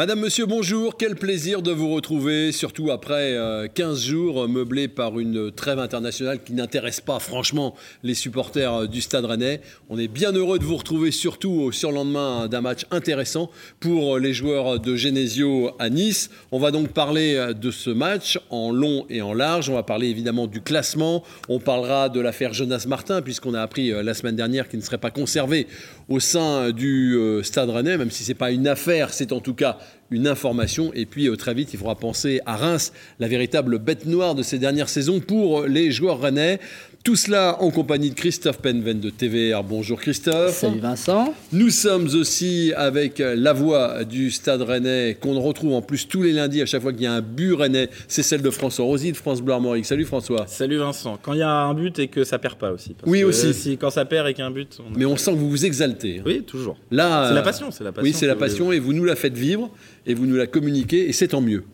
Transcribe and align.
Madame, 0.00 0.20
Monsieur, 0.20 0.46
bonjour. 0.46 0.96
Quel 0.96 1.14
plaisir 1.14 1.60
de 1.60 1.72
vous 1.72 1.92
retrouver, 1.92 2.52
surtout 2.52 2.90
après 2.90 3.36
15 3.74 3.86
euh, 3.86 4.10
jours 4.10 4.48
meublés 4.48 4.88
par 4.88 5.18
une 5.18 5.52
trêve 5.52 5.78
internationale 5.78 6.42
qui 6.42 6.54
n'intéresse 6.54 7.02
pas 7.02 7.18
franchement 7.18 7.74
les 8.02 8.14
supporters 8.14 8.74
euh, 8.74 8.86
du 8.86 9.02
Stade 9.02 9.26
Rennais. 9.26 9.60
On 9.90 9.98
est 9.98 10.08
bien 10.08 10.32
heureux 10.32 10.58
de 10.58 10.64
vous 10.64 10.78
retrouver, 10.78 11.10
surtout 11.10 11.50
au 11.50 11.70
surlendemain 11.70 12.48
d'un 12.48 12.62
match 12.62 12.86
intéressant 12.90 13.50
pour 13.78 14.18
les 14.18 14.32
joueurs 14.32 14.80
de 14.80 14.96
Genesio 14.96 15.72
à 15.78 15.90
Nice. 15.90 16.30
On 16.50 16.58
va 16.58 16.70
donc 16.70 16.88
parler 16.94 17.34
euh, 17.34 17.52
de 17.52 17.70
ce 17.70 17.90
match 17.90 18.40
en 18.48 18.72
long 18.72 19.04
et 19.10 19.20
en 19.20 19.34
large. 19.34 19.68
On 19.68 19.74
va 19.74 19.82
parler 19.82 20.08
évidemment 20.08 20.46
du 20.46 20.62
classement. 20.62 21.24
On 21.50 21.58
parlera 21.58 22.08
de 22.08 22.20
l'affaire 22.20 22.54
Jonas 22.54 22.86
Martin, 22.88 23.20
puisqu'on 23.20 23.52
a 23.52 23.60
appris 23.60 23.90
la 23.90 24.14
semaine 24.14 24.36
dernière 24.36 24.70
qu'il 24.70 24.78
ne 24.78 24.84
serait 24.84 24.96
pas 24.96 25.10
conservé 25.10 25.66
au 26.10 26.20
sein 26.20 26.70
du 26.72 27.16
Stade 27.42 27.70
Rennais, 27.70 27.96
même 27.96 28.10
si 28.10 28.24
ce 28.24 28.28
n'est 28.30 28.34
pas 28.34 28.50
une 28.50 28.68
affaire, 28.68 29.14
c'est 29.14 29.32
en 29.32 29.40
tout 29.40 29.54
cas 29.54 29.78
une 30.10 30.26
information. 30.26 30.92
Et 30.94 31.06
puis 31.06 31.28
euh, 31.28 31.36
très 31.36 31.54
vite, 31.54 31.72
il 31.72 31.78
faudra 31.78 31.94
penser 31.94 32.40
à 32.46 32.56
Reims, 32.56 32.92
la 33.18 33.28
véritable 33.28 33.78
bête 33.78 34.06
noire 34.06 34.34
de 34.34 34.42
ces 34.42 34.58
dernières 34.58 34.88
saisons 34.88 35.20
pour 35.20 35.62
les 35.62 35.90
joueurs 35.90 36.20
rennais. 36.20 36.60
Tout 37.02 37.16
cela 37.16 37.56
en 37.62 37.70
compagnie 37.70 38.10
de 38.10 38.14
Christophe 38.14 38.58
Penven 38.58 39.00
de 39.00 39.08
TVR. 39.08 39.64
Bonjour 39.64 39.98
Christophe. 39.98 40.52
Salut 40.52 40.80
Vincent. 40.80 41.32
Nous 41.50 41.70
sommes 41.70 42.08
aussi 42.14 42.74
avec 42.76 43.20
la 43.20 43.54
voix 43.54 44.04
du 44.04 44.30
Stade 44.30 44.60
Rennais 44.60 45.16
qu'on 45.18 45.40
retrouve 45.40 45.72
en 45.72 45.80
plus 45.80 46.06
tous 46.06 46.22
les 46.22 46.32
lundis 46.32 46.60
à 46.60 46.66
chaque 46.66 46.82
fois 46.82 46.92
qu'il 46.92 47.04
y 47.04 47.06
a 47.06 47.14
un 47.14 47.22
but 47.22 47.54
rennais. 47.54 47.88
C'est 48.06 48.22
celle 48.22 48.42
de 48.42 48.50
François 48.50 48.84
Rosy 48.84 49.12
de 49.12 49.16
France 49.16 49.40
Bleu 49.40 49.54
Armorique. 49.54 49.86
Salut 49.86 50.04
François. 50.04 50.46
Salut 50.46 50.76
Vincent. 50.76 51.18
Quand 51.22 51.32
il 51.32 51.38
y 51.38 51.42
a 51.42 51.50
un 51.50 51.72
but 51.72 51.98
et 51.98 52.08
que 52.08 52.22
ça 52.22 52.38
perd 52.38 52.56
pas 52.56 52.70
aussi. 52.70 52.94
oui 53.06 53.24
aussi. 53.24 53.54
Si, 53.54 53.78
quand 53.78 53.88
ça 53.88 54.04
perd 54.04 54.28
et 54.28 54.34
qu'il 54.34 54.42
y 54.42 54.44
a 54.44 54.48
un 54.48 54.50
but. 54.50 54.78
Mais 54.94 55.06
on 55.06 55.16
sent 55.16 55.32
que 55.32 55.36
vous 55.38 55.48
vous 55.48 55.64
exaltez. 55.64 56.20
Oui 56.26 56.42
toujours. 56.42 56.76
Là. 56.90 57.28
C'est 57.28 57.34
la 57.34 57.42
passion. 57.42 57.70
C'est 57.70 57.84
la 57.84 57.92
passion. 57.92 58.04
Oui 58.04 58.12
c'est 58.12 58.26
la 58.26 58.36
passion 58.36 58.72
et 58.72 58.78
vous 58.78 58.92
nous 58.92 59.06
la 59.06 59.16
faites 59.16 59.38
vivre 59.38 59.70
et 60.06 60.12
vous 60.12 60.26
nous 60.26 60.36
la 60.36 60.46
communiquez 60.46 61.08
et 61.08 61.14
c'est 61.14 61.28
tant 61.28 61.40
mieux. 61.40 61.64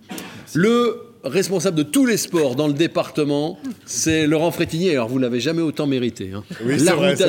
Le 0.54 1.05
responsable 1.28 1.76
de 1.76 1.82
tous 1.82 2.06
les 2.06 2.16
sports 2.16 2.54
dans 2.54 2.66
le 2.66 2.72
département, 2.72 3.58
c'est 3.84 4.26
Laurent 4.26 4.50
Frétinier. 4.50 4.92
Alors, 4.92 5.08
vous 5.08 5.18
n'avez 5.18 5.40
jamais 5.40 5.62
autant 5.62 5.86
mérité. 5.86 6.30
Hein. 6.34 6.44
Oui, 6.64 6.78
La 6.78 6.94
route 6.94 7.22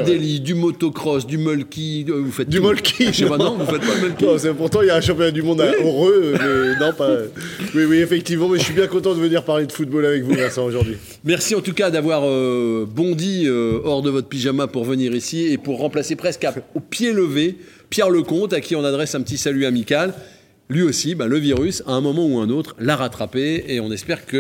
du 0.44 0.54
motocross, 0.54 1.26
du 1.26 1.38
mulky, 1.38 2.06
euh, 2.10 2.22
vous 2.22 2.32
faites 2.32 2.50
Du 2.50 2.62
mulky 2.62 3.08
Je 3.08 3.12
sais 3.12 3.26
pas, 3.26 3.38
non, 3.38 3.58
vous 3.58 3.66
faites 3.66 3.82
pas 3.82 3.96
le 3.96 4.08
mulky. 4.10 4.26
pourtant, 4.58 4.82
il 4.82 4.88
y 4.88 4.90
a 4.90 4.96
un 4.96 5.02
championnat 5.02 5.32
du 5.32 5.42
monde 5.42 5.62
heureux, 5.62 6.34
mais 6.34 6.86
non, 6.86 6.94
pas... 6.94 7.18
Oui, 7.76 7.86
oui, 7.86 7.98
effectivement, 7.98 8.48
mais 8.48 8.60
je 8.60 8.64
suis 8.64 8.74
bien 8.74 8.88
content 8.88 9.14
de 9.14 9.20
venir 9.20 9.44
parler 9.44 9.66
de 9.66 9.72
football 9.72 10.06
avec 10.06 10.24
vous, 10.24 10.34
Vincent, 10.34 10.66
aujourd'hui. 10.66 10.96
Merci 11.24 11.56
en 11.56 11.62
tout 11.62 11.74
cas 11.74 11.90
d'avoir 11.90 12.24
euh, 12.26 12.86
bondi 12.90 13.44
euh, 13.48 13.80
hors 13.84 14.02
de 14.02 14.10
votre 14.10 14.28
pyjama 14.28 14.68
pour 14.68 14.86
venir 14.86 15.14
ici 15.14 15.48
et 15.48 15.58
pour 15.58 15.80
remplacer 15.80 16.16
presque 16.16 16.46
au 16.76 16.80
pied 16.80 17.14
levé 17.14 17.58
Pierre 17.90 18.10
Lecomte, 18.10 18.54
à 18.54 18.62
qui 18.62 18.76
on 18.76 18.84
adresse 18.84 19.16
un 19.16 19.22
petit 19.22 19.38
salut 19.38 19.66
amical 19.66 20.14
lui 20.70 20.84
aussi, 20.84 21.16
bah, 21.16 21.28
le 21.28 21.38
virus, 21.38 21.82
à 21.88 21.94
un 21.94 22.02
moment 22.02 22.26
ou 22.26 22.40
un 22.40 22.50
autre, 22.50 22.76
l'a 22.80 22.96
rattrapé. 22.96 23.66
Et 23.68 23.80
on 23.80 23.92
espère 23.92 24.26
que 24.26 24.38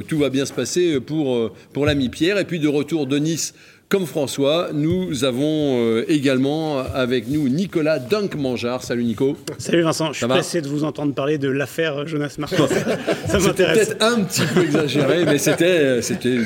euh, 0.00 0.02
tout 0.06 0.18
va 0.18 0.30
bien 0.30 0.44
se 0.44 0.52
passer 0.52 1.00
pour, 1.00 1.34
euh, 1.34 1.52
pour 1.72 1.86
l'ami 1.86 2.08
Pierre. 2.08 2.38
Et 2.38 2.44
puis 2.44 2.58
de 2.58 2.68
retour 2.68 3.06
de 3.06 3.18
Nice, 3.18 3.54
comme 3.88 4.06
François, 4.06 4.70
nous 4.72 5.24
avons 5.24 5.78
euh, 5.80 6.04
également 6.08 6.78
avec 6.78 7.28
nous 7.28 7.48
Nicolas 7.48 7.98
Dunk-Mangeard. 7.98 8.82
Salut 8.82 9.04
Nico. 9.04 9.36
Salut 9.58 9.82
Vincent, 9.82 10.12
je 10.12 10.18
suis 10.18 10.26
pressé 10.26 10.60
de 10.60 10.68
vous 10.68 10.84
entendre 10.84 11.14
parler 11.14 11.38
de 11.38 11.48
l'affaire 11.48 12.06
Jonas 12.06 12.34
Martin. 12.38 12.66
ça 13.26 13.38
m'intéresse. 13.38 13.88
peut-être 13.88 14.02
un 14.02 14.22
petit 14.22 14.42
peu 14.52 14.62
exagéré, 14.62 15.24
mais 15.24 15.38
c'était, 15.38 16.02
c'était 16.02 16.38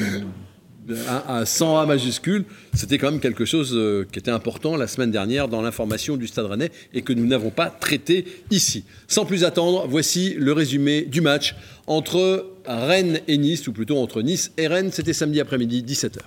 à 1.28 1.46
100 1.46 1.78
A 1.78 1.86
majuscule, 1.86 2.44
c'était 2.74 2.98
quand 2.98 3.10
même 3.10 3.20
quelque 3.20 3.44
chose 3.44 3.72
euh, 3.74 4.06
qui 4.10 4.18
était 4.18 4.30
important 4.30 4.77
la 4.77 4.86
semaine 4.86 5.10
dernière 5.10 5.48
dans 5.48 5.62
l'information 5.62 6.16
du 6.16 6.27
Stade 6.27 6.46
Rennais 6.46 6.70
et 6.92 7.02
que 7.02 7.12
nous 7.12 7.27
n'avons 7.27 7.50
pas 7.50 7.70
traité 7.70 8.24
ici. 8.50 8.84
Sans 9.08 9.24
plus 9.24 9.45
attendre, 9.45 9.86
voici 9.89 10.34
le 10.39 10.52
résumé 10.52 11.02
du 11.02 11.20
match 11.20 11.55
entre 11.86 12.50
Rennes 12.67 13.20
et 13.28 13.39
Nice, 13.39 13.67
ou 13.68 13.72
plutôt 13.72 13.98
entre 13.98 14.22
Nice 14.22 14.52
et 14.56 14.67
Rennes. 14.67 14.90
C'était 14.92 15.12
samedi 15.12 15.40
après-midi, 15.40 15.84
17h. 15.86 16.20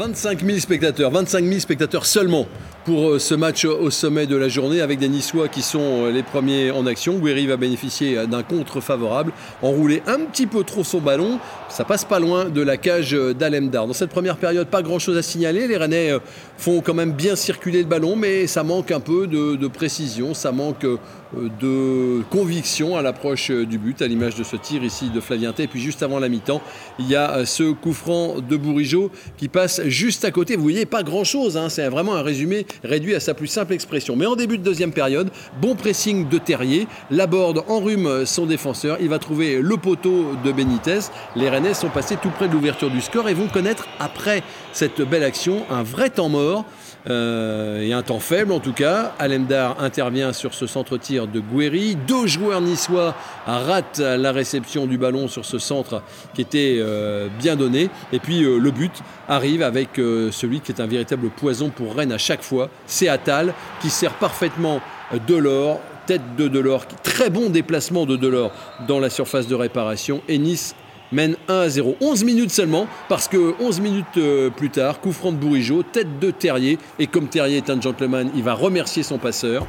25 0.00 0.42
000 0.46 0.58
spectateurs, 0.58 1.10
25 1.10 1.44
000 1.44 1.60
spectateurs 1.60 2.06
seulement 2.06 2.48
pour 2.90 3.10
euh, 3.10 3.18
ce 3.20 3.36
match 3.36 3.64
au 3.66 3.88
sommet 3.88 4.26
de 4.26 4.34
la 4.34 4.48
journée 4.48 4.80
avec 4.80 4.98
des 4.98 5.08
Niçois 5.08 5.46
qui 5.46 5.62
sont 5.62 6.06
euh, 6.06 6.10
les 6.10 6.24
premiers 6.24 6.72
en 6.72 6.86
action. 6.86 7.20
Guéry 7.20 7.46
va 7.46 7.56
bénéficier 7.56 8.18
euh, 8.18 8.26
d'un 8.26 8.42
contre 8.42 8.80
favorable, 8.80 9.30
enrouler 9.62 10.02
un 10.08 10.18
petit 10.24 10.48
peu 10.48 10.64
trop 10.64 10.82
son 10.82 10.98
ballon. 10.98 11.38
Ça 11.70 11.84
passe 11.84 12.04
pas 12.04 12.18
loin 12.18 12.46
de 12.46 12.60
la 12.62 12.76
cage 12.76 13.12
d'Alemdar. 13.12 13.86
Dans 13.86 13.92
cette 13.92 14.10
première 14.10 14.36
période, 14.36 14.66
pas 14.66 14.82
grand 14.82 14.98
chose 14.98 15.16
à 15.16 15.22
signaler. 15.22 15.68
Les 15.68 15.76
Rennais 15.76 16.12
font 16.58 16.80
quand 16.80 16.94
même 16.94 17.12
bien 17.12 17.36
circuler 17.36 17.78
le 17.78 17.88
ballon, 17.88 18.16
mais 18.16 18.48
ça 18.48 18.64
manque 18.64 18.90
un 18.90 18.98
peu 18.98 19.28
de, 19.28 19.68
précision, 19.68 20.34
ça 20.34 20.50
manque 20.50 20.84
de 21.32 22.22
conviction 22.30 22.96
à 22.96 23.02
l'approche 23.02 23.52
du 23.52 23.78
but, 23.78 24.02
à 24.02 24.08
l'image 24.08 24.34
de 24.34 24.42
ce 24.42 24.56
tir 24.56 24.82
ici 24.82 25.10
de 25.10 25.20
Flavienté. 25.20 25.62
Et 25.62 25.66
puis 25.68 25.80
juste 25.80 26.02
avant 26.02 26.18
la 26.18 26.28
mi-temps, 26.28 26.60
il 26.98 27.08
y 27.08 27.14
a 27.14 27.46
ce 27.46 27.72
coup 27.72 27.92
franc 27.92 28.36
de 28.40 28.56
Bourigeau 28.56 29.12
qui 29.36 29.48
passe 29.48 29.80
juste 29.84 30.24
à 30.24 30.32
côté. 30.32 30.56
Vous 30.56 30.62
voyez, 30.62 30.86
pas 30.86 31.04
grand 31.04 31.22
chose, 31.22 31.56
hein. 31.56 31.68
c'est 31.68 31.88
vraiment 31.88 32.16
un 32.16 32.22
résumé 32.22 32.66
réduit 32.82 33.14
à 33.14 33.20
sa 33.20 33.32
plus 33.32 33.46
simple 33.46 33.74
expression. 33.74 34.16
Mais 34.16 34.26
en 34.26 34.34
début 34.34 34.58
de 34.58 34.64
deuxième 34.64 34.92
période, 34.92 35.30
bon 35.62 35.76
pressing 35.76 36.28
de 36.28 36.38
Terrier, 36.38 36.88
Laborde 37.12 37.62
enrhume 37.68 38.26
son 38.26 38.46
défenseur, 38.46 38.98
il 39.00 39.08
va 39.08 39.20
trouver 39.20 39.60
le 39.62 39.76
poteau 39.76 40.32
de 40.44 40.50
Benitez. 40.50 41.10
Les 41.36 41.48
Rennais 41.48 41.59
sont 41.74 41.88
passés 41.88 42.16
tout 42.16 42.30
près 42.30 42.48
de 42.48 42.52
l'ouverture 42.52 42.90
du 42.90 43.00
score 43.00 43.28
et 43.28 43.34
vont 43.34 43.48
connaître, 43.48 43.86
après 43.98 44.42
cette 44.72 45.00
belle 45.02 45.24
action, 45.24 45.64
un 45.70 45.82
vrai 45.82 46.10
temps 46.10 46.28
mort. 46.28 46.64
Euh, 47.08 47.80
et 47.80 47.94
un 47.94 48.02
temps 48.02 48.18
faible 48.18 48.52
en 48.52 48.60
tout 48.60 48.74
cas. 48.74 49.14
Alemdar 49.18 49.80
intervient 49.80 50.34
sur 50.34 50.52
ce 50.52 50.66
centre-tir 50.66 51.26
de 51.26 51.40
Guéry. 51.40 51.96
Deux 52.06 52.26
joueurs 52.26 52.60
niçois 52.60 53.14
ratent 53.46 54.00
la 54.00 54.32
réception 54.32 54.86
du 54.86 54.98
ballon 54.98 55.26
sur 55.26 55.46
ce 55.46 55.58
centre 55.58 56.02
qui 56.34 56.42
était 56.42 56.76
euh, 56.78 57.28
bien 57.38 57.56
donné. 57.56 57.88
Et 58.12 58.18
puis 58.18 58.44
euh, 58.44 58.58
le 58.58 58.70
but 58.70 58.92
arrive 59.28 59.62
avec 59.62 59.90
celui 59.96 60.60
qui 60.60 60.72
est 60.72 60.80
un 60.80 60.86
véritable 60.86 61.30
poison 61.30 61.70
pour 61.70 61.94
Rennes 61.94 62.12
à 62.12 62.18
chaque 62.18 62.42
fois. 62.42 62.68
C'est 62.86 63.08
Attal 63.08 63.54
qui 63.80 63.88
sert 63.88 64.12
parfaitement 64.14 64.80
Delors 65.26 65.80
tête 66.06 66.36
de 66.36 66.48
Delors, 66.48 66.86
très 67.04 67.30
bon 67.30 67.50
déplacement 67.50 68.04
de 68.04 68.16
Delors 68.16 68.50
dans 68.88 68.98
la 68.98 69.10
surface 69.10 69.46
de 69.46 69.54
réparation. 69.54 70.22
Et 70.26 70.38
Nice 70.38 70.74
mène 71.12 71.36
1 71.48 71.54
à 71.54 71.68
0. 71.68 71.96
11 72.00 72.24
minutes 72.24 72.50
seulement, 72.50 72.86
parce 73.08 73.28
que 73.28 73.54
11 73.60 73.80
minutes 73.80 74.06
euh, 74.16 74.50
plus 74.50 74.70
tard, 74.70 75.00
coup 75.00 75.12
franc 75.12 75.32
de 75.32 75.36
Bourigeau, 75.36 75.82
tête 75.82 76.18
de 76.18 76.30
Terrier, 76.30 76.78
et 76.98 77.06
comme 77.06 77.28
Terrier 77.28 77.58
est 77.58 77.70
un 77.70 77.80
gentleman, 77.80 78.30
il 78.34 78.42
va 78.42 78.54
remercier 78.54 79.02
son 79.02 79.18
passeur. 79.18 79.66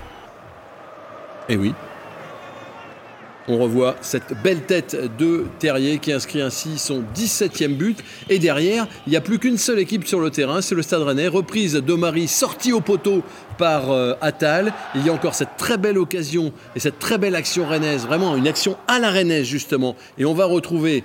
Et 1.50 1.58
oui, 1.58 1.74
on 3.48 3.58
revoit 3.58 3.96
cette 4.02 4.34
belle 4.44 4.62
tête 4.62 4.96
de 5.18 5.46
Terrier 5.60 5.98
qui 5.98 6.12
inscrit 6.12 6.42
ainsi 6.42 6.78
son 6.78 7.04
17e 7.16 7.76
but. 7.76 7.98
Et 8.30 8.38
derrière, 8.38 8.88
il 9.08 9.10
n'y 9.10 9.16
a 9.16 9.22
plus 9.22 9.40
qu'une 9.40 9.58
seule 9.58 9.80
équipe 9.80 10.08
sur 10.08 10.20
le 10.20 10.30
terrain, 10.30 10.62
c'est 10.62 10.76
le 10.76 10.84
Stade 10.84 11.02
Rennais. 11.02 11.28
Reprise 11.28 11.74
de 11.74 11.94
Marie, 11.94 12.28
sortie 12.28 12.72
au 12.72 12.82
poteau 12.82 13.24
par 13.58 13.92
euh, 13.92 14.14
Attal. 14.22 14.74
Il 14.96 15.06
y 15.06 15.10
a 15.10 15.14
encore 15.14 15.34
cette 15.34 15.58
très 15.58 15.78
belle 15.78 15.98
occasion 15.98 16.54
et 16.76 16.80
cette 16.80 17.00
très 17.00 17.18
belle 17.18 17.36
action 17.36 17.66
rennaise, 17.68 18.06
vraiment 18.06 18.36
une 18.36 18.48
action 18.48 18.78
à 18.88 19.00
la 19.00 19.10
rennaise 19.10 19.48
justement. 19.48 19.96
Et 20.18 20.26
on 20.26 20.34
va 20.34 20.46
retrouver 20.46 21.04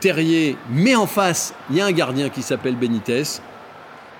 Terrier, 0.00 0.56
mais 0.70 0.94
en 0.94 1.06
face, 1.06 1.54
il 1.70 1.76
y 1.76 1.80
a 1.80 1.86
un 1.86 1.92
gardien 1.92 2.28
qui 2.28 2.42
s'appelle 2.42 2.76
Benitez 2.76 3.24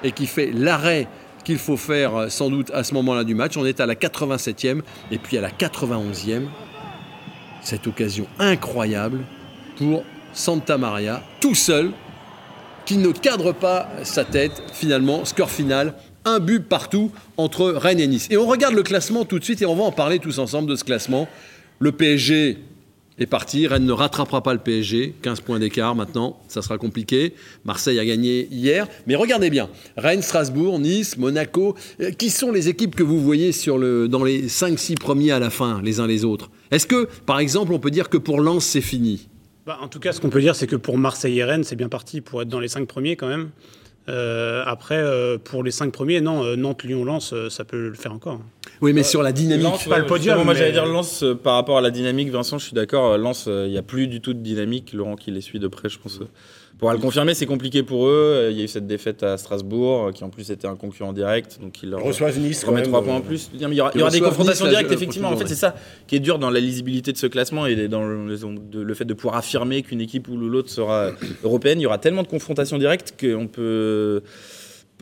et 0.02 0.10
qui 0.10 0.26
fait 0.26 0.50
l'arrêt 0.52 1.06
qu'il 1.44 1.58
faut 1.58 1.76
faire 1.76 2.16
euh, 2.16 2.28
sans 2.28 2.50
doute 2.50 2.70
à 2.72 2.84
ce 2.84 2.94
moment-là 2.94 3.24
du 3.24 3.34
match. 3.34 3.56
On 3.56 3.64
est 3.64 3.80
à 3.80 3.86
la 3.86 3.94
87e 3.94 4.82
et 5.10 5.18
puis 5.18 5.38
à 5.38 5.40
la 5.40 5.50
91e. 5.50 6.46
Cette 7.62 7.86
occasion 7.86 8.26
incroyable 8.38 9.20
pour 9.76 10.04
Santa 10.32 10.78
Maria, 10.78 11.22
tout 11.40 11.54
seul, 11.54 11.92
qui 12.84 12.96
ne 12.96 13.12
cadre 13.12 13.52
pas 13.52 13.88
sa 14.02 14.24
tête. 14.24 14.62
Finalement, 14.72 15.24
score 15.24 15.50
final, 15.50 15.94
un 16.24 16.40
but 16.40 16.60
partout 16.60 17.12
entre 17.36 17.70
Rennes 17.70 18.00
et 18.00 18.06
Nice. 18.06 18.26
Et 18.30 18.36
on 18.36 18.46
regarde 18.46 18.74
le 18.74 18.82
classement 18.82 19.24
tout 19.24 19.38
de 19.38 19.44
suite 19.44 19.62
et 19.62 19.66
on 19.66 19.76
va 19.76 19.84
en 19.84 19.92
parler 19.92 20.18
tous 20.18 20.38
ensemble 20.38 20.68
de 20.68 20.74
ce 20.74 20.82
classement. 20.84 21.28
Le 21.78 21.92
PSG 21.92 22.58
est 23.18 23.26
parti. 23.26 23.66
Rennes 23.66 23.84
ne 23.84 23.92
rattrapera 23.92 24.42
pas 24.42 24.52
le 24.52 24.60
PSG. 24.60 25.14
15 25.22 25.40
points 25.40 25.58
d'écart 25.58 25.94
maintenant, 25.94 26.38
ça 26.48 26.62
sera 26.62 26.78
compliqué. 26.78 27.34
Marseille 27.64 27.98
a 27.98 28.04
gagné 28.04 28.48
hier. 28.50 28.86
Mais 29.06 29.14
regardez 29.14 29.50
bien, 29.50 29.68
Rennes, 29.96 30.22
Strasbourg, 30.22 30.78
Nice, 30.78 31.16
Monaco, 31.18 31.76
euh, 32.00 32.10
qui 32.10 32.30
sont 32.30 32.52
les 32.52 32.68
équipes 32.68 32.94
que 32.94 33.02
vous 33.02 33.20
voyez 33.20 33.50
dans 34.08 34.24
les 34.24 34.48
5-6 34.48 34.96
premiers 34.98 35.30
à 35.30 35.38
la 35.38 35.50
fin, 35.50 35.80
les 35.82 36.00
uns 36.00 36.06
les 36.06 36.24
autres? 36.24 36.50
Est-ce 36.70 36.86
que, 36.86 37.08
par 37.26 37.38
exemple, 37.38 37.72
on 37.72 37.78
peut 37.78 37.90
dire 37.90 38.08
que 38.08 38.16
pour 38.16 38.40
Lens, 38.40 38.64
c'est 38.64 38.80
fini? 38.80 39.28
Bah, 39.66 39.78
En 39.80 39.88
tout 39.88 40.00
cas, 40.00 40.12
ce 40.12 40.20
qu'on 40.20 40.30
peut 40.30 40.40
dire, 40.40 40.56
c'est 40.56 40.66
que 40.66 40.76
pour 40.76 40.98
Marseille 40.98 41.38
et 41.38 41.44
Rennes, 41.44 41.64
c'est 41.64 41.76
bien 41.76 41.88
parti 41.88 42.20
pour 42.20 42.42
être 42.42 42.48
dans 42.48 42.60
les 42.60 42.68
5 42.68 42.86
premiers 42.86 43.16
quand 43.16 43.28
même. 43.28 43.50
Euh, 44.08 44.62
après, 44.66 44.98
euh, 44.98 45.38
pour 45.38 45.62
les 45.62 45.70
5 45.70 45.92
premiers, 45.92 46.20
non, 46.20 46.56
Nantes, 46.56 46.82
Lyon, 46.82 47.04
Lens, 47.04 47.34
ça 47.48 47.64
peut 47.64 47.88
le 47.88 47.94
faire 47.94 48.12
encore. 48.12 48.40
Oui, 48.80 48.92
mais 48.92 49.02
sur 49.02 49.22
la 49.22 49.32
dynamique. 49.32 49.88
pas 49.88 49.98
le 49.98 50.06
podium. 50.06 50.42
Moi, 50.44 50.54
j'allais 50.54 50.72
dire 50.72 50.86
Lens 50.86 51.22
euh, 51.22 51.34
par 51.34 51.54
rapport 51.54 51.78
à 51.78 51.80
la 51.80 51.90
dynamique. 51.90 52.30
Vincent, 52.30 52.58
je 52.58 52.64
suis 52.64 52.74
d'accord. 52.74 53.16
Lens, 53.16 53.46
il 53.46 53.70
n'y 53.70 53.78
a 53.78 53.82
plus 53.82 54.08
du 54.08 54.20
tout 54.20 54.34
de 54.34 54.40
dynamique. 54.40 54.92
Laurent 54.92 55.16
qui 55.16 55.30
les 55.30 55.40
suit 55.40 55.60
de 55.60 55.68
près, 55.68 55.88
je 55.88 55.98
pense, 55.98 56.20
Pour 56.82 56.90
le 56.90 56.98
confirmer, 56.98 57.32
c'est 57.34 57.46
compliqué 57.46 57.84
pour 57.84 58.08
eux. 58.08 58.48
Il 58.50 58.58
y 58.58 58.60
a 58.60 58.64
eu 58.64 58.66
cette 58.68 58.88
défaite 58.88 59.22
à 59.22 59.38
Strasbourg, 59.38 60.10
qui 60.12 60.24
en 60.24 60.30
plus 60.30 60.50
était 60.50 60.66
un 60.66 60.74
concurrent 60.74 61.12
direct, 61.12 61.60
donc 61.62 61.80
ils 61.80 61.90
leur 61.90 62.02
reçoivent 62.02 62.36
Nice. 62.40 62.64
remettent 62.64 62.86
quand 62.86 62.90
3 62.90 63.00
même, 63.02 63.08
points 63.08 63.18
en 63.18 63.20
euh, 63.20 63.22
plus. 63.22 63.50
Il 63.54 63.60
y 63.60 63.80
aura, 63.80 63.92
il 63.94 63.98
y 64.00 64.02
aura 64.02 64.10
Ils 64.10 64.14
des 64.14 64.20
confrontations 64.20 64.64
Nice, 64.64 64.74
directes, 64.74 64.90
effectivement. 64.90 65.28
En 65.28 65.36
fait, 65.36 65.46
c'est 65.46 65.54
ça 65.54 65.76
qui 66.08 66.16
est 66.16 66.18
dur 66.18 66.40
dans 66.40 66.50
la 66.50 66.58
lisibilité 66.58 67.12
de 67.12 67.16
ce 67.18 67.28
classement 67.28 67.66
et 67.66 67.86
dans 67.86 68.02
le 68.04 68.94
fait 68.94 69.04
de 69.04 69.14
pouvoir 69.14 69.36
affirmer 69.36 69.82
qu'une 69.82 70.00
équipe 70.00 70.26
ou 70.26 70.36
l'autre 70.36 70.70
sera 70.70 71.12
européenne. 71.44 71.78
Il 71.78 71.84
y 71.84 71.86
aura 71.86 71.98
tellement 71.98 72.24
de 72.24 72.26
confrontations 72.26 72.78
directes 72.78 73.14
qu'on 73.16 73.46
peut 73.46 74.22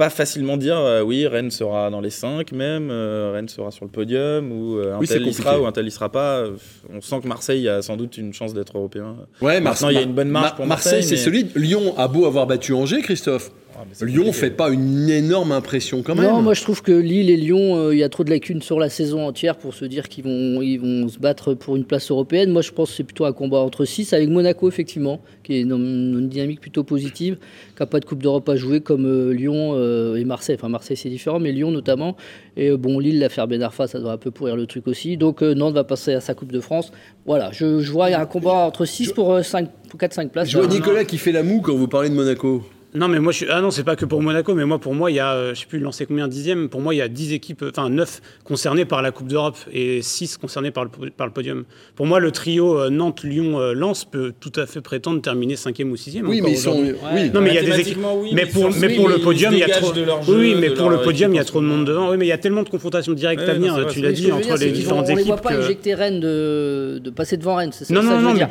pas 0.00 0.08
facilement 0.08 0.56
dire 0.56 0.78
euh, 0.78 1.02
oui, 1.02 1.26
Rennes 1.26 1.50
sera 1.50 1.90
dans 1.90 2.00
les 2.00 2.08
5 2.08 2.52
même, 2.52 2.88
euh, 2.90 3.32
Rennes 3.34 3.50
sera 3.50 3.70
sur 3.70 3.84
le 3.84 3.90
podium 3.90 4.50
ou 4.50 4.78
euh, 4.78 4.94
un 4.94 4.98
Oui, 4.98 5.06
c'est 5.06 5.18
tel 5.18 5.26
y 5.26 5.34
sera 5.34 5.60
ou 5.60 5.66
un 5.66 5.72
tel 5.72 5.86
y 5.86 5.90
sera 5.90 6.08
pas. 6.10 6.38
Euh, 6.38 6.52
On 6.90 7.02
sent 7.02 7.20
que 7.22 7.28
Marseille 7.28 7.68
a 7.68 7.82
sans 7.82 7.98
doute 7.98 8.16
une 8.16 8.32
chance 8.32 8.54
d'être 8.54 8.78
européen. 8.78 9.14
Ouais, 9.42 9.60
Maintenant, 9.60 9.90
il 9.90 9.96
y 9.96 9.98
a 9.98 10.02
une 10.02 10.14
bonne 10.14 10.30
marge 10.30 10.44
Mar- 10.46 10.54
pour 10.56 10.64
Marseille. 10.66 10.92
Marseille, 11.00 11.04
c'est 11.06 11.16
mais- 11.30 11.38
solide. 11.42 11.50
Lyon 11.54 11.94
a 11.98 12.08
beau 12.08 12.24
avoir 12.24 12.46
battu 12.46 12.72
Angers, 12.72 13.02
Christophe. 13.02 13.50
Ah, 13.76 13.84
Lyon 14.04 14.24
compliqué. 14.24 14.32
fait 14.32 14.50
pas 14.50 14.70
une 14.70 15.08
énorme 15.08 15.52
impression 15.52 16.02
quand 16.02 16.14
même. 16.14 16.24
Non, 16.24 16.42
moi 16.42 16.54
je 16.54 16.62
trouve 16.62 16.82
que 16.82 16.92
Lille 16.92 17.30
et 17.30 17.36
Lyon, 17.36 17.76
euh, 17.76 17.94
il 17.94 17.98
y 17.98 18.02
a 18.02 18.08
trop 18.08 18.24
de 18.24 18.30
lacunes 18.30 18.62
sur 18.62 18.78
la 18.78 18.88
saison 18.88 19.26
entière 19.26 19.56
pour 19.56 19.74
se 19.74 19.84
dire 19.84 20.08
qu'ils 20.08 20.24
vont, 20.24 20.62
ils 20.62 20.78
vont 20.78 21.08
se 21.08 21.18
battre 21.18 21.54
pour 21.54 21.76
une 21.76 21.84
place 21.84 22.10
européenne. 22.10 22.50
Moi 22.50 22.62
je 22.62 22.70
pense 22.72 22.90
que 22.90 22.96
c'est 22.96 23.04
plutôt 23.04 23.24
un 23.24 23.32
combat 23.32 23.58
entre 23.58 23.84
6 23.84 24.12
avec 24.12 24.28
Monaco 24.28 24.68
effectivement, 24.68 25.20
qui 25.42 25.54
est 25.54 25.64
dans 25.64 25.76
une 25.76 26.28
dynamique 26.28 26.60
plutôt 26.60 26.84
positive, 26.84 27.36
qui 27.74 27.80
n'a 27.82 27.86
pas 27.86 28.00
de 28.00 28.04
Coupe 28.04 28.22
d'Europe 28.22 28.48
à 28.48 28.56
jouer 28.56 28.80
comme 28.80 29.06
euh, 29.06 29.32
Lyon 29.32 29.72
euh, 29.74 30.16
et 30.16 30.24
Marseille. 30.24 30.56
Enfin 30.58 30.68
Marseille 30.68 30.96
c'est 30.96 31.10
différent, 31.10 31.38
mais 31.38 31.52
Lyon 31.52 31.70
notamment. 31.70 32.16
Et 32.56 32.68
euh, 32.68 32.76
bon, 32.76 32.98
Lille, 32.98 33.18
l'affaire 33.18 33.46
Ben 33.48 33.62
Arfa, 33.62 33.86
ça 33.86 34.00
doit 34.00 34.12
un 34.12 34.18
peu 34.18 34.30
pourrir 34.30 34.56
le 34.56 34.66
truc 34.66 34.86
aussi. 34.86 35.16
Donc 35.16 35.42
euh, 35.42 35.54
Nantes 35.54 35.74
va 35.74 35.84
passer 35.84 36.12
à 36.12 36.20
sa 36.20 36.34
Coupe 36.34 36.52
de 36.52 36.60
France. 36.60 36.92
Voilà, 37.26 37.50
je, 37.52 37.80
je 37.80 37.92
vois 37.92 38.08
il 38.08 38.12
y 38.12 38.14
a 38.14 38.20
un 38.20 38.26
combat 38.26 38.66
entre 38.66 38.84
6 38.84 39.12
pour, 39.12 39.32
euh, 39.32 39.42
5, 39.42 39.68
pour 39.88 39.98
4-5 39.98 40.28
places. 40.28 40.48
Je 40.50 40.58
vois. 40.58 40.66
Nicolas 40.66 41.04
qui 41.04 41.18
fait 41.18 41.32
la 41.32 41.42
moue 41.42 41.60
quand 41.60 41.74
vous 41.74 41.88
parlez 41.88 42.10
de 42.10 42.14
Monaco. 42.14 42.62
Non, 42.92 43.06
mais 43.06 43.20
moi, 43.20 43.30
je 43.30 43.36
suis... 43.38 43.46
ah 43.48 43.60
non, 43.60 43.70
c'est 43.70 43.84
pas 43.84 43.94
que 43.94 44.04
pour 44.04 44.20
Monaco, 44.20 44.52
mais 44.52 44.64
moi, 44.64 44.80
pour 44.80 44.94
moi, 44.96 45.12
il 45.12 45.14
y 45.14 45.20
a, 45.20 45.32
euh, 45.32 45.54
je 45.54 45.60
sais 45.60 45.66
plus, 45.66 45.78
lancer 45.78 46.06
combien 46.06 46.26
dixième. 46.26 46.68
Pour 46.68 46.80
moi, 46.80 46.92
il 46.92 46.98
y 46.98 47.02
a 47.02 47.06
10 47.08 47.32
équipes, 47.34 47.64
enfin 47.70 47.88
9 47.88 48.20
concernées 48.42 48.84
par 48.84 49.00
la 49.00 49.12
Coupe 49.12 49.28
d'Europe 49.28 49.56
et 49.72 50.02
6 50.02 50.38
concernées 50.38 50.72
par 50.72 50.84
le, 50.84 50.90
par 51.10 51.28
le 51.28 51.32
podium. 51.32 51.62
Pour 51.94 52.06
moi, 52.06 52.18
le 52.18 52.32
trio 52.32 52.76
euh, 52.80 52.90
Nantes, 52.90 53.22
Lyon, 53.22 53.60
euh, 53.60 53.74
Lens 53.74 54.04
peut 54.04 54.32
tout 54.40 54.50
à 54.56 54.66
fait 54.66 54.80
prétendre 54.80 55.22
terminer 55.22 55.54
5e 55.54 55.84
ou 55.88 55.94
6e. 55.94 56.22
Oui, 56.26 56.40
mais 56.40 56.50
ils 56.50 56.58
sont. 56.58 56.76
Oui. 57.14 57.30
Non, 57.32 57.40
mais 57.40 57.50
il 57.50 57.54
y 57.54 57.58
a 57.58 57.62
des 57.62 57.78
équipes. 57.78 57.98
Oui, 58.16 58.30
mais 58.32 58.44
mais 58.44 58.50
pour, 58.50 58.64
mais 58.74 58.88
pour 58.96 59.08
mais 59.08 59.14
le 59.16 59.20
podium, 59.22 59.52
il 59.54 59.60
y 59.60 59.62
a 59.62 59.68
trop. 59.68 59.92
de 59.92 60.02
leur 60.02 60.22
jeu, 60.22 60.36
oui, 60.36 60.56
mais 60.60 60.70
de 60.70 60.74
pour 60.74 60.90
le 60.90 61.00
podium, 61.00 61.32
il 61.32 61.36
y 61.36 61.40
a 61.40 61.44
trop 61.44 61.60
de 61.60 61.66
monde 61.66 61.84
devant. 61.84 62.10
Oui, 62.10 62.16
mais 62.18 62.26
il 62.26 62.30
y 62.30 62.32
a 62.32 62.38
tellement 62.38 62.64
de 62.64 62.68
confrontations 62.70 63.12
directes 63.12 63.42
Ouais, 63.44 63.50
à 63.50 63.54
venir. 63.54 63.86
tu 63.88 64.00
l'as 64.00 64.10
dit 64.10 64.32
entre 64.32 64.56
les 64.56 64.72
différentes 64.72 65.06
vont- 65.06 65.12
on 65.14 65.16
équipes. 65.16 65.26
voit 65.28 65.36
pas 65.36 65.54
injecter 65.54 65.94
Rennes 65.94 66.18
de, 66.18 66.98
de 67.04 67.10
passer 67.10 67.36
devant 67.36 67.54
Rennes. 67.54 67.70
C'est 67.72 67.84
ça 67.84 67.94
Non, 67.94 68.02
non, 68.02 68.20
non, 68.20 68.34
mais 68.34 68.46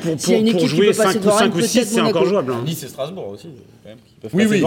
pour, 0.53 0.65
jouer 0.65 0.87
peut 0.91 0.93
passer 0.95 1.13
5 1.13 1.15
ou 1.15 1.19
devant 1.25 1.31
5 1.37 1.39
Rennes, 1.41 1.51
ou 1.55 1.59
6, 1.61 1.73
peut-être 1.73 1.87
c'est 1.89 1.99
encore 2.01 2.25
jouable. 2.25 2.53
hein. 2.53 2.61
Nice 2.65 2.83
et 2.83 2.87
Strasbourg 2.87 3.27
aussi. 3.33 3.47
Oui, 4.33 4.43
passer 4.43 4.47
oui, 4.47 4.61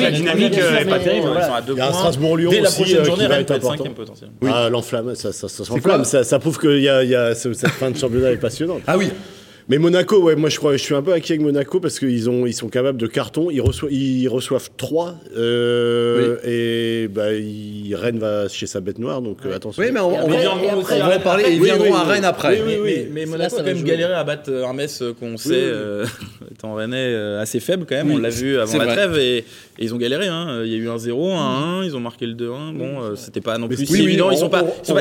la 0.00 0.10
dynamique, 0.10 0.58
euh, 0.58 0.78
est 0.78 0.84
pas 0.84 0.98
deux 0.98 1.04
terrible. 1.04 1.28
ils 1.34 1.44
sont 1.44 1.54
à 1.54 1.62
deux 1.62 1.72
Il 1.72 1.78
y 1.78 1.80
a 1.80 1.86
un 1.86 1.90
points. 1.90 1.98
Strasbourg-Lyon 1.98 2.50
Dès 2.50 2.60
la 2.60 2.68
aussi, 2.68 2.76
prochaine 2.76 2.98
euh, 2.98 3.04
journée, 3.04 3.22
qui 3.22 3.28
va 3.28 3.34
Rennes 3.34 3.40
être 3.42 3.48
peut 3.48 3.54
être 3.54 3.64
important. 3.64 3.84
cinquième 3.84 3.94
potentiellement. 3.94 4.34
Ah, 4.46 4.68
l'enflamme, 4.68 5.14
ça, 5.14 5.32
ça, 5.32 5.48
s'enflamme. 5.48 6.04
Prouve 6.38 6.58
que 6.58 7.34
cette 7.34 7.70
fin 7.70 7.90
de 7.90 7.96
championnat 7.96 8.32
est 8.32 8.36
passionnante. 8.36 8.82
Ah 8.86 8.98
oui. 8.98 9.10
Mais 9.70 9.76
Monaco, 9.78 10.22
ouais, 10.22 10.34
moi 10.34 10.48
je 10.48 10.56
crois, 10.56 10.72
je 10.78 10.82
suis 10.82 10.94
un 10.94 11.02
peu 11.02 11.12
inquiet 11.12 11.34
avec 11.34 11.44
Monaco 11.44 11.78
parce 11.78 11.98
qu'ils 11.98 12.30
ont, 12.30 12.46
ils 12.46 12.54
sont 12.54 12.68
capables 12.68 12.96
de 12.98 13.06
carton. 13.06 13.50
Ils 13.50 13.60
reçoivent, 13.60 13.92
ils 13.92 14.26
reçoivent 14.28 14.70
3 14.78 15.16
et 16.44 17.08
bah, 17.08 17.32
ils- 17.34 17.94
Rennes 17.94 18.18
va 18.18 18.48
chez 18.48 18.66
sa 18.66 18.80
bête 18.80 18.98
noire, 18.98 19.20
donc 19.22 19.38
euh, 19.44 19.54
attention. 19.56 19.82
Oui, 19.82 19.90
mais 19.92 20.00
on, 20.00 20.08
on 20.08 20.24
on 20.24 20.28
va 20.28 21.16
en 21.16 21.20
parler. 21.20 21.44
Ils 21.50 21.58
Oui, 21.60 21.64
viendront 21.66 21.84
oui, 21.86 21.92
à 21.96 22.04
oui. 22.04 22.10
Rennes 22.12 22.24
après. 22.24 22.60
Oui, 22.60 22.74
oui, 22.74 22.78
oui. 22.82 22.94
Mais, 23.12 23.26
mais 23.26 23.38
Là, 23.38 23.48
Monaco 23.48 23.54
a 23.56 23.58
va 23.62 23.70
quand 23.70 23.74
même 23.76 23.84
galéré 23.84 24.12
à 24.14 24.24
battre 24.24 24.52
un 24.52 24.72
Metz 24.74 25.00
euh, 25.02 25.12
qu'on 25.18 25.36
sait 25.36 25.52
euh, 25.54 26.04
étant 26.52 26.74
rennais 26.74 26.96
euh, 26.96 27.40
assez 27.40 27.60
faible 27.60 27.86
quand 27.88 27.94
même. 27.96 28.08
Oui, 28.08 28.16
on 28.16 28.20
l'a 28.20 28.28
vu 28.30 28.58
avant 28.58 28.76
la 28.78 28.84
vrai. 28.84 28.94
trêve 28.94 29.18
et, 29.18 29.38
et 29.38 29.44
ils 29.80 29.94
ont 29.94 29.98
galéré. 29.98 30.28
hein. 30.28 30.60
Il 30.64 30.70
y 30.70 30.74
a 30.74 30.78
eu 30.78 30.88
un 30.88 30.98
0, 30.98 31.30
un 31.32 31.80
1, 31.80 31.84
ils 31.84 31.96
ont 31.96 32.00
marqué 32.00 32.26
le 32.26 32.34
2-1. 32.34 32.74
Bon, 32.74 33.02
euh, 33.02 33.16
c'était 33.16 33.40
pas 33.40 33.56
non 33.58 33.66
Mais 33.68 33.74
plus 33.76 33.82
oui, 33.82 33.86
si 33.86 33.92
oui, 34.02 34.08
évident. 34.08 34.30
Ils 34.30 34.38
sont 34.38 34.48
pas, 34.50 34.64
si 34.82 34.92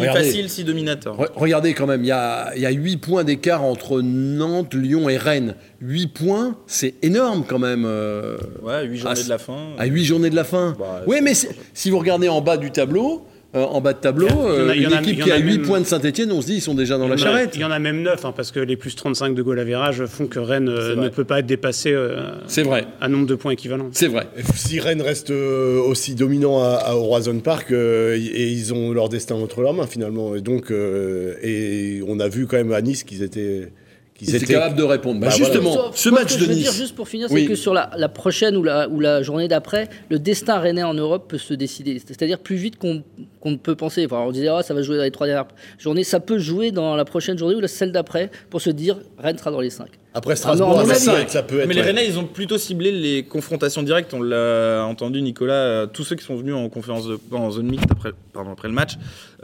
regardez. 0.08 0.24
faciles, 0.24 0.48
si 0.48 0.64
dominateurs. 0.64 1.16
Re- 1.18 1.30
Regardez 1.34 1.74
quand 1.74 1.86
même, 1.86 2.02
il 2.02 2.08
y 2.08 2.12
a, 2.12 2.52
il 2.56 2.62
y 2.62 2.66
a 2.66 2.70
8 2.70 2.96
points 2.98 3.24
d'écart 3.24 3.62
entre 3.64 3.83
Nantes, 4.02 4.74
Lyon 4.74 5.08
et 5.08 5.16
Rennes. 5.16 5.54
8 5.80 6.06
points, 6.08 6.56
c'est 6.66 6.94
énorme 7.02 7.44
quand 7.48 7.58
même. 7.58 7.84
euh, 7.86 8.36
Ouais, 8.62 8.84
8 8.84 8.96
journées 8.98 9.16
Ah, 9.20 9.22
de 9.24 9.28
la 9.28 9.38
fin. 9.38 9.58
à 9.78 9.84
8 9.86 10.04
journées 10.04 10.30
de 10.30 10.36
la 10.36 10.44
fin. 10.44 10.74
Bah, 10.78 11.02
oui, 11.06 11.16
mais 11.22 11.32
si 11.72 11.90
vous 11.90 11.98
regardez 11.98 12.28
en 12.28 12.40
bas 12.40 12.56
du 12.56 12.70
tableau, 12.70 13.26
euh, 13.54 13.62
en 13.64 13.80
bas 13.80 13.92
de 13.92 13.98
tableau, 13.98 14.26
Il 14.28 14.32
y 14.32 14.36
en 14.36 14.40
a- 14.40 14.50
euh, 14.50 14.72
il 14.76 14.82
y 14.82 14.86
en 14.86 14.90
une 14.90 14.94
a- 14.96 15.00
équipe 15.00 15.18
y 15.18 15.22
en 15.22 15.24
qui 15.26 15.30
a 15.32 15.34
a 15.34 15.38
8 15.38 15.58
même- 15.58 15.62
points 15.66 15.80
de 15.80 15.84
Saint-Etienne, 15.86 16.32
on 16.32 16.40
se 16.40 16.46
dit 16.46 16.54
ils 16.56 16.60
sont 16.60 16.74
déjà 16.74 16.98
dans 16.98 17.08
la 17.08 17.16
charrette. 17.16 17.50
Il 17.54 17.60
y 17.60 17.64
en 17.64 17.70
a 17.70 17.78
même 17.78 18.02
9, 18.02 18.24
parce 18.36 18.50
que 18.52 18.60
les 18.60 18.76
plus 18.76 18.94
35 18.96 19.34
de 19.34 19.42
goal 19.42 19.58
à 19.58 19.64
virage 19.64 20.04
font 20.06 20.26
que 20.26 20.38
Rennes 20.38 20.68
euh, 20.68 20.96
ne 20.96 21.08
peut 21.08 21.24
pas 21.24 21.38
être 21.40 21.46
dépassé 21.46 21.92
euh, 21.92 22.30
C'est 22.46 22.62
vrai, 22.62 22.86
à 23.00 23.08
nombre 23.08 23.26
de 23.26 23.34
points 23.34 23.52
équivalent. 23.52 23.88
c'est 23.92 24.08
vrai. 24.08 24.26
Si 24.54 24.80
Rennes 24.80 25.02
reste 25.02 25.30
aussi 25.30 26.14
dominant 26.14 26.62
à, 26.62 26.74
à 26.84 26.94
Horizon 26.94 27.38
Park, 27.40 27.70
euh, 27.72 28.16
et 28.16 28.48
ils 28.48 28.72
ont 28.74 28.92
leur 28.92 29.08
destin 29.08 29.34
entre 29.36 29.60
leurs 29.62 29.74
mains 29.74 29.86
finalement. 29.86 30.34
Et 30.34 30.40
donc, 30.40 30.70
euh, 30.70 31.34
et 31.42 32.00
on 32.06 32.18
a 32.20 32.28
vu 32.28 32.46
quand 32.46 32.56
même 32.56 32.72
à 32.72 32.80
Nice 32.82 33.02
qu'ils 33.04 33.22
étaient, 33.22 33.70
qu'ils 34.14 34.28
Ils 34.30 34.36
étaient 34.36 34.54
capables 34.54 34.76
de 34.76 34.82
répondre. 34.84 35.20
Bah, 35.20 35.26
Bah, 35.28 35.34
justement, 35.36 35.92
ce 35.92 36.08
moi, 36.08 36.20
match 36.20 36.34
que 36.34 36.38
de 36.40 36.44
je 36.44 36.48
veux 36.48 36.54
dire 36.54 36.70
Nice. 36.70 36.76
juste 36.80 36.94
pour 36.94 37.08
finir, 37.08 37.26
Oui. 37.30 37.42
c'est 37.42 37.46
que 37.48 37.54
sur 37.56 37.74
la, 37.74 37.90
la 37.96 38.08
prochaine 38.08 38.56
ou 38.56 38.62
la, 38.62 38.88
ou 38.88 39.00
la 39.00 39.22
journée 39.22 39.48
d'après, 39.48 39.88
le 40.10 40.18
destin 40.18 40.58
rennais 40.58 40.82
en 40.84 40.94
Europe 40.94 41.26
peut 41.28 41.38
se 41.38 41.52
décider. 41.54 42.00
C'est-à-dire 42.06 42.38
plus 42.38 42.56
vite 42.56 42.76
qu'on 42.78 43.02
qu'on 43.44 43.52
ne 43.52 43.56
peut 43.56 43.76
penser. 43.76 44.04
Enfin, 44.06 44.20
on 44.26 44.32
disait, 44.32 44.48
ah, 44.48 44.62
ça 44.62 44.74
va 44.74 44.82
jouer 44.82 44.96
dans 44.96 45.02
les 45.04 45.10
trois 45.12 45.26
dernières 45.28 45.46
journées. 45.78 46.02
Ça 46.02 46.18
peut 46.18 46.38
jouer 46.38 46.72
dans 46.72 46.96
la 46.96 47.04
prochaine 47.04 47.38
journée 47.38 47.54
ou 47.54 47.60
la 47.60 47.68
celle 47.68 47.92
d'après 47.92 48.30
pour 48.50 48.60
se 48.60 48.70
dire, 48.70 48.96
Rennes 49.18 49.38
sera 49.38 49.50
dans 49.52 49.60
les 49.60 49.70
cinq. 49.70 49.88
Après 50.16 50.32
Ah 50.32 50.36
Strasbourg, 50.36 50.68
non, 50.68 50.78
avec 50.78 50.92
avis, 50.92 51.00
cinq, 51.00 51.28
ça 51.28 51.42
peut 51.42 51.58
être. 51.60 51.66
Mais 51.66 51.74
les. 51.74 51.82
Rennais, 51.82 52.06
ils 52.06 52.18
ont 52.18 52.24
plutôt 52.24 52.56
ciblé 52.56 52.92
les 52.92 53.24
confrontations 53.24 53.82
directes. 53.82 54.14
On 54.14 54.22
l'a 54.22 54.84
entendu, 54.88 55.20
Nicolas. 55.20 55.54
euh, 55.54 55.86
tous 55.86 56.04
ceux 56.04 56.14
qui 56.16 56.24
sont 56.24 56.36
venus 56.36 56.54
en 56.54 56.68
conférence 56.68 57.06
de, 57.06 57.18
en 57.32 57.50
zone 57.50 57.66
mixte 57.66 57.88
après, 57.90 58.10
pardon, 58.32 58.52
après 58.52 58.68
le 58.68 58.74
match 58.74 58.92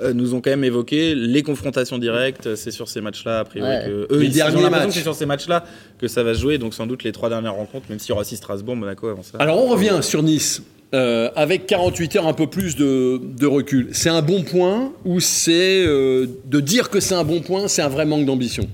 euh, 0.00 0.12
nous 0.12 0.32
ont 0.34 0.40
quand 0.40 0.50
même 0.50 0.62
évoqué 0.64 1.14
les 1.16 1.42
confrontations 1.42 1.98
directes. 1.98 2.54
C'est 2.54 2.70
sur 2.70 2.88
ces 2.88 3.00
matchs-là, 3.00 3.40
a 3.40 3.44
priori, 3.44 3.68
Ouais. 3.68 3.82
que 3.84 4.14
eux, 4.14 4.18
Les 4.20 4.38
ils, 4.38 4.42
ont 4.44 4.70
matchs. 4.70 4.90
c'est 4.92 5.00
sur 5.02 5.14
ces 5.14 5.26
matchs-là 5.26 5.64
que 5.98 6.06
ça 6.08 6.22
va 6.22 6.32
jouer. 6.34 6.56
Donc 6.58 6.72
sans 6.72 6.86
doute 6.86 7.02
les 7.02 7.12
trois 7.12 7.28
dernières 7.28 7.54
rencontres, 7.54 7.86
même 7.90 7.98
s'il 7.98 8.10
y 8.10 8.12
aura 8.12 8.20
aussi 8.22 8.36
Strasbourg, 8.36 8.76
Monaco 8.76 9.08
avant 9.08 9.22
ça. 9.24 9.38
Alors 9.40 9.62
on 9.62 9.66
revient 9.68 9.98
sur 10.02 10.22
Nice. 10.22 10.62
Euh, 10.94 11.30
avec 11.36 11.66
48 11.66 12.16
heures, 12.16 12.26
un 12.26 12.32
peu 12.32 12.46
plus 12.48 12.76
de, 12.76 13.20
de 13.22 13.46
recul. 13.46 13.88
C'est 13.92 14.08
un 14.10 14.22
bon 14.22 14.42
point 14.42 14.92
ou 15.04 15.20
c'est 15.20 15.84
euh, 15.86 16.26
de 16.46 16.60
dire 16.60 16.90
que 16.90 17.00
c'est 17.00 17.14
un 17.14 17.24
bon 17.24 17.40
point, 17.40 17.68
c'est 17.68 17.82
un 17.82 17.88
vrai 17.88 18.04
manque 18.06 18.26
d'ambition? 18.26 18.68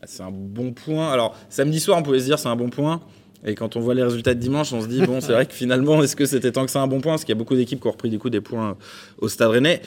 Ah, 0.00 0.06
C'est 0.06 0.22
un 0.22 0.30
bon 0.32 0.72
point. 0.72 1.12
Alors, 1.12 1.36
samedi 1.50 1.78
soir, 1.78 1.98
on 1.98 2.02
pouvait 2.02 2.20
se 2.20 2.24
dire 2.24 2.38
c'est 2.38 2.48
un 2.48 2.56
bon 2.56 2.70
point. 2.70 3.00
Et 3.44 3.54
quand 3.54 3.76
on 3.76 3.80
voit 3.80 3.94
les 3.94 4.04
résultats 4.04 4.34
de 4.34 4.40
dimanche, 4.40 4.72
on 4.72 4.80
se 4.80 4.86
dit, 4.86 5.02
bon, 5.02 5.20
c'est 5.20 5.32
vrai 5.32 5.46
que 5.46 5.52
finalement, 5.52 6.02
est-ce 6.02 6.16
que 6.16 6.26
c'était 6.26 6.52
tant 6.52 6.64
que 6.64 6.70
c'est 6.70 6.78
un 6.78 6.86
bon 6.86 7.00
point? 7.00 7.12
Parce 7.12 7.24
qu'il 7.24 7.34
y 7.34 7.36
a 7.36 7.38
beaucoup 7.38 7.56
d'équipes 7.56 7.80
qui 7.80 7.86
ont 7.88 7.92
repris 7.92 8.08
du 8.08 8.18
coup 8.18 8.30
des 8.30 8.40
points 8.40 8.76
au 9.18 9.28
Stade 9.28 9.50
Rennais. 9.50 9.82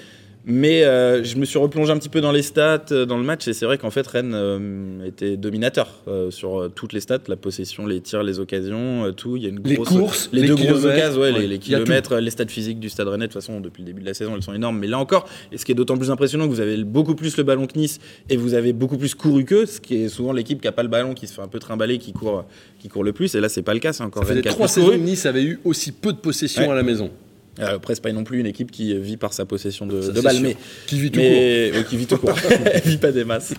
Mais 0.47 0.83
euh, 0.83 1.23
je 1.23 1.37
me 1.37 1.45
suis 1.45 1.57
replongé 1.57 1.91
un 1.91 1.97
petit 1.97 2.09
peu 2.09 2.21
dans 2.21 2.31
les 2.31 2.43
stats, 2.43 2.85
euh, 2.91 3.05
dans 3.07 3.17
le 3.17 3.23
match, 3.23 3.47
et 3.47 3.53
c'est 3.53 3.65
vrai 3.65 3.79
qu'en 3.79 3.89
fait, 3.89 4.05
Rennes 4.05 4.33
euh, 4.35 5.03
était 5.07 5.37
dominateur 5.37 5.87
euh, 6.07 6.29
sur 6.29 6.69
toutes 6.75 6.93
les 6.93 6.99
stats, 6.99 7.21
la 7.27 7.35
possession, 7.35 7.87
les 7.87 7.99
tirs, 7.99 8.21
les 8.21 8.39
occasions, 8.39 9.11
tout. 9.13 9.37
Il 9.37 9.43
y 9.43 9.45
a 9.47 9.49
une 9.49 9.61
Les 9.63 9.73
grosse, 9.75 9.89
courses, 9.89 10.29
les, 10.31 10.41
les 10.41 10.47
deux 10.49 10.53
grosses 10.55 10.67
kilomètres, 10.67 10.97
occasions, 10.97 11.21
ouais, 11.21 11.31
ouais, 11.31 11.39
les, 11.39 11.47
les 11.47 11.57
kilomètres, 11.57 12.15
les 12.17 12.29
stats 12.29 12.45
physiques 12.47 12.79
du 12.79 12.89
Stade 12.89 13.07
Rennais. 13.07 13.27
De 13.27 13.33
toute 13.33 13.41
façon, 13.41 13.59
depuis 13.59 13.81
le 13.81 13.87
début 13.87 14.01
de 14.01 14.05
la 14.05 14.13
saison, 14.13 14.35
elles 14.35 14.43
sont 14.43 14.53
énormes. 14.53 14.77
Mais 14.77 14.85
là 14.87 14.99
encore, 14.99 15.27
et 15.51 15.57
ce 15.57 15.65
qui 15.65 15.71
est 15.71 15.75
d'autant 15.75 15.97
plus 15.97 16.11
impressionnant, 16.11 16.45
que 16.45 16.51
vous 16.51 16.61
avez 16.61 16.83
beaucoup 16.83 17.15
plus 17.15 17.37
le 17.37 17.43
ballon 17.43 17.65
que 17.65 17.79
Nice, 17.79 17.99
et 18.29 18.37
vous 18.37 18.53
avez 18.53 18.71
beaucoup 18.71 18.97
plus 18.99 19.15
couru 19.15 19.45
qu'eux, 19.45 19.65
ce 19.65 19.81
qui 19.81 19.95
est 20.03 20.09
souvent 20.09 20.31
l'équipe 20.31 20.61
qui 20.61 20.67
a 20.67 20.71
pas 20.71 20.83
le 20.83 20.89
ballon, 20.89 21.15
qui 21.15 21.25
se 21.25 21.33
fait 21.33 21.41
un 21.41 21.47
peu 21.47 21.57
trimballer, 21.57 21.97
qui 21.97 22.13
court, 22.13 22.45
qui 22.77 22.87
court 22.87 23.03
le 23.03 23.13
plus. 23.13 23.33
Et 23.33 23.39
là, 23.39 23.49
c'est 23.49 23.63
pas 23.63 23.73
le 23.73 23.79
cas. 23.79 23.93
C'est 23.93 24.03
encore 24.03 24.25
Ça 24.25 24.39
trois 24.43 24.67
saisons 24.67 24.89
que 24.91 24.95
Nice 24.95 25.25
avait 25.25 25.43
eu 25.43 25.59
aussi 25.65 25.91
peu 25.91 26.13
de 26.13 26.17
possession 26.19 26.61
Ouais. 26.65 26.69
à 26.69 26.75
la 26.75 26.83
maison. 26.83 27.09
Euh, 27.59 27.75
Après, 27.75 27.95
c'est 27.95 28.01
pas 28.01 28.11
non 28.11 28.23
plus 28.23 28.39
une 28.39 28.45
équipe 28.47 28.69
qui 28.71 28.97
vit 28.99 29.17
par 29.17 29.31
sa 29.33 29.45
possession 29.45 29.85
de, 29.85 30.01
Ça, 30.01 30.11
de 30.11 30.15
c'est 30.17 30.21
balles, 30.23 30.39
mais 30.41 30.57
Qui 30.87 30.99
vit 30.99 31.09
tout 31.11 31.19
court. 31.19 31.29
mais 31.29 31.71
ouais, 31.73 31.83
qui 31.87 31.97
vit 31.97 32.05
tout 32.07 32.17
court. 32.17 32.33
Elle 32.65 32.81
vit 32.85 32.97
pas 32.97 33.11
des 33.11 33.23
masses. 33.23 33.53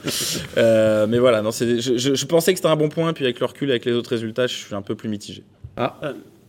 Euh, 0.59 1.07
mais 1.09 1.19
voilà, 1.19 1.41
non, 1.43 1.51
je, 1.51 1.79
je- 1.81 2.15
je 2.15 2.27
pensais 2.27 2.53
que 2.53 2.59
c'était 2.59 2.69
un 2.69 2.77
bon 2.77 2.89
point, 2.91 3.13
puis 3.13 3.25
avec 3.25 3.41
le 3.41 3.47
recul, 3.47 3.71
avec 3.71 3.85
les 3.87 3.93
autres 3.93 4.11
résultats, 4.11 4.47
je 4.47 4.55
suis 4.55 4.75
un 4.75 4.83
peu 4.83 4.95
plus 4.95 5.09
mitigé. 5.09 5.45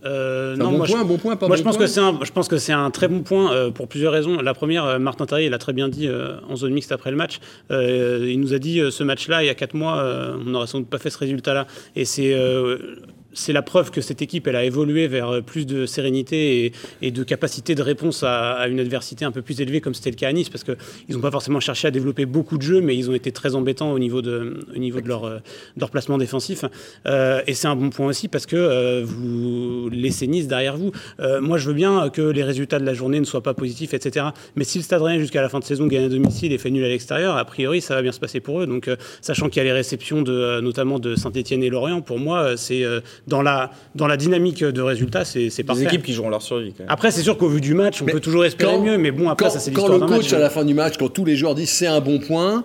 Euh, 0.05 0.55
C'est 0.55 0.61
un 0.61 0.65
bon 0.65 0.77
moi, 0.77 0.85
je- 0.85 0.91
point, 0.91 1.01
un 1.01 1.05
bon 1.05 1.17
point, 1.17 1.35
pas 1.35 1.47
Moi, 1.47 1.55
bon 1.55 1.59
je 1.59 1.63
pense 1.63 1.75
point 1.77 1.85
que 1.85 1.91
c'est 1.91 1.99
un, 1.99 2.19
je 2.23 2.31
pense 2.31 2.47
que 2.47 2.57
c'est 2.57 2.71
un 2.71 2.91
très 2.91 3.07
bon 3.07 3.21
point 3.23 3.51
euh, 3.51 3.71
pour 3.71 3.87
plusieurs 3.87 4.13
raisons. 4.13 4.39
La 4.41 4.53
première, 4.53 4.85
euh, 4.85 4.99
Martin 4.99 5.25
Terrier 5.25 5.49
l'a 5.49 5.57
très 5.57 5.73
bien 5.73 5.89
dit 5.89 6.07
euh, 6.07 6.35
en 6.49 6.55
zone 6.55 6.71
mixte 6.73 6.91
après 6.91 7.09
le 7.11 7.17
match. 7.17 7.39
Euh, 7.71 8.25
il 8.29 8.39
nous 8.39 8.53
a 8.53 8.59
dit 8.59 8.79
euh, 8.79 8.91
ce 8.91 9.03
match-là, 9.03 9.43
il 9.43 9.47
y 9.47 9.49
a 9.49 9.55
quatre 9.55 9.73
mois, 9.73 9.97
euh, 9.99 10.35
on 10.39 10.51
n'aurait 10.51 10.67
sans 10.67 10.79
doute 10.79 10.89
pas 10.89 10.99
fait 10.99 11.09
ce 11.09 11.17
résultat-là. 11.17 11.65
Et 11.95 12.05
c'est 12.05 12.33
euh, 12.35 12.77
c'est 13.38 13.53
la 13.53 13.62
preuve 13.62 13.91
que 13.91 14.01
cette 14.01 14.22
équipe, 14.22 14.48
elle 14.48 14.56
a 14.56 14.63
évolué 14.63 15.08
vers 15.08 15.29
euh, 15.29 15.41
plus 15.41 15.65
de 15.65 15.86
sérénité 15.86 16.72
et, 17.01 17.12
de 17.12 17.24
capacité 17.24 17.75
de 17.75 17.82
réponse 17.82 18.24
à, 18.24 18.67
une 18.67 18.79
adversité 18.79 19.25
un 19.25 19.32
peu 19.32 19.41
plus 19.41 19.62
élevée, 19.62 19.82
comme 19.82 19.94
c'était 19.94 20.10
le 20.10 20.15
cas 20.15 20.27
à 20.27 20.34
Nice, 20.34 20.50
parce 20.50 20.63
qu'ils 20.63 20.75
n'ont 21.15 21.22
pas 21.22 21.32
forcément 21.32 21.60
cherché 21.60 21.88
à 21.88 21.91
développer 21.91 22.25
beaucoup 22.25 22.58
de 22.58 22.63
jeux, 22.63 22.82
mais 22.82 22.96
ils 22.96 23.10
ont 23.10 23.13
été 23.13 23.32
très 23.32 23.56
embêtants 23.56 23.91
au 23.91 24.00
niveau 24.00 24.22
de, 24.22 24.65
euh, 24.75 25.39
leur 25.77 25.91
placement 25.91 26.17
défensif. 26.17 26.65
Euh, 27.06 27.41
et 27.48 27.53
c'est 27.53 27.67
un 27.67 27.75
bon 27.75 27.89
point 27.89 28.08
aussi 28.08 28.27
parce 28.27 28.46
que 28.46 29.03
vous 29.03 29.89
laissez 29.89 30.27
Nice 30.27 30.48
derrière 30.48 30.77
vous. 30.77 30.91
Moi, 31.41 31.58
je 31.58 31.67
veux 31.67 31.74
bien 31.74 32.10
que 32.10 32.22
les 32.22 32.44
résultats 32.44 32.79
de 32.79 32.86
la 32.86 32.94
journée 32.94 33.20
ne 33.20 33.25
soient 33.25 33.44
pas 33.44 33.53
positifs, 33.53 33.94
etc. 33.94 34.27
Mais 34.56 34.63
si 34.63 34.79
le 34.79 34.84
Stade 34.84 35.01
Rennais 35.01 35.20
jusqu'à 35.20 35.41
la 35.41 35.50
fin 35.50 35.60
de 35.60 35.63
saison 35.63 35.88
gagne 35.88 36.06
à 36.06 36.10
domicile 36.10 36.51
et 36.51 36.58
fait 36.58 36.70
nul 36.70 36.84
à 36.84 36.88
l'extérieur, 36.88 37.38
a 37.38 37.46
priori, 37.46 37.82
ça 37.82 37.96
va 37.96 38.01
bien 38.01 38.12
se 38.12 38.20
passer 38.20 38.39
pour 38.39 38.62
eux. 38.62 38.67
Donc, 38.67 38.89
sachant 39.22 39.50
qu'il 39.50 39.58
y 39.58 39.62
a 39.62 39.63
les 39.63 39.72
réceptions 39.72 40.22
de, 40.22 40.60
notamment 40.62 41.00
de 41.00 41.15
Saint-Etienne 41.15 41.63
et 41.63 41.70
Lorient, 41.70 42.01
pour 42.01 42.20
moi, 42.20 42.58
c'est 42.58 42.84
dans 43.27 43.41
la, 43.41 43.72
dans 43.96 44.07
la 44.07 44.17
dynamique 44.17 44.63
de 44.63 44.81
résultats, 44.81 45.25
c'est 45.25 45.50
c'est 45.50 45.63
Des 45.63 45.67
parfait. 45.67 45.84
équipes 45.84 46.03
qui 46.03 46.13
joueront 46.13 46.29
leur 46.29 46.41
survie. 46.41 46.72
Quand 46.74 46.84
même. 46.84 46.89
Après, 46.91 47.12
c'est 47.12 47.22
sûr 47.22 47.38
qu'au 47.38 47.50
vu 47.50 47.62
du 47.62 47.74
match, 47.74 48.01
on 48.01 48.05
Mais 48.05 48.13
peut 48.13 48.19
toujours 48.22 48.46
espérer 48.46 48.74
quand- 48.75 48.81
mieux, 48.81 48.98
mais 48.98 49.12
bon, 49.12 49.29
après, 49.29 49.46
quand, 49.48 49.51
ça, 49.51 49.60
c'est 49.60 49.72
quand 49.72 49.81
l'histoire 49.81 50.00
le 50.00 50.05
d'un 50.07 50.13
coach 50.15 50.24
match. 50.25 50.34
à 50.34 50.39
la 50.39 50.50
fin 50.50 50.63
du 50.65 50.74
match, 50.74 50.96
quand 50.98 51.10
tous 51.10 51.25
les 51.25 51.36
joueurs 51.36 51.53
disent 51.55 51.69
c'est 51.69 51.88
un 51.88 52.00
bon 52.01 52.19
point, 52.19 52.63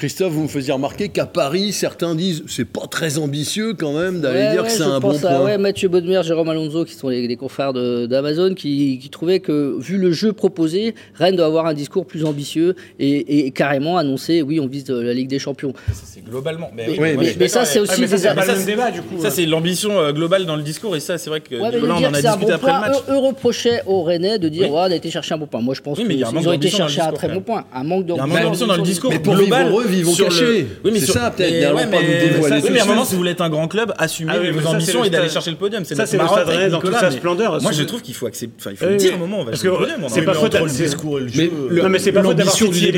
Christophe, 0.00 0.32
vous 0.32 0.44
me 0.44 0.48
faisiez 0.48 0.72
remarquer 0.72 1.10
qu'à 1.10 1.26
Paris, 1.26 1.72
certains 1.72 2.14
disent 2.14 2.42
c'est 2.46 2.64
pas 2.64 2.86
très 2.90 3.18
ambitieux 3.18 3.74
quand 3.74 3.92
même 3.92 4.22
d'aller 4.22 4.38
Ouais, 4.38 4.52
dire 4.52 4.62
ouais, 4.62 4.68
que 4.68 4.72
c'est 4.72 4.82
un 4.82 4.98
bon 4.98 5.08
pense 5.10 5.24
à, 5.26 5.28
point. 5.36 5.44
ouais, 5.44 5.58
Mathieu 5.58 5.90
Baudemer, 5.90 6.22
Jérôme 6.22 6.48
Alonso, 6.48 6.86
qui 6.86 6.94
sont 6.94 7.10
les, 7.10 7.28
les 7.28 7.36
confrères 7.36 7.74
de- 7.74 8.06
d'Amazon, 8.06 8.54
qui, 8.54 8.98
qui 8.98 9.10
trouvaient 9.10 9.40
que, 9.40 9.76
vu 9.78 9.98
le 9.98 10.10
jeu 10.10 10.32
proposé, 10.32 10.94
Rennes 11.16 11.36
doit 11.36 11.44
avoir 11.44 11.66
un 11.66 11.74
discours 11.74 12.06
plus 12.06 12.24
ambitieux 12.24 12.76
et, 12.98 13.40
et 13.46 13.50
carrément 13.50 13.98
annoncer 13.98 14.40
oui, 14.40 14.58
on 14.58 14.66
vise 14.68 14.88
euh, 14.88 15.02
la 15.02 15.12
Ligue 15.12 15.28
des 15.28 15.38
Champions. 15.38 15.74
C'est 15.92 16.24
globalement. 16.24 16.70
Mais, 16.74 16.86
oui, 16.98 17.12
moi, 17.38 17.48
ça, 17.48 17.66
c'est 17.66 17.78
aussi 17.80 18.00
mais 18.00 18.06
ça, 18.06 18.16
des 18.16 18.22
c'est 18.22 18.34
pas 18.34 18.40
ça, 18.40 18.46
le 18.46 18.52
même 18.52 18.60
c'est- 18.64 18.70
débat, 18.70 18.90
du 18.90 19.02
coup. 19.02 19.20
Ça, 19.20 19.28
c'est 19.30 19.44
l'ambition 19.44 19.98
euh, 20.00 20.12
globale 20.12 20.46
dans 20.46 20.56
le 20.56 20.62
discours, 20.62 20.96
et 20.96 21.00
ça, 21.00 21.18
c'est 21.18 21.28
vrai 21.28 21.40
que 21.42 21.54
de 21.56 21.60
on 21.60 21.90
en 21.90 22.02
a 22.04 22.10
discuté 22.22 22.46
bon 22.46 22.52
après 22.54 22.72
le 22.72 22.78
point, 22.78 22.80
match. 22.80 22.96
eux, 23.10 23.18
reprochaient 23.18 23.82
aux 23.84 24.02
Rennais 24.02 24.38
de 24.38 24.48
dire 24.48 24.72
on 24.72 24.78
a 24.80 24.94
été 24.96 25.10
chercher 25.10 25.34
un 25.34 25.38
bon 25.38 25.46
point. 25.46 25.60
Moi, 25.60 25.74
je 25.74 25.82
pense 25.82 25.98
qu'ils 25.98 26.24
ont 26.48 26.52
été 26.54 26.70
chercher 26.70 27.02
un 27.02 27.12
très 27.12 27.28
bon 27.28 27.42
point. 27.42 27.66
Un 27.74 27.84
manque 27.84 28.06
Il 28.08 28.14
y 28.16 28.18
a 28.18 28.22
un 28.22 28.26
manque 28.26 28.40
d'ambition. 28.40 28.44
d'ambition 28.46 28.66
dans 28.66 28.76
le 28.76 28.82
discours 28.82 29.10
Mais 29.10 29.18
pour 29.18 29.34
global. 29.34 29.66
Heureux, 29.90 29.96
vivons 29.98 30.12
sur 30.12 30.28
le-. 30.30 30.66
Oui, 30.84 30.90
mais 30.92 31.00
C'est 31.00 31.04
sur- 31.06 31.14
ça, 31.14 31.30
peut-être, 31.30 31.50
mais 31.50 31.66
ouais, 31.66 31.86
pas 31.86 32.02
nous 32.02 32.08
mais- 32.08 32.28
dévoiler 32.28 32.56
Oui, 32.62 32.68
mais 32.72 32.78
à 32.78 32.82
un 32.82 32.86
ça. 32.86 32.90
moment, 32.90 33.04
si 33.04 33.12
vous 33.12 33.18
voulez 33.18 33.30
être 33.32 33.40
un 33.40 33.50
grand 33.50 33.68
club, 33.68 33.92
assumez 33.98 34.32
Ah 34.34 34.38
oui, 34.40 34.46
mais 34.46 34.50
vos 34.52 34.60
ça, 34.60 34.68
c'est 34.70 34.74
ambitions 34.76 35.04
et 35.04 35.10
d'aller 35.10 35.28
chercher 35.28 35.50
le 35.50 35.56
podium. 35.56 35.84
C'est 35.84 35.94
ça, 35.94 36.02
notre 36.02 36.10
c'est 36.10 36.16
Rennais 36.56 36.68
dans 36.70 36.80
toute 36.80 36.92
sa 36.94 37.10
mais 37.10 37.16
splendeur. 37.16 37.62
Moi, 37.62 37.72
je 37.72 37.82
trouve 37.82 38.02
qu'il 38.02 38.14
faut 38.14 38.26
accepter. 38.26 38.54
Enfin, 38.60 38.70
il 38.72 38.76
faut 38.76 38.86
le 38.86 38.96
dire 38.96 39.14
un 39.14 39.18
moment. 39.18 39.40
On 39.40 39.44
va 39.44 39.50
le 39.52 39.56
que 39.62 39.68
podium. 39.68 40.04
on 40.04 40.08
c'est 40.08 40.22
pas 40.22 40.32
Mais 40.32 40.38
faute 40.38 40.54
entre 40.54 40.56
à- 40.56 40.66
le 40.66 40.70
discours 40.70 41.18
et 41.18 41.22
le 41.22 41.26
Mais 41.26 41.32
jeu. 41.44 41.50
le- 41.70 41.82
Non, 41.82 41.88
mais 41.88 41.98
c'est 41.98 42.12
pas 42.12 42.22
faute 42.22 42.36
d'avoir 42.36 42.54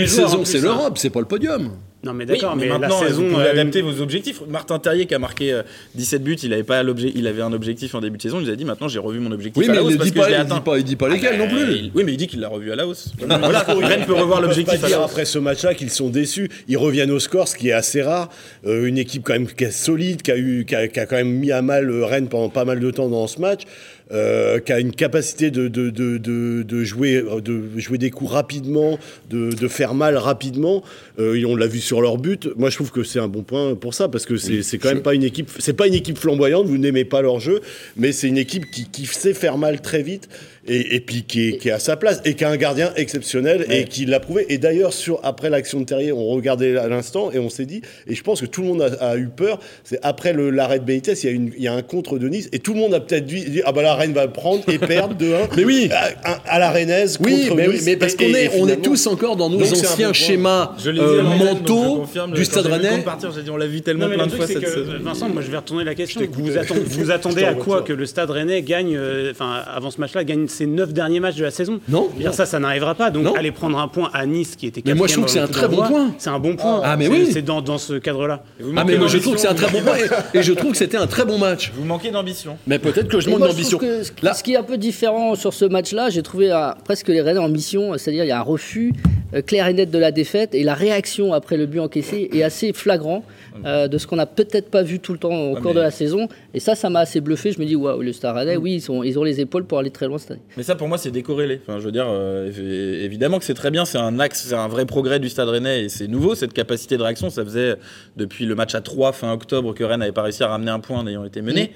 saison, 0.09 0.45
c'est 0.45 0.59
hein. 0.59 0.63
l'Europe, 0.63 0.99
c'est 0.99 1.11
pas 1.11 1.21
le 1.21 1.27
podium. 1.27 1.71
Non, 2.05 2.13
mais 2.15 2.25
Oui, 2.29 2.33
d'accord, 2.39 2.57
mais 2.57 2.63
mais, 2.65 2.69
la 2.71 2.79
maintenant, 2.81 2.99
saison. 3.01 3.23
vous 3.23 3.31
pouvez 3.31 3.45
euh, 3.45 3.51
adapter 3.53 3.81
vos 3.81 4.01
objectifs. 4.01 4.43
Martin 4.49 4.79
Terrier 4.81 5.07
qui 5.07 5.15
a 5.15 5.21
marqué 5.21 5.53
euh, 5.53 5.63
17 5.95 6.23
buts, 6.25 6.35
il 6.43 6.53
avait 6.53 6.65
pas 6.65 6.83
l'objet, 6.83 7.13
il 7.15 7.27
avait 7.29 7.43
un 7.43 7.53
objectif 7.53 7.95
en 7.95 8.01
début 8.01 8.17
de 8.17 8.23
saison. 8.23 8.41
Il 8.41 8.47
nous 8.47 8.53
a 8.53 8.57
dit 8.57 8.65
maintenant 8.65 8.89
j'ai 8.89 8.99
revu 8.99 9.21
mon 9.21 9.31
objectif 9.31 9.61
Oui, 9.63 9.67
à 9.69 9.73
mais 9.73 9.77
la 9.77 9.83
il 9.83 9.87
hausse 9.87 9.97
parce 9.99 10.09
dit 10.09 10.13
que 10.15 10.19
pas, 10.19 10.25
je 10.27 10.31
l'ai 10.31 10.39
il 10.41 10.45
dit 10.47 10.61
pas, 10.61 10.79
il 10.79 10.85
dit 10.85 10.97
pas 10.97 11.09
lesquels 11.09 11.39
non 11.39 11.47
Ah, 11.49 11.55
plus. 11.55 11.73
il- 11.77 11.93
Oui, 11.95 12.03
mais 12.05 12.13
il 12.13 12.17
dit 12.17 12.27
qu'il 12.27 12.41
l'a 12.41 12.49
revu 12.49 12.73
à 12.73 12.77
la 12.77 12.87
hausse. 12.89 13.13
voilà, 13.21 13.61
Rennes 13.61 14.05
peut 14.05 14.15
revoir 14.15 14.41
l'objectif 14.41 14.83
à 14.83 14.87
dire 14.89 15.01
après 15.01 15.25
ce 15.25 15.39
match-là 15.39 15.75
qu'ils 15.75 15.91
sont 15.91 16.09
déçus. 16.09 16.49
Ils 16.67 16.77
reviennent 16.77 17.13
au 17.13 17.21
score, 17.21 17.47
ce 17.47 17.57
qui 17.57 17.69
est 17.69 17.73
assez 17.73 18.03
rare. 18.03 18.31
Euh, 18.67 18.87
une 18.87 18.99
équipe 18.99 19.23
quand 19.23 19.35
même 19.35 19.47
qui 19.47 19.63
est 19.63 19.71
solide, 19.71 20.23
qui 20.23 20.33
a, 20.33 20.37
eu, 20.37 20.65
qui, 20.67 20.75
a, 20.75 20.89
qui 20.89 20.99
a 20.99 21.07
quand 21.07 21.17
même 21.17 21.31
mis 21.31 21.53
à 21.53 21.63
mal 21.63 21.89
euh, 21.89 22.05
Rennes 22.05 22.29
pendant 22.29 22.49
pas 22.49 22.65
mal 22.65 22.81
de 22.81 22.91
temps 22.91 23.09
dans 23.09 23.29
ce 23.29 23.41
match, 23.41 23.63
euh, 24.11 24.59
qui 24.59 24.73
a 24.73 24.81
une 24.81 24.93
capacité 24.93 25.51
de, 25.51 25.69
de, 25.69 25.91
de, 25.91 26.85
jouer, 26.85 27.17
euh, 27.17 27.41
de 27.41 27.79
jouer 27.79 27.99
des 27.99 28.11
coups 28.11 28.31
rapidement, 28.31 28.99
de, 29.31 29.69
faire 29.69 29.95
mal 29.95 30.17
rapidement. 30.17 30.83
Euh, 31.19 31.35
et 31.35 31.45
on 31.45 31.57
l'a 31.57 31.67
vu 31.67 31.81
sur 31.81 32.03
leur 32.03 32.19
but. 32.19 32.49
Moi, 32.57 32.69
je 32.71 32.77
trouve 32.77 32.91
que 32.91 33.05
c'est 33.05 33.21
un 33.21 33.29
bon 33.29 33.43
point 33.43 33.75
pour 33.75 33.95
ça, 33.95 34.09
parce 34.09 34.27
que 34.27 34.37
c'est 34.37 34.63
c'est 34.63 34.79
quand 34.79 34.89
même 34.89 35.03
pas 35.03 35.15
une 35.15 35.23
équipe. 35.23 35.51
C'est 35.59 35.73
pas 35.73 35.87
une 35.87 35.95
équipe 35.95 36.19
flamboyante. 36.19 36.67
Vous 36.67 36.79
n'aimez 36.79 37.05
pas 37.05 37.23
leur 37.23 37.41
jeu, 37.41 37.61
mais 37.97 38.13
c'est 38.13 38.29
une 38.29 38.39
équipe 38.39 38.71
qui, 38.71 38.89
qui 38.89 39.07
sait 39.07 39.35
faire 39.35 39.57
mal 39.57 39.81
très 39.81 40.03
vite. 40.03 40.29
Et, 40.69 40.95
et 40.95 41.01
puis 41.01 41.25
qui 41.25 41.49
est, 41.49 41.57
qui 41.59 41.71
est 41.71 41.73
à 41.73 41.81
sa 41.81 41.97
place 41.97 42.21
et 42.25 42.35
qui 42.35 42.45
a 42.45 42.49
un 42.49 42.57
gardien 42.57 42.93
exceptionnel 42.95 43.67
et 43.69 43.83
qui 43.85 44.07
l'a 44.07 44.21
prouvé. 44.21 44.47
Et 44.49 44.59
d'ailleurs, 44.59 44.93
sur 44.93 45.19
après 45.25 45.51
l'action 45.51 45.81
de 45.81 45.85
Terrier, 45.87 46.13
on 46.13 46.25
regardait 46.29 46.77
à 46.77 46.87
l'instant 46.87 47.33
et 47.33 47.41
on 47.41 47.49
s'est 47.51 47.67
dit, 47.67 47.83
et 48.07 48.15
je 48.15 48.23
pense 48.23 48.41
que 48.41 48.47
tout 48.47 48.63
le 48.63 48.69
monde 48.69 48.83
a, 48.83 49.05
a 49.11 49.17
eu 49.17 49.27
peur, 49.29 49.59
c'est 49.83 49.99
après 50.05 50.33
l'arrêt 50.33 50.79
de 50.79 50.85
Benitez, 50.85 51.15
il 51.21 51.25
y, 51.25 51.29
a 51.29 51.33
une- 51.33 51.53
il 51.57 51.63
y 51.65 51.67
a 51.67 51.73
un 51.75 51.83
contre 51.83 52.17
de 52.17 52.29
Nice 52.29 52.49
et 52.53 52.61
tout 52.61 52.75
le 52.75 52.79
monde 52.79 52.95
a 52.95 53.01
peut-être 53.01 53.27
dit, 53.27 53.45
dit, 53.51 53.61
ah 53.65 53.73
bah 53.73 53.83
la 53.83 53.97
Rennes 53.97 54.13
va 54.13 54.29
prendre 54.29 54.63
et 54.69 54.79
perdre 54.79 55.17
2-1. 55.17 55.49
Mais 55.57 55.65
oui. 55.65 55.89
à, 55.91 56.39
à- 56.45 56.59
la 56.61 56.71
Rennaise 56.71 57.19
Oui, 57.21 57.43
contre 57.49 57.57
mais, 57.57 57.67
oui, 57.67 57.75
Nice. 57.75 57.83
mais 57.85 57.97
parce 57.97 58.15
qu'on 58.15 58.25
est, 58.27 58.29
on 58.31 58.35
est 58.35 58.51
finalement- 58.61 58.83
tous 58.85 59.07
encore 59.09 59.35
dans 59.35 59.51
nos 59.51 59.59
Donc, 59.59 59.67
anciens 59.73 60.13
schémas 60.13 60.77
Je 60.79 60.91
euh, 60.91 61.23
mentaux 61.25 61.97
confirme, 62.03 62.35
du 62.35 62.45
Stade 62.45 62.67
Rennais. 62.67 63.03
j'ai 63.35 63.43
dit 63.43 63.51
on 63.51 63.57
l'a 63.57 63.67
vu 63.67 63.81
tellement 63.81 64.05
Non, 64.05 64.11
mais 64.11 64.15
plein 64.17 64.25
le 64.27 64.31
de 64.31 64.37
fois 64.37 64.47
c'est 64.47 64.53
cette 64.55 64.69
saison. 64.69 64.93
Vincent, 65.01 65.29
moi 65.29 65.43
je 65.43 65.51
vais 65.51 65.57
retourner 65.57 65.83
la 65.83 65.97
question. 65.97 66.21
Vous, 66.31 67.11
attendez, 67.11 67.43
à 67.43 67.55
quoi 67.55 67.83
que 67.83 67.93
le 67.93 68.07
Stade 68.07 68.31
Rennais 68.31 68.63
gagne, 68.63 68.95
euh, 68.97 69.33
enfin 69.33 69.61
avant 69.67 69.91
ce 69.91 70.01
match-là, 70.01 70.23
gagne 70.23 70.47
ses 70.53 70.67
9 70.67 70.93
derniers 70.93 71.21
matchs 71.21 71.37
de 71.37 71.45
la 71.45 71.51
saison 71.51 71.81
Non. 71.89 72.09
Je 72.13 72.17
veux 72.17 72.23
dire, 72.23 72.35
ça, 72.35 72.47
ça 72.47 72.59
n'arrivera 72.59 72.95
pas. 72.95 73.11
Donc 73.11 73.25
Non. 73.25 73.35
aller 73.35 73.53
prendre 73.53 73.79
un 73.79 73.89
point 73.89 74.11
à 74.13 74.27
Nice 74.27 74.57
qui 74.57 74.67
était 74.67 74.83
Mais 74.85 74.95
moi, 74.95 75.07
je 75.07 75.15
trouve 75.15 75.25
que 75.25 75.31
c'est 75.31 75.41
un 75.41 75.47
très 75.47 75.69
bon 75.69 75.83
point. 75.83 76.15
C'est 76.19 76.31
un 76.31 76.39
bon 76.39 76.57
point. 76.57 76.81
Ah, 76.85 76.97
mais 76.97 77.09
oui. 77.09 77.29
C'est 77.33 77.43
dans, 77.43 77.61
dans 77.63 77.79
ce 77.79 77.95
cadre-là. 77.95 78.45
Ah 78.77 78.85
mais 78.85 78.97
moi 78.97 79.09
je 79.09 79.19
trouve 79.19 79.35
que 79.35 79.41
c'est 79.41 79.49
un 79.49 79.55
très 79.55 79.71
bon 79.71 79.83
point 79.83 79.97
et, 80.35 80.43
je 80.43 80.53
trouve 80.53 80.73
que 80.73 80.77
c'était 80.77 80.97
un 80.97 81.07
très 81.07 81.25
bon 81.25 81.39
match. 81.39 81.73
Vous 81.75 81.85
manquez 81.85 82.11
d'ambition. 82.11 82.57
Mais 82.67 82.79
peut-être 82.79 83.09
que 83.09 83.21
je 83.21 83.31
manque 83.31 83.41
d'ambition. 83.41 83.79
ce 83.81 84.43
qui 84.43 84.55
est 84.55 84.57
un 84.57 84.63
peu 84.63 84.79
différent 84.79 85.35
sur 85.35 85.55
ce 85.55 85.65
match-là, 85.65 86.11
j'ai 86.11 86.23
trouvé 86.23 86.51
euh, 86.51 86.71
presque 86.85 87.09
les 87.09 87.21
Rennais 87.21 87.39
en 87.39 87.49
mission, 87.49 87.93
c'est-à-dire 87.97 88.25
il 88.25 88.29
y 88.29 88.33
a 88.33 88.39
un 88.39 88.43
refus 88.43 88.93
euh, 89.35 89.43
clair 89.43 89.67
et 89.69 89.73
net 89.75 89.91
de 89.91 89.99
la 89.99 90.13
défaite 90.13 90.55
et 90.55 90.63
la 90.65 90.75
réaction 90.75 91.33
après 91.33 91.57
le 91.57 91.67
but 91.67 91.81
encaissé 91.81 92.29
est 92.33 92.43
assez 92.43 92.73
flagrant 92.73 93.25
euh, 93.65 93.89
de 93.89 93.99
ce 93.99 94.07
qu'on 94.07 94.17
n'a 94.17 94.27
peut-être 94.27 94.71
pas 94.71 94.83
vu 94.83 94.99
tout 95.01 95.13
le 95.13 95.19
temps 95.19 95.31
au 95.35 95.57
Ah, 95.57 95.61
cours 95.61 95.71
mais- 95.73 95.77
de 95.77 95.81
la 95.81 95.91
saison. 95.91 96.29
Et 96.55 96.61
ça, 96.61 96.75
ça 96.75 96.91
m'a 96.91 97.01
assez 97.01 97.21
bluffé. 97.21 97.53
Je 97.53 97.61
me 97.61 97.65
dis, 97.67 97.77
waouh, 97.77 98.01
le 98.03 98.13
Stade 98.13 98.35
Rennais, 98.37 98.57
oui, 98.57 98.75
ils, 98.75 98.81
sont, 98.81 99.03
ils 99.03 99.19
ont 99.19 99.25
les 99.25 99.41
épaules 99.41 99.65
pour 99.65 99.79
aller 99.79 99.91
très 99.91 100.07
loin 100.07 100.19
cette 100.19 100.33
année. 100.33 100.41
Mais 100.57 100.63
ça, 100.63 100.75
pour 100.75 100.89
moi, 100.89 100.99
c'est 100.99 101.11
décorrélé. 101.11 101.61
Enfin, 101.67 101.79
je 101.79 101.85
veux 101.85 101.93
dire, 101.93 102.07
euh, 102.09 102.51
évi- 102.51 103.05
évidemment 103.05 103.39
que 103.39 103.45
c'est 103.45 103.55
très 103.55 103.71
bien. 103.71 103.85
C'est 103.85 103.99
un 103.99 104.19
axe, 104.21 104.45
c'est 104.49 104.55
un 104.55 104.69
vrai 104.69 104.85
progrès 104.87 105.19
du 105.21 105.29
Stade 105.29 105.49
Rennais 105.49 105.85
et 105.85 105.89
c'est 105.89 106.09
nouveau 106.09 106.35
cette 106.35 106.53
capacité 106.53 106.97
de 106.97 107.03
réaction. 107.03 107.31
Ça 107.31 107.45
faisait 107.45 107.77
depuis 108.17 108.47
le 108.47 108.55
match 108.55 108.75
à 108.75 108.81
3 108.81 109.13
fin 109.13 109.33
octobre 109.33 109.75
que 109.75 109.85
Rennes 109.85 110.01
n'avait 110.01 110.13
pas 110.13 110.23
réussi 110.23 110.43
à 110.43 110.49
ramener 110.49 110.71
un 110.71 110.81
point 110.81 110.99
en 111.01 111.07
ayant 111.07 111.25
été 111.25 111.41
mené. 111.43 111.73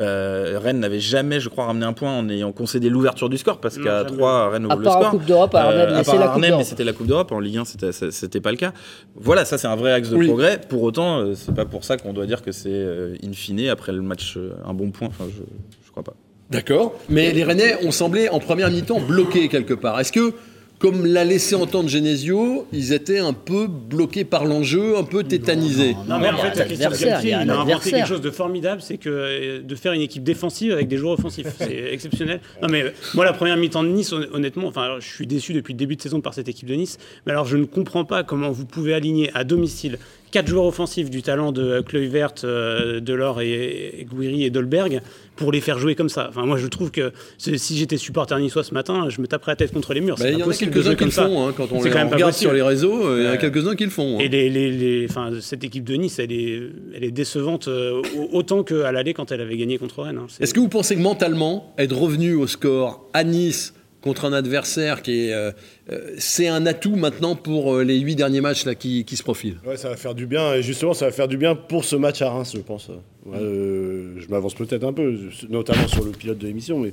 Euh, 0.00 0.58
Rennes 0.62 0.80
n'avait 0.80 1.00
jamais, 1.00 1.40
je 1.40 1.48
crois, 1.48 1.64
ramené 1.66 1.86
un 1.86 1.92
point 1.92 2.12
en 2.16 2.28
ayant 2.28 2.52
concédé 2.52 2.88
l'ouverture 2.88 3.28
du 3.28 3.38
score 3.38 3.58
parce 3.60 3.76
qu'à 3.78 4.04
jamais. 4.04 4.16
3 4.16 4.50
Rennes 4.50 4.64
À 4.64 4.68
ouvre 4.68 4.78
le 4.78 4.84
part 4.84 4.96
en 4.96 5.00
score. 5.00 5.10
Coupe 5.10 5.24
d'Europe, 5.26 5.54
à 5.54 5.60
Arnhem, 5.62 5.78
Euh, 5.80 5.86
mais 5.92 5.98
à 5.98 6.04
c'est 6.04 6.10
part 6.12 6.20
la 6.20 6.24
à 6.24 6.26
Coupe 6.28 6.34
Arnhem, 6.34 6.42
mais 6.42 6.48
d'Europe. 6.50 6.66
c'était 6.66 6.84
la 6.84 6.92
Coupe 7.00 7.08
d'Europe. 7.08 7.32
En 7.32 7.40
Ligue 7.40 7.56
1, 7.56 7.64
c'était- 7.64 8.40
pas 8.40 8.50
le 8.50 8.56
cas. 8.58 8.72
Voilà, 9.16 9.44
ça 9.46 9.56
c'est 9.58 9.66
un 9.66 9.76
vrai 9.76 9.92
axe 9.92 10.10
de 10.10 10.16
Oui. 10.16 10.26
progrès. 10.26 10.60
Pour 10.68 10.82
autant, 10.82 11.18
euh, 11.20 11.32
c'est 11.34 11.54
pas 11.54 11.64
pour 11.64 11.82
ça 11.84 11.96
qu'on 11.96 12.12
doit 12.12 12.26
dire 12.26 12.42
que 12.42 12.52
c'est 12.52 12.68
euh, 12.70 13.14
in 13.24 13.32
fine 13.32 13.68
après 13.68 13.92
le 13.92 14.02
match 14.02 14.34
euh, 14.36 14.50
un 14.66 14.74
bon 14.74 14.90
point. 14.90 15.08
Enfin, 15.08 15.24
je, 15.34 15.40
je 15.86 15.90
crois 15.90 16.02
pas. 16.02 16.14
D'accord. 16.50 16.94
Mais 17.08 17.32
les 17.32 17.44
Rennais 17.44 17.76
ont 17.86 17.90
semblé 17.92 18.28
en 18.28 18.38
première 18.40 18.70
mi-temps 18.70 19.00
bloqués 19.00 19.48
quelque 19.48 19.72
part. 19.74 19.98
Est-ce 20.00 20.12
que, 20.12 20.34
comme 20.80 21.04
l'a 21.06 21.24
laissé 21.24 21.54
entendre 21.54 21.88
Genesio, 21.88 22.66
ils 22.72 22.92
étaient 22.94 23.18
un 23.18 23.32
peu 23.34 23.68
bloqués 23.68 24.24
par 24.24 24.44
l'enjeu, 24.46 24.96
un 24.96 25.04
peu 25.04 25.22
tétanisés 25.22 25.94
Non, 26.08 26.18
mais 26.18 26.30
en 26.30 26.38
fait, 26.38 26.50
Christian 26.64 26.86
adversaire, 26.86 27.08
Galtier, 27.10 27.28
il 27.28 27.32
y 27.32 27.34
a 27.34 27.38
un 27.40 27.44
il 27.44 27.50
a 27.50 27.52
inventé 27.52 27.72
adversaire. 27.72 27.92
quelque 27.98 28.08
chose 28.08 28.20
de 28.22 28.30
formidable, 28.30 28.80
c'est 28.82 28.96
que 28.96 29.08
euh, 29.10 29.60
de 29.62 29.74
faire 29.74 29.92
une 29.92 30.00
équipe 30.00 30.22
défensive 30.24 30.72
avec 30.72 30.88
des 30.88 30.96
joueurs 30.96 31.18
offensifs. 31.18 31.46
C'est 31.58 31.84
exceptionnel. 31.92 32.40
Non, 32.62 32.68
mais 32.70 32.82
euh, 32.82 32.90
moi, 33.14 33.24
la 33.26 33.34
première 33.34 33.56
mi-temps 33.58 33.82
de 33.84 33.88
Nice, 33.90 34.10
hon- 34.12 34.24
honnêtement, 34.32 34.68
enfin, 34.68 34.82
alors, 34.82 35.00
je 35.00 35.08
suis 35.08 35.26
déçu 35.26 35.52
depuis 35.52 35.74
le 35.74 35.78
début 35.78 35.96
de 35.96 36.02
saison 36.02 36.20
par 36.22 36.32
cette 36.34 36.48
équipe 36.48 36.66
de 36.68 36.74
Nice. 36.74 36.96
Mais 37.26 37.32
alors, 37.32 37.44
je 37.44 37.58
ne 37.58 37.66
comprends 37.66 38.06
pas 38.06 38.24
comment 38.24 38.50
vous 38.50 38.64
pouvez 38.64 38.94
aligner 38.94 39.30
à 39.34 39.44
domicile 39.44 39.98
quatre 40.30 40.46
joueurs 40.48 40.64
offensifs 40.64 41.10
du 41.10 41.22
talent 41.22 41.52
de 41.52 41.80
Kluivert, 41.80 42.32
euh, 42.44 43.00
Delors 43.00 43.40
et, 43.40 43.94
et 44.00 44.04
Gouiri 44.04 44.44
et 44.44 44.50
Dolberg 44.50 45.00
pour 45.36 45.52
les 45.52 45.60
faire 45.60 45.78
jouer 45.78 45.94
comme 45.94 46.08
ça. 46.08 46.26
Enfin, 46.28 46.44
moi, 46.44 46.56
je 46.58 46.66
trouve 46.66 46.90
que 46.90 47.12
si 47.38 47.76
j'étais 47.76 47.96
supporter 47.96 48.38
niçois 48.38 48.62
ce 48.62 48.74
matin, 48.74 49.08
je 49.08 49.20
me 49.20 49.26
taperais 49.26 49.52
la 49.52 49.56
tête 49.56 49.72
contre 49.72 49.94
les 49.94 50.00
murs. 50.00 50.16
Bah, 50.18 50.30
Il 50.30 50.38
y 50.38 50.42
en 50.42 50.48
a 50.50 50.54
quelques-uns 50.54 50.94
qui 50.94 51.04
le 51.04 51.10
font. 51.10 51.48
hein, 51.48 51.54
quand 51.56 51.72
on 51.72 51.78
C'est 51.80 51.88
les 51.88 51.90
quand 51.94 51.98
même 52.00 52.08
regarde 52.12 52.34
sur 52.34 52.52
les 52.52 52.62
réseaux, 52.62 53.06
euh, 53.06 53.18
il 53.20 53.24
y 53.24 53.28
en 53.28 53.32
a 53.32 53.36
quelques-uns 53.38 53.74
qui 53.74 53.84
le 53.84 53.90
font. 53.90 54.16
hein. 54.18 54.20
Et 54.22 54.28
les, 54.28 54.50
les- 54.50 54.70
les- 54.70 55.06
enfin, 55.08 55.30
cette 55.40 55.64
équipe 55.64 55.84
de 55.84 55.94
Nice, 55.94 56.18
elle 56.18 56.32
est, 56.32 56.60
elle 56.94 57.04
est 57.04 57.10
décevante 57.10 57.68
euh, 57.68 58.02
au- 58.16 58.36
autant 58.38 58.62
qu'à 58.62 58.92
l'aller 58.92 59.14
quand 59.14 59.32
elle 59.32 59.40
avait 59.40 59.56
gagné 59.56 59.78
contre 59.78 60.02
Rennes. 60.02 60.18
hein. 60.18 60.26
Est-ce 60.40 60.52
que 60.54 60.60
vous 60.60 60.68
pensez 60.68 60.94
que 60.94 61.00
mentalement, 61.00 61.74
être 61.78 61.96
revenu 61.96 62.34
au 62.34 62.46
score 62.46 63.08
à 63.14 63.24
Nice 63.24 63.72
contre 64.00 64.24
un 64.24 64.32
adversaire 64.32 65.02
qui 65.02 65.26
est. 65.26 65.32
euh, 65.32 65.50
euh, 65.92 66.14
c'est 66.18 66.46
un 66.46 66.66
atout 66.66 66.94
maintenant 66.94 67.34
pour 67.34 67.74
euh, 67.74 67.82
les 67.82 67.98
huit 67.98 68.14
derniers 68.14 68.40
matchs 68.40 68.64
là, 68.64 68.74
qui, 68.76 69.04
qui 69.04 69.16
se 69.16 69.22
profilent 69.24 69.56
Ouais, 69.66 69.76
ça 69.76 69.88
va 69.88 69.96
faire 69.96 70.14
du 70.14 70.26
bien. 70.26 70.54
Et 70.54 70.62
justement, 70.62 70.94
ça 70.94 71.06
va 71.06 71.12
faire 71.12 71.26
du 71.28 71.36
bien 71.36 71.54
pour 71.56 71.84
ce 71.84 71.96
match 71.96 72.22
à 72.22 72.30
Reims, 72.30 72.52
je 72.54 72.60
pense. 72.60 72.88
Ouais, 73.26 73.36
euh, 73.38 74.14
je 74.18 74.28
m'avance 74.28 74.54
peut-être 74.54 74.84
un 74.84 74.92
peu, 74.92 75.18
notamment 75.48 75.88
sur 75.88 76.04
le 76.04 76.12
pilote 76.12 76.38
de 76.38 76.46
l'émission. 76.46 76.78
Mais, 76.78 76.92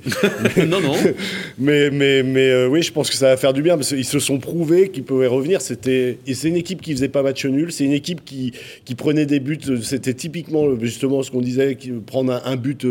Non, 0.66 0.80
non. 0.80 0.94
mais, 1.58 1.90
mais, 1.90 2.22
mais 2.24 2.50
euh, 2.50 2.66
oui, 2.66 2.82
je 2.82 2.92
pense 2.92 3.08
que 3.08 3.16
ça 3.16 3.28
va 3.28 3.36
faire 3.36 3.52
du 3.52 3.62
bien 3.62 3.76
parce 3.76 3.88
qu'ils 3.90 4.04
se 4.04 4.18
sont 4.18 4.38
prouvés 4.38 4.88
qu'ils 4.90 5.04
pouvaient 5.04 5.26
revenir. 5.28 5.60
C'était, 5.60 6.18
et 6.26 6.34
c'est 6.34 6.48
une 6.48 6.56
équipe 6.56 6.82
qui 6.82 6.92
faisait 6.92 7.08
pas 7.08 7.22
match 7.22 7.44
nul. 7.46 7.70
C'est 7.72 7.84
une 7.84 7.92
équipe 7.92 8.24
qui, 8.24 8.52
qui 8.84 8.94
prenait 8.96 9.26
des 9.26 9.38
buts. 9.40 9.58
C'était 9.82 10.14
typiquement 10.14 10.76
justement 10.80 11.22
ce 11.22 11.30
qu'on 11.30 11.40
disait, 11.40 11.78
prendre 12.06 12.32
un, 12.32 12.42
un 12.44 12.56
but 12.56 12.84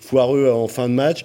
foireux 0.00 0.50
en 0.50 0.66
fin 0.68 0.88
de 0.88 0.94
match. 0.94 1.24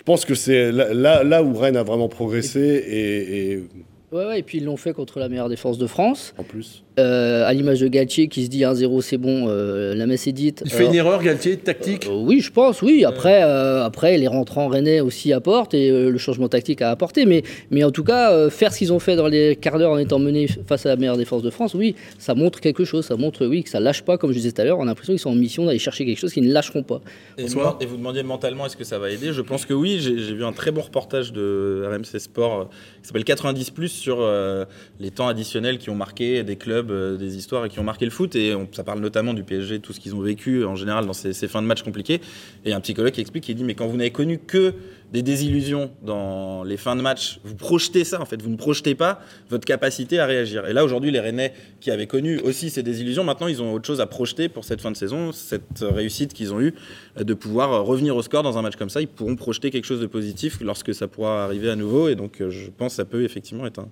Je 0.00 0.04
pense 0.04 0.24
que 0.24 0.34
c'est 0.34 0.72
là, 0.72 1.22
là, 1.22 1.42
où 1.42 1.52
Rennes 1.54 1.76
a 1.76 1.82
vraiment 1.82 2.08
progressé 2.08 2.58
et 2.88 3.62
Ouais, 4.12 4.26
ouais, 4.26 4.38
et 4.40 4.42
puis 4.42 4.58
ils 4.58 4.64
l'ont 4.64 4.76
fait 4.76 4.92
contre 4.92 5.20
la 5.20 5.28
meilleure 5.28 5.48
défense 5.48 5.78
de 5.78 5.86
France. 5.86 6.34
en 6.38 6.42
plus. 6.42 6.82
Euh, 6.98 7.46
à 7.46 7.52
l'image 7.54 7.80
de 7.80 7.86
Galtier 7.88 8.26
qui 8.28 8.44
se 8.44 8.50
dit 8.50 8.62
1-0, 8.64 9.00
c'est 9.00 9.16
bon, 9.16 9.46
euh, 9.48 9.94
la 9.94 10.06
messe 10.06 10.26
est 10.26 10.32
dite. 10.32 10.62
Il 10.66 10.70
fait 10.70 10.78
Alors- 10.80 10.90
une 10.90 10.96
erreur, 10.98 11.22
Galtier, 11.22 11.56
tactique 11.56 12.06
Euh, 12.10 12.24
oui, 12.26 12.40
je 12.40 12.50
pense, 12.52 12.82
oui. 12.82 13.04
Après, 13.06 13.42
euh, 13.44 13.84
après 13.84 14.18
les 14.18 14.26
rentrants 14.26 14.66
rennais 14.68 15.00
aussi 15.00 15.32
apportent 15.32 15.72
et 15.72 15.88
euh, 15.90 16.10
le 16.10 16.18
changement 16.18 16.48
tactique 16.48 16.82
a 16.82 16.90
apporté. 16.90 17.24
Mais, 17.24 17.42
mais 17.70 17.84
en 17.84 17.90
tout 17.92 18.02
cas, 18.04 18.32
euh, 18.32 18.50
faire 18.50 18.72
ce 18.72 18.78
qu'ils 18.78 18.92
ont 18.92 18.98
fait 18.98 19.14
dans 19.16 19.28
les 19.28 19.54
quarts 19.56 19.78
d'heure 19.78 19.92
en 19.92 19.98
étant 19.98 20.18
menés 20.18 20.48
face 20.66 20.84
à 20.84 20.90
la 20.90 20.96
meilleure 20.96 21.16
défense 21.16 21.42
de 21.42 21.50
France, 21.50 21.72
oui, 21.74 21.94
ça 22.18 22.34
montre 22.34 22.60
quelque 22.60 22.84
chose. 22.84 23.06
Ça 23.06 23.16
montre, 23.16 23.46
oui, 23.46 23.62
que 23.62 23.70
ça 23.70 23.80
lâche 23.80 24.02
pas, 24.02 24.18
comme 24.18 24.32
je 24.32 24.36
disais 24.38 24.52
tout 24.52 24.60
à 24.60 24.64
l'heure. 24.64 24.78
On 24.80 24.82
a 24.82 24.86
l'impression 24.86 25.12
qu'ils 25.12 25.20
sont 25.20 25.30
en 25.30 25.34
mission 25.36 25.64
d'aller 25.64 25.78
chercher 25.78 26.04
quelque 26.04 26.18
chose 26.18 26.32
qu'ils 26.34 26.46
ne 26.46 26.52
lâcheront 26.52 26.82
pas. 26.82 27.00
Et, 27.38 27.44
et 27.44 27.86
vous 27.86 27.96
demandiez 27.96 28.24
mentalement 28.24 28.66
est-ce 28.66 28.76
que 28.76 28.84
ça 28.84 28.98
va 28.98 29.10
aider? 29.10 29.32
Je 29.32 29.40
pense 29.42 29.64
que 29.64 29.72
oui. 29.72 30.00
J'ai 30.00 30.18
j'ai 30.18 30.34
vu 30.34 30.44
un 30.44 30.52
très 30.52 30.72
bon 30.72 30.82
reportage 30.82 31.32
de 31.32 31.84
RMC 31.88 32.18
Sport 32.18 32.60
euh, 32.60 32.64
qui 33.00 33.06
s'appelle 33.06 33.24
90 33.24 33.70
Plus 33.70 33.99
sur 34.00 34.20
euh, 34.20 34.64
les 34.98 35.10
temps 35.10 35.28
additionnels 35.28 35.78
qui 35.78 35.90
ont 35.90 35.94
marqué 35.94 36.42
des 36.42 36.56
clubs, 36.56 36.90
euh, 36.90 37.16
des 37.16 37.36
histoires 37.36 37.66
et 37.66 37.68
qui 37.68 37.78
ont 37.78 37.84
marqué 37.84 38.04
le 38.04 38.10
foot. 38.10 38.34
Et 38.34 38.54
ça 38.72 38.82
parle 38.82 39.00
notamment 39.00 39.34
du 39.34 39.44
PSG, 39.44 39.80
tout 39.80 39.92
ce 39.92 40.00
qu'ils 40.00 40.14
ont 40.14 40.20
vécu 40.20 40.64
en 40.64 40.74
général 40.74 41.06
dans 41.06 41.12
ces, 41.12 41.32
fins 41.48 41.62
de 41.62 41.66
match 41.66 41.82
compliquées. 41.82 42.20
Et 42.64 42.72
un 42.72 42.80
psychologue 42.80 43.12
qui 43.12 43.20
explique, 43.20 43.48
il 43.48 43.54
dit, 43.54 43.64
mais 43.64 43.74
quand 43.74 43.86
vous 43.86 43.96
n'avez 43.96 44.10
connu 44.10 44.38
que 44.38 44.74
des 45.12 45.22
désillusions 45.22 45.90
dans 46.02 46.62
les 46.62 46.76
fins 46.76 46.94
de 46.94 47.02
match, 47.02 47.40
vous 47.44 47.54
projetez 47.56 48.04
ça 48.04 48.20
en 48.20 48.24
fait, 48.24 48.40
vous 48.40 48.50
ne 48.50 48.56
projetez 48.56 48.94
pas 48.94 49.20
votre 49.48 49.64
capacité 49.64 50.18
à 50.20 50.26
réagir. 50.26 50.66
Et 50.66 50.72
là 50.72 50.84
aujourd'hui, 50.84 51.10
les 51.10 51.18
Rennais 51.20 51.52
qui 51.80 51.90
avaient 51.90 52.06
connu 52.06 52.38
aussi 52.40 52.70
ces 52.70 52.82
désillusions, 52.82 53.24
maintenant 53.24 53.48
ils 53.48 53.60
ont 53.60 53.72
autre 53.72 53.86
chose 53.86 54.00
à 54.00 54.06
projeter 54.06 54.48
pour 54.48 54.64
cette 54.64 54.80
fin 54.80 54.90
de 54.92 54.96
saison, 54.96 55.32
cette 55.32 55.80
réussite 55.80 56.32
qu'ils 56.32 56.52
ont 56.54 56.60
eue 56.60 56.74
euh, 57.18 57.24
de 57.24 57.34
pouvoir 57.34 57.72
euh, 57.72 57.80
revenir 57.80 58.14
au 58.14 58.22
score 58.22 58.42
dans 58.44 58.56
un 58.56 58.62
match 58.62 58.76
comme 58.76 58.90
ça. 58.90 59.00
Ils 59.00 59.08
pourront 59.08 59.34
projeter 59.36 59.70
quelque 59.70 59.84
chose 59.86 60.00
de 60.00 60.06
positif 60.06 60.58
lorsque 60.60 60.94
ça 60.94 61.08
pourra 61.08 61.44
arriver 61.44 61.70
à 61.70 61.76
nouveau. 61.76 62.08
Et 62.08 62.14
donc 62.14 62.40
euh, 62.40 62.50
je 62.50 62.70
pense 62.70 62.92
que 62.92 62.96
ça 62.96 63.04
peut 63.04 63.24
effectivement 63.24 63.66
être 63.66 63.80
un, 63.80 63.88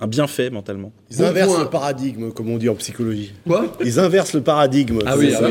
un 0.00 0.06
bienfait 0.06 0.48
mentalement. 0.50 0.92
Ils 1.10 1.18
Bon 1.18 1.24
inversent 1.26 1.54
point. 1.54 1.62
le 1.64 1.70
paradigme, 1.70 2.30
comme 2.32 2.48
on 2.50 2.56
dit 2.58 2.68
en 2.70 2.74
psychologie. 2.74 3.32
Quoi? 3.46 3.66
Ils 3.84 4.00
inversent 4.00 4.32
le 4.34 4.40
paradigme. 4.40 5.00
Ah 5.04 5.16
oui, 5.18 5.28
C'est 5.30 5.36
ah 5.36 5.40
ça. 5.40 5.46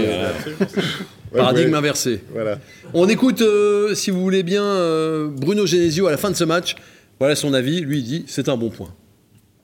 oui, 0.60 0.66
Ouais, 1.34 1.40
Paradigme 1.40 1.72
ouais. 1.72 1.78
inversé. 1.78 2.24
Voilà. 2.32 2.60
On 2.94 3.08
écoute, 3.10 3.42
euh, 3.42 3.96
si 3.96 4.12
vous 4.12 4.22
voulez 4.22 4.44
bien, 4.44 4.64
euh, 4.64 5.30
Bruno 5.30 5.66
Genesio 5.66 6.08
à 6.08 6.12
la 6.12 6.18
fin 6.18 6.30
de 6.30 6.36
ce 6.36 6.44
match. 6.44 6.76
Voilà 7.20 7.36
son 7.36 7.54
avis. 7.54 7.82
Lui, 7.82 8.00
il 8.00 8.04
dit 8.04 8.26
c'est 8.28 8.50
un 8.50 8.58
bon 8.58 8.70
point. 8.70 8.90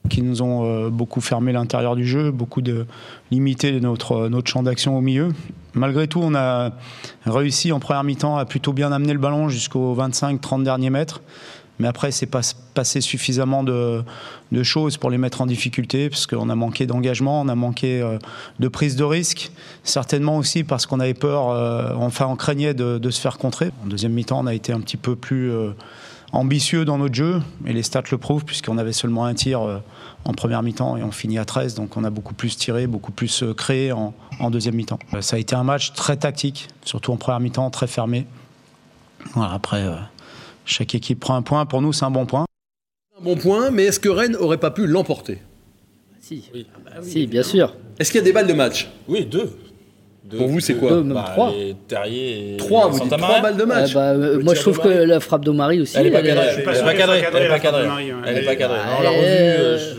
qui 0.08 0.22
nous 0.22 0.42
ont 0.42 0.64
euh, 0.64 0.90
beaucoup 0.90 1.20
fermé 1.20 1.52
l'intérieur 1.52 1.94
du 1.94 2.04
jeu, 2.04 2.32
beaucoup 2.32 2.62
de 2.62 2.86
limité 3.30 3.80
notre, 3.80 4.28
notre 4.28 4.50
champ 4.50 4.62
d'action 4.62 4.98
au 4.98 5.00
milieu. 5.00 5.28
Malgré 5.74 6.08
tout, 6.08 6.20
on 6.20 6.34
a 6.34 6.72
réussi 7.26 7.70
en 7.70 7.78
première 7.78 8.02
mi-temps 8.02 8.36
à 8.36 8.44
plutôt 8.44 8.72
bien 8.72 8.90
amener 8.90 9.12
le 9.12 9.20
ballon 9.20 9.48
jusqu'aux 9.48 9.94
25-30 9.94 10.64
derniers 10.64 10.90
mètres. 10.90 11.22
Mais 11.78 11.86
après, 11.86 12.10
c'est 12.10 12.26
pas 12.26 12.42
passé 12.70 13.00
suffisamment 13.00 13.62
de, 13.62 14.02
choses 14.62 14.96
pour 14.96 15.10
les 15.10 15.18
mettre 15.18 15.40
en 15.40 15.46
difficulté, 15.46 16.10
parce 16.10 16.26
qu'on 16.26 16.48
a 16.50 16.54
manqué 16.54 16.86
d'engagement, 16.86 17.40
on 17.40 17.48
a 17.48 17.54
manqué 17.54 18.00
euh, 18.00 18.18
de 18.58 18.68
prise 18.68 18.96
de 18.96 19.04
risque. 19.04 19.52
Certainement 19.84 20.36
aussi 20.36 20.64
parce 20.64 20.86
qu'on 20.86 21.00
avait 21.00 21.14
peur, 21.14 21.50
euh, 21.50 21.94
enfin, 21.96 22.26
on 22.26 22.36
craignait 22.36 22.74
de, 22.74 23.10
se 23.10 23.20
faire 23.20 23.38
contrer. 23.38 23.70
En 23.84 23.88
deuxième 23.88 24.12
mi-temps, 24.12 24.40
on 24.40 24.46
a 24.46 24.54
été 24.54 24.72
un 24.72 24.80
petit 24.80 24.96
peu 24.96 25.16
plus 25.16 25.50
euh, 25.50 25.70
ambitieux 26.32 26.84
dans 26.84 26.98
notre 26.98 27.14
jeu, 27.14 27.42
et 27.66 27.72
les 27.72 27.82
stats 27.82 28.02
le 28.10 28.18
prouvent, 28.18 28.44
puisqu'on 28.44 28.78
avait 28.78 28.92
seulement 28.92 29.24
un 29.24 29.34
tir 29.34 29.60
en 30.24 30.32
première 30.32 30.62
mi-temps 30.62 30.96
et 30.96 31.02
on 31.02 31.10
finit 31.10 31.38
à 31.38 31.44
13, 31.44 31.74
donc 31.74 31.96
on 31.96 32.04
a 32.04 32.10
beaucoup 32.10 32.34
plus 32.34 32.56
tiré, 32.56 32.86
beaucoup 32.86 33.10
plus 33.10 33.42
créé 33.56 33.90
en, 33.92 34.12
deuxième 34.50 34.76
mi-temps. 34.76 34.98
Ça 35.20 35.36
a 35.36 35.38
été 35.38 35.56
un 35.56 35.64
match 35.64 35.92
très 35.92 36.16
tactique, 36.16 36.68
surtout 36.84 37.12
en 37.12 37.16
première 37.16 37.40
mi-temps, 37.40 37.70
très 37.70 37.88
fermé. 37.88 38.26
Après, 39.34 39.84
chaque 40.64 40.94
équipe 40.94 41.18
prend 41.20 41.34
un 41.34 41.42
point. 41.42 41.66
Pour 41.66 41.82
nous, 41.82 41.92
c'est 41.92 42.04
un 42.04 42.10
bon 42.10 42.26
point. 42.26 42.44
Bon 43.22 43.36
point, 43.36 43.70
mais 43.70 43.84
est-ce 43.84 44.00
que 44.00 44.08
Rennes 44.08 44.36
aurait 44.36 44.58
pas 44.58 44.70
pu 44.70 44.86
l'emporter? 44.86 45.38
Si, 46.20 46.44
Oui. 46.54 46.66
si 47.02 47.26
bien 47.26 47.42
sûr. 47.42 47.74
Est-ce 47.98 48.10
qu'il 48.10 48.20
y 48.20 48.22
a 48.22 48.24
des 48.24 48.32
balles 48.32 48.46
de 48.46 48.52
match? 48.52 48.88
Oui, 49.08 49.24
deux. 49.26 49.50
Deux. 50.24 50.36
Pour 50.38 50.48
vous, 50.48 50.60
c'est 50.60 50.74
quoi? 50.74 50.90
Deux, 50.90 51.02
même 51.02 51.14
Bah, 51.14 51.28
trois. 51.32 51.50
les 51.52 51.74
Terrier 51.88 52.54
et 52.54 52.56
Trois, 52.56 52.88
vous 52.88 53.00
dites 53.00 53.10
trois 53.18 53.40
balles 53.40 53.56
de 53.56 53.64
match. 53.64 53.88
Ouais, 53.88 53.94
bah, 53.94 54.10
euh, 54.12 54.40
moi, 54.42 54.54
je 54.54 54.60
trouve 54.60 54.78
que 54.78 54.88
la 54.88 55.18
frappe 55.18 55.44
de 55.44 55.50
Marie 55.50 55.80
aussi. 55.80 55.96
Elle 55.98 56.06
est 56.06 56.10
pas 56.10 56.22
cadrée. 56.22 56.46
Elle 56.46 56.60
est 56.60 56.74
sûr 56.74 56.84
pas 56.84 56.94
cadrée. 56.94 57.22
Elle 57.34 57.42
est 57.42 57.48
pas 57.48 57.58
cadrée. 57.58 57.88
Elle 58.26 58.38
est 58.38 58.56
pas 58.56 58.68
On 58.98 59.02
l'a 59.02 59.10
revu. 59.10 59.96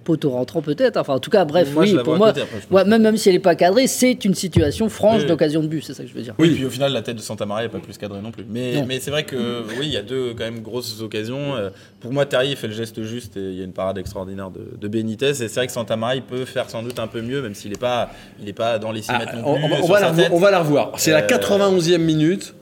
Euh, 0.00 0.02
euh, 0.02 0.04
Poteau 0.04 0.30
rentrant 0.30 0.62
peut-être. 0.62 0.96
Enfin, 0.96 1.14
en 1.14 1.18
tout 1.18 1.30
cas, 1.30 1.44
bref, 1.44 1.72
Moi, 1.74 1.84
oui, 1.84 1.96
pour 2.02 2.16
moi, 2.16 2.28
côté, 2.28 2.42
après, 2.42 2.56
je 2.68 2.74
ouais, 2.74 2.84
même, 2.84 3.02
même 3.02 3.16
si 3.16 3.28
elle 3.28 3.34
n'est 3.36 3.38
pas 3.40 3.54
cadrée, 3.54 3.86
c'est 3.86 4.24
une 4.24 4.34
situation 4.34 4.88
franche 4.88 5.22
Oui. 5.22 5.28
d'occasion 5.28 5.62
de 5.62 5.68
but, 5.68 5.82
c'est 5.84 5.94
ça 5.94 6.02
que 6.02 6.08
je 6.08 6.14
veux 6.14 6.22
dire. 6.22 6.34
Oui, 6.38 6.50
puis 6.54 6.64
au 6.64 6.70
final, 6.70 6.92
la 6.92 7.02
tête 7.02 7.16
de 7.16 7.20
Santa 7.20 7.46
Maria 7.46 7.66
n'est 7.66 7.72
pas 7.72 7.78
plus 7.78 7.96
cadrée 7.98 8.20
non 8.20 8.30
plus. 8.30 8.44
Mais, 8.48 8.74
Non. 8.76 8.86
mais 8.86 9.00
c'est 9.00 9.10
vrai 9.10 9.24
que 9.24 9.62
oui, 9.78 9.86
il 9.86 9.92
y 9.92 9.96
a 9.96 10.02
deux 10.02 10.30
quand 10.36 10.44
même 10.44 10.60
grosses 10.60 11.00
occasions. 11.02 11.54
Euh, 11.56 11.70
Pour 12.00 12.12
moi, 12.12 12.26
Terrier 12.26 12.56
fait 12.56 12.66
le 12.68 12.74
geste 12.74 13.02
juste 13.02 13.36
et 13.36 13.40
il 13.50 13.54
y 13.58 13.60
a 13.60 13.64
une 13.64 13.72
parade 13.72 13.98
extraordinaire 13.98 14.50
de, 14.50 14.76
de 14.80 14.88
Benitez. 14.88 15.30
Et 15.30 15.34
c'est 15.34 15.54
vrai 15.54 15.66
que 15.66 15.72
Santa 15.72 15.96
Maria 15.96 16.20
peut 16.20 16.44
faire 16.44 16.68
sans 16.70 16.82
doute 16.82 16.98
un 16.98 17.06
peu 17.06 17.20
mieux, 17.22 17.42
même 17.42 17.54
s'il 17.54 17.70
n'est 17.70 17.76
pas, 17.78 18.10
il 18.42 18.48
est 18.48 18.52
pas 18.52 18.78
dans 18.78 18.92
les 18.92 19.02
6 19.02 19.08
Ah, 19.14 19.18
mètres 19.18 19.36
non 19.36 19.42
on, 19.46 19.54
plus. 19.56 19.64
on 19.64 19.68
va, 19.68 19.76
on 19.76 19.84
sur 19.84 19.92
va 19.92 19.98
sa 19.98 20.00
la 20.00 20.08
revoir, 20.10 20.24
tête. 20.26 20.32
on 20.36 20.40
va 20.40 20.50
la 20.50 20.58
revoir. 20.60 20.92
C'est 20.96 21.10
la 21.12 21.22
Euh, 21.22 21.26
91e 21.26 21.98
minute. 21.98 22.54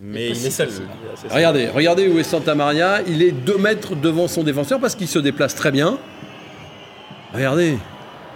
Mais 0.00 0.28
il 0.28 0.46
est 0.46 0.50
seul. 0.50 0.68
Regardez, 1.30 1.68
regardez 1.68 2.06
où 2.06 2.18
est 2.18 2.22
Santa 2.22 2.54
Maria. 2.54 3.00
Il 3.08 3.22
est 3.22 3.32
2 3.32 3.56
mètres 3.56 3.96
devant 3.96 4.28
son 4.28 4.42
défenseur 4.42 4.78
parce 4.78 4.94
qu'il 4.94 5.08
se 5.08 5.18
déplace 5.18 5.54
très 5.54 5.70
bien. 5.72 5.98
Regardez, 7.34 7.78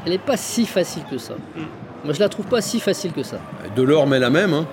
Elle 0.07 0.13
n'est 0.13 0.19
pas 0.19 0.37
si 0.37 0.67
facile 0.67 1.03
que 1.11 1.19
ça. 1.19 1.35
Moi, 2.05 2.15
je 2.15 2.21
la 2.21 2.29
trouve 2.29 2.47
pas 2.47 2.61
si 2.61 2.81
facile 2.81 3.13
que 3.13 3.23
ça. 3.23 3.39
Delors 3.77 4.07
met 4.07 4.19
la 4.19 4.31
même. 4.31 4.55
hein. 4.55 4.67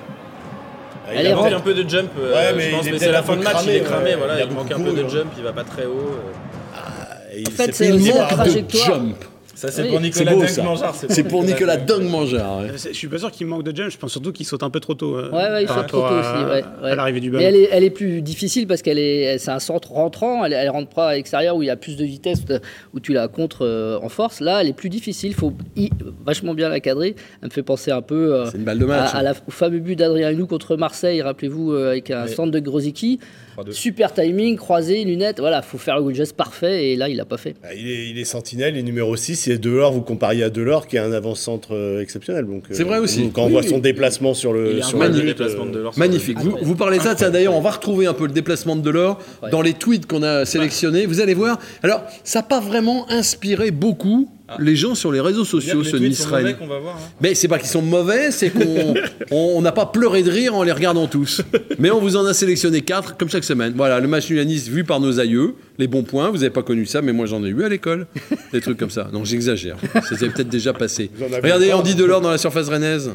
Elle 1.10 1.20
Il 1.22 1.26
est 1.28 1.30
manque 1.32 1.40
rentrée. 1.44 1.54
un 1.56 1.60
peu 1.62 1.74
de 1.74 1.88
jump, 1.90 2.10
euh, 2.20 2.34
Ouais, 2.34 2.48
je 2.52 2.56
mais 2.58 2.72
pense, 2.72 2.86
il 2.86 2.90
est 2.90 2.92
mais 2.92 3.00
c'est 3.00 3.06
peut-être 3.06 3.12
la 3.14 3.20
un 3.20 3.24
fin 3.24 3.34
peu 3.34 3.40
de 3.40 3.44
match, 3.46 3.54
il 3.54 3.60
cramé, 3.64 3.76
est 3.78 3.82
cramé, 3.82 4.10
ouais. 4.12 4.16
voilà, 4.18 4.34
Il 4.36 4.42
a 4.42 4.46
il, 4.46 4.52
manque 4.52 4.68
beaucoup 4.70 4.82
un 4.82 4.84
peu 4.84 4.92
de 4.92 5.02
couru, 5.04 5.10
jump, 5.18 5.32
il 5.38 5.44
va 5.44 5.54
pas 5.54 5.64
très 5.64 5.86
haut. 5.86 5.92
euh. 6.18 7.34
Et 7.34 7.42
il 7.42 7.52
fait, 7.52 7.74
c'est 7.74 7.88
une 7.90 8.00
bonne 8.00 8.18
barre. 8.18 8.28
trajectoire. 8.30 9.00
de 9.00 9.06
jump. 9.06 9.26
Ça, 9.58 9.72
c'est 9.72 9.82
Oui. 9.82 9.90
pour 9.90 10.00
Nicolas 10.02 10.34
beau 10.34 10.40
Dunk 10.42 10.50
ça. 10.50 10.62
Mangeard. 10.64 10.96
C'est 11.10 11.24
pour 11.24 11.44
Nicolas 11.44 11.78
Dung 11.78 12.04
Mangeard. 12.04 12.60
ouais. 12.60 12.68
C'est- 12.76 12.90
Je 12.94 12.98
suis 12.98 13.08
pas 13.08 13.18
sûr 13.18 13.32
qu'il 13.32 13.48
manque 13.48 13.64
de 13.64 13.76
jump, 13.76 13.90
je 13.90 13.98
pense 13.98 14.12
surtout 14.12 14.32
qu'il 14.32 14.46
saute 14.46 14.62
un 14.62 14.70
peu 14.70 14.80
trop 14.80 14.94
tôt. 14.94 15.16
euh, 15.18 15.32
Ouais, 15.32 15.50
ouais, 15.52 15.64
il 15.64 15.68
saute 15.68 15.88
trop 15.88 15.98
tôt 16.02 16.06
à- 16.06 16.20
aussi. 16.20 16.44
Ouais, 16.46 16.64
ouais. 16.84 16.92
À 16.92 16.96
l'arrivée 16.96 17.20
du 17.20 17.32
Mais 17.32 17.38
ballon. 17.38 17.48
elle 17.48 17.56
est, 17.56 17.70
elle 17.72 17.84
est 17.84 17.90
plus 17.90 18.22
difficile 18.22 18.68
parce 18.68 18.84
qu'elle 18.84 19.00
est, 19.00 19.40
c'est 19.40 19.50
un 19.50 19.58
centre 19.60 19.92
rentrant. 19.94 20.46
Elle, 20.46 20.54
elle 20.54 20.70
rentre 20.70 20.90
pas 20.90 21.08
à 21.10 21.14
l'extérieur 21.16 21.56
où 21.56 21.64
il 21.64 21.66
y 21.66 21.70
a 21.72 21.76
plus 21.76 21.96
de 21.98 22.06
vitesse, 22.06 22.42
euh, 22.52 22.60
où 22.94 23.00
tu 23.00 23.14
la 23.14 23.28
contres 23.28 23.66
euh, 23.66 23.98
en 24.04 24.10
force. 24.10 24.42
Là, 24.42 24.62
elle 24.62 24.68
est 24.68 24.74
plus 24.74 24.90
difficile. 24.90 25.30
Il 25.32 25.36
faut 25.36 25.54
y- 25.76 25.90
vachement 26.24 26.54
bien 26.54 26.70
la 26.70 26.80
cadrer. 26.80 27.16
Elle 27.42 27.48
me 27.50 27.54
fait 27.54 27.64
penser 27.64 27.90
un 27.90 28.04
peu 28.04 28.36
euh, 28.36 28.46
C'est 28.52 28.58
une 28.60 28.64
balle 28.64 28.78
de 28.78 28.86
match. 28.86 29.10
à, 29.14 29.18
à 29.18 29.24
la, 29.24 29.32
au 29.48 29.52
fameux 29.52 29.80
but 29.80 29.96
d'Adrien 29.96 30.30
Hunou 30.30 30.46
contre 30.46 30.78
Marseille. 30.78 31.22
Rappelez-vous 31.24 31.72
euh, 31.74 31.90
avec 31.92 32.12
un 32.12 32.28
centre 32.28 32.52
de 32.52 32.60
Grosicki. 32.60 33.20
3-2. 33.58 33.72
Super 33.72 34.14
timing, 34.14 34.56
croisé, 34.56 35.04
lunettes. 35.04 35.40
Voilà, 35.40 35.64
faut 35.64 35.80
faire 35.80 36.00
le 36.00 36.14
geste 36.14 36.36
parfait. 36.36 36.90
Et 36.92 36.96
là, 36.96 37.10
il 37.10 37.18
l'a 37.18 37.26
pas 37.26 37.38
fait. 37.38 37.56
Ah, 37.64 37.74
Il 37.74 37.90
est, 37.90 38.10
il 38.12 38.20
est 38.20 38.24
sentinelle, 38.26 38.76
il 38.76 38.80
est 38.82 38.84
numéro 38.84 39.16
6. 39.16 39.47
Et 39.48 39.58
Delors, 39.58 39.94
vous 39.94 40.02
compariez 40.02 40.44
à 40.44 40.50
Delors, 40.50 40.88
qui 40.88 40.98
est 40.98 41.00
un 41.00 41.12
avant-centre 41.14 41.70
euh, 41.74 42.02
exceptionnel. 42.02 42.46
Donc, 42.46 42.64
euh, 42.70 42.74
C'est 42.74 42.84
vrai 42.84 43.00
aussi. 43.00 43.22
donc, 43.24 43.34
Quand 43.34 43.44
on 43.44 43.46
Oui, 43.46 43.52
voit 43.54 43.62
oui. 43.62 43.70
son 43.70 43.78
déplacement 43.80 44.34
sur 44.34 44.52
Il 44.56 44.76
le, 44.78 44.82
sur 44.82 45.00
de 45.00 45.08
minute, 45.08 45.26
déplacement 45.26 45.66
euh, 45.66 45.72
de 45.72 45.80
l'or 45.80 45.94
sur 45.94 46.00
Magnifique. 46.00 46.38
Vous, 46.40 46.58
vous 46.62 46.76
parlez 46.76 46.98
de 46.98 47.04
ça, 47.04 47.16
tiens, 47.16 47.30
d'ailleurs, 47.30 47.56
on 47.56 47.62
va 47.62 47.72
retrouver 47.72 48.06
un 48.08 48.14
peu 48.14 48.26
le 48.26 48.34
déplacement 48.34 48.76
de 48.76 48.82
Delors 48.82 49.20
Ouais. 49.42 49.50
dans 49.52 49.62
les 49.62 49.74
tweets 49.74 50.06
qu'on 50.06 50.24
a 50.24 50.46
sélectionnés. 50.46 51.06
Vous 51.06 51.22
allez 51.22 51.34
voir. 51.34 51.60
Alors, 51.84 52.04
ça 52.24 52.40
n'a 52.40 52.44
pas 52.44 52.60
vraiment 52.60 53.10
inspiré 53.10 53.72
beaucoup 53.72 54.28
les 54.60 54.76
gens 54.76 54.96
sur 54.96 55.12
les 55.12 55.20
réseaux 55.20 55.44
sociaux, 55.46 55.82
Les 55.82 55.90
ce 55.90 55.98
tweets 55.98 56.14
sont 56.16 56.24
Nice-Rennes. 56.26 56.42
mauvais 56.44 56.54
qu'on 56.56 56.68
va 56.68 56.80
voir. 56.80 56.96
hein. 56.96 57.12
Mais 57.22 57.36
c'est 57.36 57.48
pas 57.48 57.60
qu'ils 57.60 57.68
sont 57.68 57.82
mauvais, 57.82 58.32
c'est 58.32 58.50
qu'on 58.50 58.94
on 59.32 59.54
on 59.58 59.62
n'a 59.62 59.72
pas 59.72 59.86
pleuré 59.88 60.24
de 60.24 60.32
rire 60.32 60.56
en 60.56 60.64
les 60.64 60.72
regardant 60.72 61.08
tous. 61.08 61.42
Mais 61.80 61.92
on 61.92 62.00
vous 62.00 62.16
en 62.16 62.26
a 62.26 62.34
sélectionné 62.34 62.82
quatre, 62.82 63.18
comme 63.18 63.30
chaque 63.30 63.44
semaine. 63.44 63.74
Voilà, 63.76 64.00
le 64.00 64.08
match 64.08 64.30
nul 64.30 64.40
à 64.40 64.46
Nice 64.46 64.68
vu 64.70 64.84
par 64.84 65.00
nos 65.00 65.20
aïeux, 65.20 65.56
les 65.78 65.88
bons 65.88 66.04
points. 66.04 66.30
Vous 66.30 66.38
n'avez 66.38 66.50
pas 66.50 66.64
connu 66.64 66.86
ça, 66.86 67.02
mais 67.02 67.12
moi 67.14 67.26
j'en 67.26 67.44
ai 67.44 67.50
eu 67.50 67.64
à 67.64 67.70
l'école. 67.70 68.08
Des 68.54 68.62
trucs 68.62 68.78
comme 68.78 68.90
ça. 68.90 69.06
Donc 69.12 69.26
j'exagère. 69.26 69.78
Ça 70.08 70.16
s'est 70.18 70.30
peut-être 70.30 70.50
déjà 70.50 70.74
passé. 70.74 71.10
Regardez 71.44 71.74
Andy 71.74 71.96
Delors 71.96 72.22
dans 72.22 72.32
la 72.32 72.38
surface 72.38 72.70
rennaise. 72.70 73.12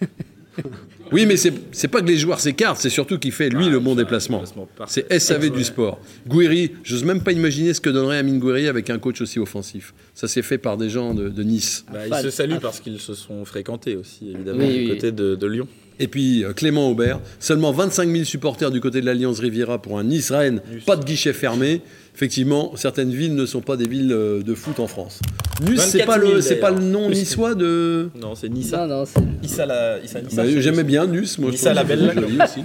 Oui, 1.12 1.26
mais 1.26 1.36
c'est 1.36 1.88
pas 1.88 2.00
que 2.00 2.06
les 2.06 2.16
joueurs 2.16 2.40
s'écartent, 2.40 2.80
c'est 2.80 2.90
surtout 2.90 3.18
qu'il 3.18 3.32
fait 3.32 3.48
lui 3.48 3.68
le 3.68 3.80
bon 3.80 3.94
déplacement. 3.94 4.42
C'est 4.86 5.12
SAV 5.18 5.50
du 5.50 5.64
sport. 5.64 6.00
Gouiri, 6.26 6.72
j'ose 6.84 7.04
même 7.04 7.22
pas 7.22 7.32
imaginer 7.32 7.74
ce 7.74 7.80
que 7.80 7.90
donnerait 7.90 8.18
Amine 8.18 8.38
Gouiri 8.38 8.68
avec 8.68 8.90
un 8.90 8.98
coach 8.98 9.20
aussi 9.20 9.38
offensif. 9.38 9.92
Ça 10.14 10.28
s'est 10.28 10.42
fait 10.42 10.58
par 10.58 10.76
des 10.76 10.88
gens 10.90 11.14
de, 11.14 11.28
de 11.28 11.42
Nice. 11.42 11.84
Bah, 11.92 12.00
ils 12.06 12.22
se 12.22 12.30
saluent 12.30 12.54
Ah. 12.56 12.60
parce 12.60 12.80
qu'ils 12.80 13.00
se 13.00 13.14
sont 13.14 13.44
fréquentés 13.44 13.96
aussi, 13.96 14.30
évidemment, 14.34 14.60
Oui, 14.64 14.72
du 14.72 14.78
oui. 14.84 14.88
côté 14.88 15.12
de, 15.12 15.34
de 15.34 15.46
Lyon. 15.46 15.66
Et 16.02 16.08
puis 16.08 16.44
euh, 16.44 16.52
Clément 16.54 16.88
Aubert, 16.90 17.20
seulement 17.38 17.72
25 17.72 18.10
000 18.10 18.24
supporters 18.24 18.70
du 18.70 18.80
côté 18.80 19.00
de 19.02 19.06
l'Alliance 19.06 19.38
Riviera 19.38 19.80
pour 19.80 19.98
un 19.98 20.04
Nice-Rennes, 20.04 20.60
Nice. 20.72 20.84
pas 20.84 20.96
de 20.96 21.04
guichet 21.04 21.32
fermé. 21.34 21.82
Effectivement, 22.16 22.72
certaines 22.74 23.10
villes 23.12 23.34
ne 23.34 23.46
sont 23.46 23.60
pas 23.60 23.76
des 23.76 23.86
villes 23.88 24.12
euh, 24.12 24.42
de 24.42 24.54
foot 24.54 24.80
en 24.80 24.86
France. 24.86 25.20
Nice, 25.62 25.80
c'est 25.90 25.98
24 25.98 26.06
pas 26.06 26.18
000 26.20 26.32
le, 26.34 26.40
c'est 26.40 26.56
pas 26.56 26.70
le 26.70 26.80
nom 26.80 27.08
niçois 27.10 27.54
de. 27.54 28.08
Non, 28.20 28.34
c'est 28.34 28.48
Non, 28.48 28.54
Nissa. 28.56 28.86
non, 28.86 29.04
c'est- 29.04 29.20
Issa 29.46 29.66
la, 29.66 29.98
Issa, 30.02 30.20
Nissa, 30.22 30.42
Bah, 30.42 30.48
J'aimais 30.58 30.84
bien 30.84 31.06
Nus, 31.06 31.38
moi. 31.38 31.50
je 31.50 31.56
Nissa 31.56 31.72
la 31.74 31.84
belle, 31.84 32.12
aussi. 32.42 32.62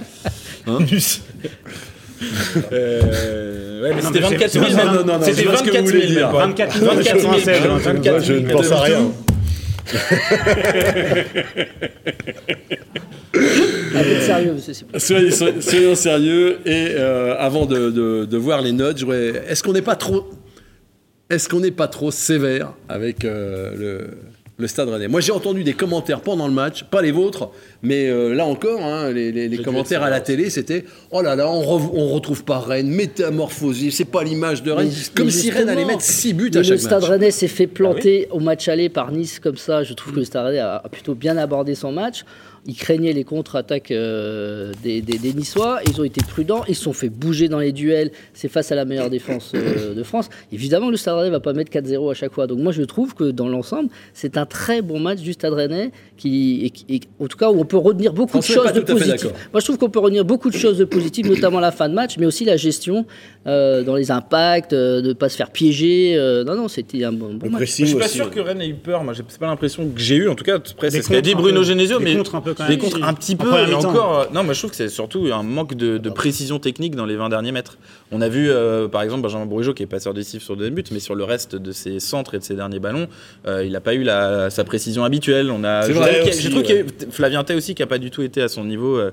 Nus. 0.92 1.20
Euh, 2.72 3.82
ouais, 3.82 3.90
mais 3.94 4.02
Non, 4.02 4.08
c'était 4.08 4.20
mais 4.20 4.26
24 4.30 4.50
c'est- 4.50 4.58
000. 4.58 4.70
non, 4.70 4.84
non, 4.84 4.92
non, 5.04 5.04
non, 5.18 5.24
C'était 5.24 5.42
je 5.42 5.48
vois 5.48 5.58
ce 5.58 5.62
que 5.62 5.68
24 5.70 5.84
vous 5.84 5.90
000. 5.90 6.00
voulez 6.02 6.14
dire. 6.14 6.30
24 6.32 6.72
000, 6.78 6.86
24 6.86 7.04
000. 7.20 7.32
96, 7.32 7.60
24 7.84 8.10
Moi, 8.10 8.18
je 8.20 8.32
000. 8.34 8.40
ne 8.46 8.52
pense 8.52 8.72
à 8.72 8.80
rien. 8.80 9.12
Soyons 14.98 15.94
sérieux. 15.94 16.58
Et 16.64 16.88
euh, 16.94 17.36
avant 17.38 17.66
de, 17.66 18.36
voir 18.36 18.62
les 18.62 18.72
notes, 18.72 19.04
est-ce 19.48 19.62
qu'on 19.62 19.72
n'est 19.72 19.82
pas 19.82 19.94
trop, 19.96 20.30
est-ce 21.30 21.48
qu'on 21.48 21.60
n'est 21.60 21.70
pas 21.70 21.88
trop 21.88 22.10
sévère 22.10 22.74
avec 22.88 23.24
euh, 23.24 23.74
le, 23.76 24.10
le 24.58 24.66
Stade 24.68 24.88
Rennais 24.88 25.08
Moi, 25.08 25.20
j'ai 25.20 25.32
entendu 25.32 25.64
des 25.64 25.74
commentaires 25.74 26.20
pendant 26.22 26.46
le 26.48 26.54
match, 26.54 26.84
pas 26.84 27.02
les 27.02 27.12
vôtres, 27.12 27.50
mais 27.82 28.08
euh, 28.08 28.34
là 28.34 28.46
encore, 28.46 28.82
hein, 28.82 29.10
les, 29.12 29.30
les- 29.30 29.48
les 29.48 29.56
dû 29.58 29.62
commentaires 29.62 30.02
à 30.02 30.08
la 30.10 30.20
télé, 30.20 30.48
c'était 30.48 30.84
oh 31.10 31.20
là 31.20 31.36
là, 31.36 31.50
on, 31.50 31.60
rev- 31.60 31.90
on 31.92 32.08
retrouve 32.08 32.42
pas 32.44 32.58
Rennes, 32.58 32.88
métamorphosé, 32.88 33.90
c'est 33.90 34.04
pas 34.06 34.24
l'image 34.24 34.62
de 34.62 34.70
Rennes, 34.70 34.88
Mais- 34.88 35.14
comme 35.14 35.26
mais 35.26 35.30
si 35.32 35.50
Rennes 35.50 35.68
allait 35.68 35.84
mettre 35.84 36.00
6 36.02 36.32
buts 36.32 36.50
à 36.54 36.58
le 36.58 36.62
chaque 36.64 36.78
Stade. 36.80 37.04
Rennais 37.04 37.30
s'est 37.30 37.48
fait 37.48 37.66
planter 37.66 38.28
au 38.30 38.40
match 38.40 38.68
aller 38.68 38.88
par 38.88 39.12
Nice 39.12 39.40
comme 39.40 39.56
ça. 39.58 39.82
Je 39.82 39.92
trouve 39.94 40.14
que 40.14 40.18
le 40.20 40.24
Stade 40.24 40.46
Rennais 40.46 40.58
a 40.60 40.82
plutôt 40.90 41.14
bien 41.14 41.36
abordé 41.36 41.74
son 41.74 41.92
match. 41.92 42.24
Ils 42.66 42.74
craignaient 42.74 43.12
les 43.12 43.24
contre-attaques 43.24 43.90
euh, 43.90 44.72
des, 44.82 45.00
des, 45.00 45.18
des, 45.18 45.32
Niçois. 45.32 45.80
Ils 45.86 46.00
ont 46.00 46.04
été 46.04 46.20
prudents. 46.24 46.64
Ils 46.68 46.74
se 46.74 46.82
sont 46.82 46.92
fait 46.92 47.08
bouger 47.08 47.48
dans 47.48 47.58
les 47.58 47.72
duels. 47.72 48.10
C'est 48.34 48.48
face 48.48 48.72
à 48.72 48.74
la 48.74 48.84
meilleure 48.84 49.10
défense 49.10 49.52
euh, 49.54 49.94
de 49.94 50.02
France. 50.02 50.28
Évidemment, 50.52 50.90
le 50.90 50.96
Stade 50.96 51.16
Rennais 51.16 51.30
va 51.30 51.40
pas 51.40 51.52
mettre 51.52 51.70
4-0 51.70 52.10
à 52.10 52.14
chaque 52.14 52.32
fois. 52.32 52.46
Donc 52.46 52.58
moi, 52.58 52.72
je 52.72 52.82
trouve 52.82 53.14
que 53.14 53.24
dans 53.24 53.48
l'ensemble, 53.48 53.88
c'est 54.14 54.36
un 54.36 54.46
très 54.46 54.82
bon 54.82 54.98
match 54.98 55.20
du 55.20 55.32
Stade 55.32 55.52
Rennais, 55.52 55.92
qui, 56.16 56.72
et, 56.88 57.00
en 57.20 57.26
tout 57.28 57.38
cas, 57.38 57.50
où 57.50 57.60
on 57.60 57.64
peut 57.64 57.76
retenir 57.76 58.12
beaucoup 58.12 58.38
de 58.38 58.42
choses 58.42 58.72
de 58.72 58.80
positives. 58.80 59.32
Moi, 59.52 59.60
je 59.60 59.64
trouve 59.64 59.78
qu'on 59.78 59.90
peut 59.90 60.00
retenir 60.00 60.24
beaucoup 60.24 60.50
de 60.50 60.56
choses 60.56 60.78
de 60.78 60.84
positives, 60.84 61.28
notamment 61.28 61.60
la 61.60 61.72
fin 61.72 61.88
de 61.88 61.94
match, 61.94 62.16
mais 62.18 62.26
aussi 62.26 62.44
la 62.44 62.56
gestion 62.56 63.06
euh, 63.46 63.84
dans 63.84 63.94
les 63.94 64.10
impacts, 64.10 64.72
euh, 64.72 65.00
de 65.00 65.08
ne 65.08 65.12
pas 65.12 65.28
se 65.28 65.36
faire 65.36 65.50
piéger. 65.50 66.14
Euh, 66.16 66.42
non, 66.42 66.56
non, 66.56 66.68
c'était 66.68 67.04
un 67.04 67.12
bon, 67.12 67.34
bon 67.34 67.50
match. 67.50 67.60
Je 67.64 67.84
suis 67.86 67.94
pas 67.94 68.08
sûr 68.08 68.30
que 68.30 68.40
Rennes 68.40 68.60
ait 68.60 68.68
eu 68.68 68.74
peur. 68.74 69.04
Moi, 69.04 69.14
c'est 69.14 69.38
pas 69.38 69.46
l'impression 69.46 69.88
que 69.88 70.00
j'ai 70.00 70.16
eu. 70.16 70.28
En 70.28 70.34
tout 70.34 70.44
cas, 70.44 70.58
c'est 70.88 71.02
ce 71.02 71.08
qu'a 71.08 71.20
dit 71.20 71.34
Bruno 71.34 71.62
Genesio, 71.62 72.00
mais 72.00 72.16
contre 72.16 72.34
un 72.34 72.40
peu 72.40 72.54
quand 72.56 72.68
même. 72.68 73.04
un 73.04 73.14
petit 73.14 73.36
peu. 73.36 73.68
Et 73.68 73.74
encore, 73.74 74.28
non, 74.32 74.44
moi, 74.44 74.54
je 74.54 74.58
trouve 74.58 74.70
que 74.70 74.76
c'est 74.76 74.88
surtout 74.88 75.28
un 75.32 75.42
manque 75.42 75.74
de, 75.74 75.98
de, 75.98 76.10
précision 76.10 76.58
technique 76.58 76.94
dans 76.94 77.06
les 77.06 77.16
20 77.16 77.28
derniers 77.28 77.52
mètres. 77.52 77.78
On 78.12 78.20
a 78.20 78.28
vu, 78.28 78.50
euh, 78.50 78.88
par 78.88 79.02
exemple, 79.02 79.22
Benjamin 79.22 79.46
Bourigeau 79.46 79.74
qui 79.74 79.82
est 79.82 79.86
passeur 79.86 80.14
décisif 80.14 80.42
sur 80.42 80.56
deux 80.56 80.70
buts, 80.70 80.84
mais 80.90 81.00
sur 81.00 81.14
le 81.14 81.24
reste 81.24 81.56
de 81.56 81.72
ses 81.72 82.00
centres 82.00 82.34
et 82.34 82.38
de 82.38 82.44
ses 82.44 82.54
derniers 82.54 82.78
ballons, 82.78 83.08
euh, 83.46 83.64
il 83.64 83.72
n'a 83.72 83.80
pas 83.80 83.94
eu 83.94 84.02
la, 84.02 84.50
sa 84.50 84.64
précision 84.64 85.04
habituelle. 85.04 85.50
On 85.50 85.64
a, 85.64 85.86
j'ai 85.86 85.94
trouvé 86.50 86.62
qu'il 86.62 86.76
y 86.76 86.80
a 86.80 86.84
Flavien 87.10 87.44
Tay 87.44 87.54
aussi 87.54 87.74
qui 87.74 87.82
n'a 87.82 87.86
pas 87.86 87.98
du 87.98 88.10
tout 88.10 88.22
été 88.22 88.42
à 88.42 88.48
son 88.48 88.64
niveau 88.64 88.98
euh, 88.98 89.10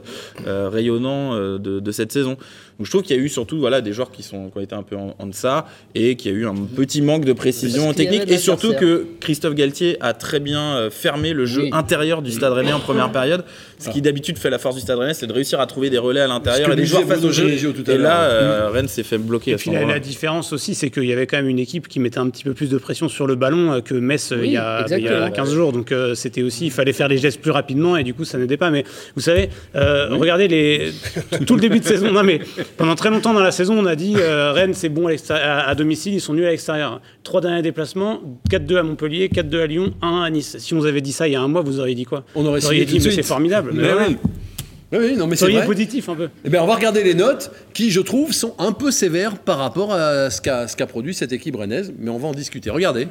rayonnant 0.69 1.35
de, 1.35 1.57
de, 1.57 1.91
cette 1.91 2.11
saison. 2.11 2.37
Donc 2.77 2.85
je 2.85 2.91
trouve 2.91 3.03
qu'il 3.03 3.15
y 3.15 3.19
a 3.19 3.21
eu 3.21 3.29
surtout 3.29 3.59
voilà, 3.59 3.81
des 3.81 3.93
joueurs 3.93 4.11
qui, 4.11 4.23
sont, 4.23 4.49
qui 4.49 4.57
ont 4.57 4.61
été 4.61 4.75
un 4.75 4.83
peu 4.83 4.95
en, 4.95 5.15
en 5.17 5.27
deçà 5.27 5.65
et 5.95 6.15
qu'il 6.15 6.31
y 6.31 6.35
a 6.35 6.37
eu 6.37 6.47
un 6.47 6.55
petit 6.55 7.01
manque 7.01 7.25
de 7.25 7.33
précision 7.33 7.93
technique 7.93 8.29
et 8.29 8.37
surtout 8.37 8.73
que 8.73 9.07
Christophe 9.19 9.55
Galtier 9.55 9.97
a 10.01 10.13
très 10.13 10.39
bien 10.39 10.89
fermé 10.91 11.33
le 11.33 11.45
jeu 11.45 11.63
oui. 11.63 11.69
intérieur 11.71 12.21
du 12.21 12.31
Stade 12.31 12.53
Rennais 12.53 12.73
en 12.73 12.79
première 12.79 13.11
période. 13.11 13.43
Ce 13.79 13.89
qui 13.89 14.01
d'habitude 14.01 14.37
fait 14.37 14.49
la 14.49 14.59
force 14.59 14.75
du 14.75 14.81
Stade 14.81 14.97
Rennais, 14.97 15.13
c'est 15.13 15.27
de 15.27 15.33
réussir 15.33 15.59
à 15.59 15.67
trouver 15.67 15.89
des 15.89 15.97
relais 15.97 16.21
à 16.21 16.27
l'intérieur 16.27 16.71
et 16.71 16.75
des 16.75 16.85
joueurs 16.85 17.03
face 17.03 17.23
au 17.23 17.31
jeu. 17.31 17.49
Et 17.49 17.97
là, 17.97 18.21
euh, 18.23 18.69
Rennes 18.69 18.87
s'est 18.87 19.03
fait 19.03 19.17
bloquer. 19.17 19.51
Et 19.51 19.53
à 19.55 19.57
puis 19.57 19.71
la, 19.71 19.85
la, 19.85 19.99
différence 19.99 20.53
aussi, 20.53 20.75
c'est 20.75 20.89
qu'il 20.89 21.03
y 21.03 21.11
avait 21.11 21.27
quand 21.27 21.37
même 21.37 21.49
une 21.49 21.59
équipe 21.59 21.87
qui 21.87 21.99
mettait 21.99 22.19
un 22.19 22.29
petit 22.29 22.43
peu 22.43 22.53
plus 22.53 22.69
de 22.69 22.77
pression 22.77 23.09
sur 23.09 23.27
le 23.27 23.35
ballon 23.35 23.81
que 23.81 23.93
Metz 23.93 24.31
oui, 24.31 24.47
il, 24.47 24.53
y 24.53 24.57
a, 24.57 24.85
il, 24.89 25.03
y 25.03 25.07
a, 25.07 25.29
15 25.29 25.53
jours. 25.53 25.73
Donc 25.73 25.91
euh, 25.91 26.15
c'était 26.15 26.43
aussi, 26.43 26.65
il 26.65 26.71
fallait 26.71 26.93
faire 26.93 27.07
les 27.07 27.17
gestes 27.17 27.41
plus 27.41 27.51
rapidement 27.51 27.97
et 27.97 28.03
du 28.03 28.13
coup 28.13 28.25
ça 28.25 28.37
n'aidait 28.37 28.57
pas. 28.57 28.69
Mais 28.69 28.83
vous 29.15 29.21
savez, 29.21 29.49
euh, 29.75 30.09
oui. 30.11 30.17
regardez 30.19 30.47
les, 30.47 30.91
tout 31.45 31.55
le 31.55 31.61
début 31.61 31.79
de 31.79 31.85
saison. 31.85 32.11
Non 32.11 32.23
mais 32.23 32.39
pendant 32.77 32.95
très 32.95 33.09
longtemps 33.09 33.33
dans 33.33 33.39
la 33.39 33.51
saison, 33.51 33.77
on 33.77 33.85
a 33.85 33.95
dit 33.95 34.15
Rennes 34.17 34.73
c'est 34.73 34.89
bon 34.89 35.07
à, 35.07 35.33
à, 35.67 35.75
domicile, 35.75 36.13
ils 36.13 36.21
sont 36.21 36.33
nuls 36.33 36.45
à 36.45 36.51
l'extérieur. 36.51 37.01
Trois 37.23 37.41
derniers 37.41 37.61
déplacements, 37.61 38.21
4-2 38.49 38.77
à 38.77 38.83
Montpellier, 38.83 39.29
4-2 39.29 39.59
à 39.61 39.67
Lyon, 39.67 39.93
1 40.01 40.21
à 40.21 40.29
Nice. 40.29 40.57
Si 40.59 40.73
on 40.73 40.79
vous 40.79 40.85
avait 40.85 41.01
dit 41.01 41.11
ça 41.13 41.27
il 41.27 41.31
y 41.31 41.35
a 41.35 41.41
un 41.41 41.47
mois, 41.47 41.61
vous 41.61 41.79
auriez 41.79 41.95
dit 41.95 42.05
quoi 42.05 42.23
On 42.35 42.45
aurait 42.45 42.59
vous 42.59 42.67
auriez 42.67 42.85
dit 42.85 42.99
mais 43.03 43.11
c'est 43.11 43.23
formidable. 43.23 43.71
Mais 43.73 43.83
mais 43.83 44.07
oui. 44.07 44.17
Oui, 44.93 45.15
non, 45.15 45.27
mais 45.27 45.35
c'est 45.35 45.65
positif 45.65 46.07
un 46.09 46.15
peu. 46.15 46.29
Eh 46.45 46.49
bien, 46.49 46.61
on 46.61 46.67
va 46.67 46.75
regarder 46.75 47.03
les 47.03 47.15
notes 47.15 47.51
qui, 47.73 47.89
je 47.89 47.99
trouve, 47.99 48.31
sont 48.31 48.53
un 48.59 48.71
peu 48.71 48.91
sévères 48.91 49.39
par 49.39 49.57
rapport 49.57 49.91
à 49.93 50.29
ce 50.29 50.39
qu'a 50.41 50.67
qu 50.67 50.85
produit 50.85 51.13
cette 51.13 51.31
équipe 51.31 51.55
rennaise, 51.55 51.93
mais 51.97 52.11
on 52.11 52.19
va 52.19 52.27
en 52.27 52.33
discuter. 52.33 52.69
Regardez. 52.69 53.07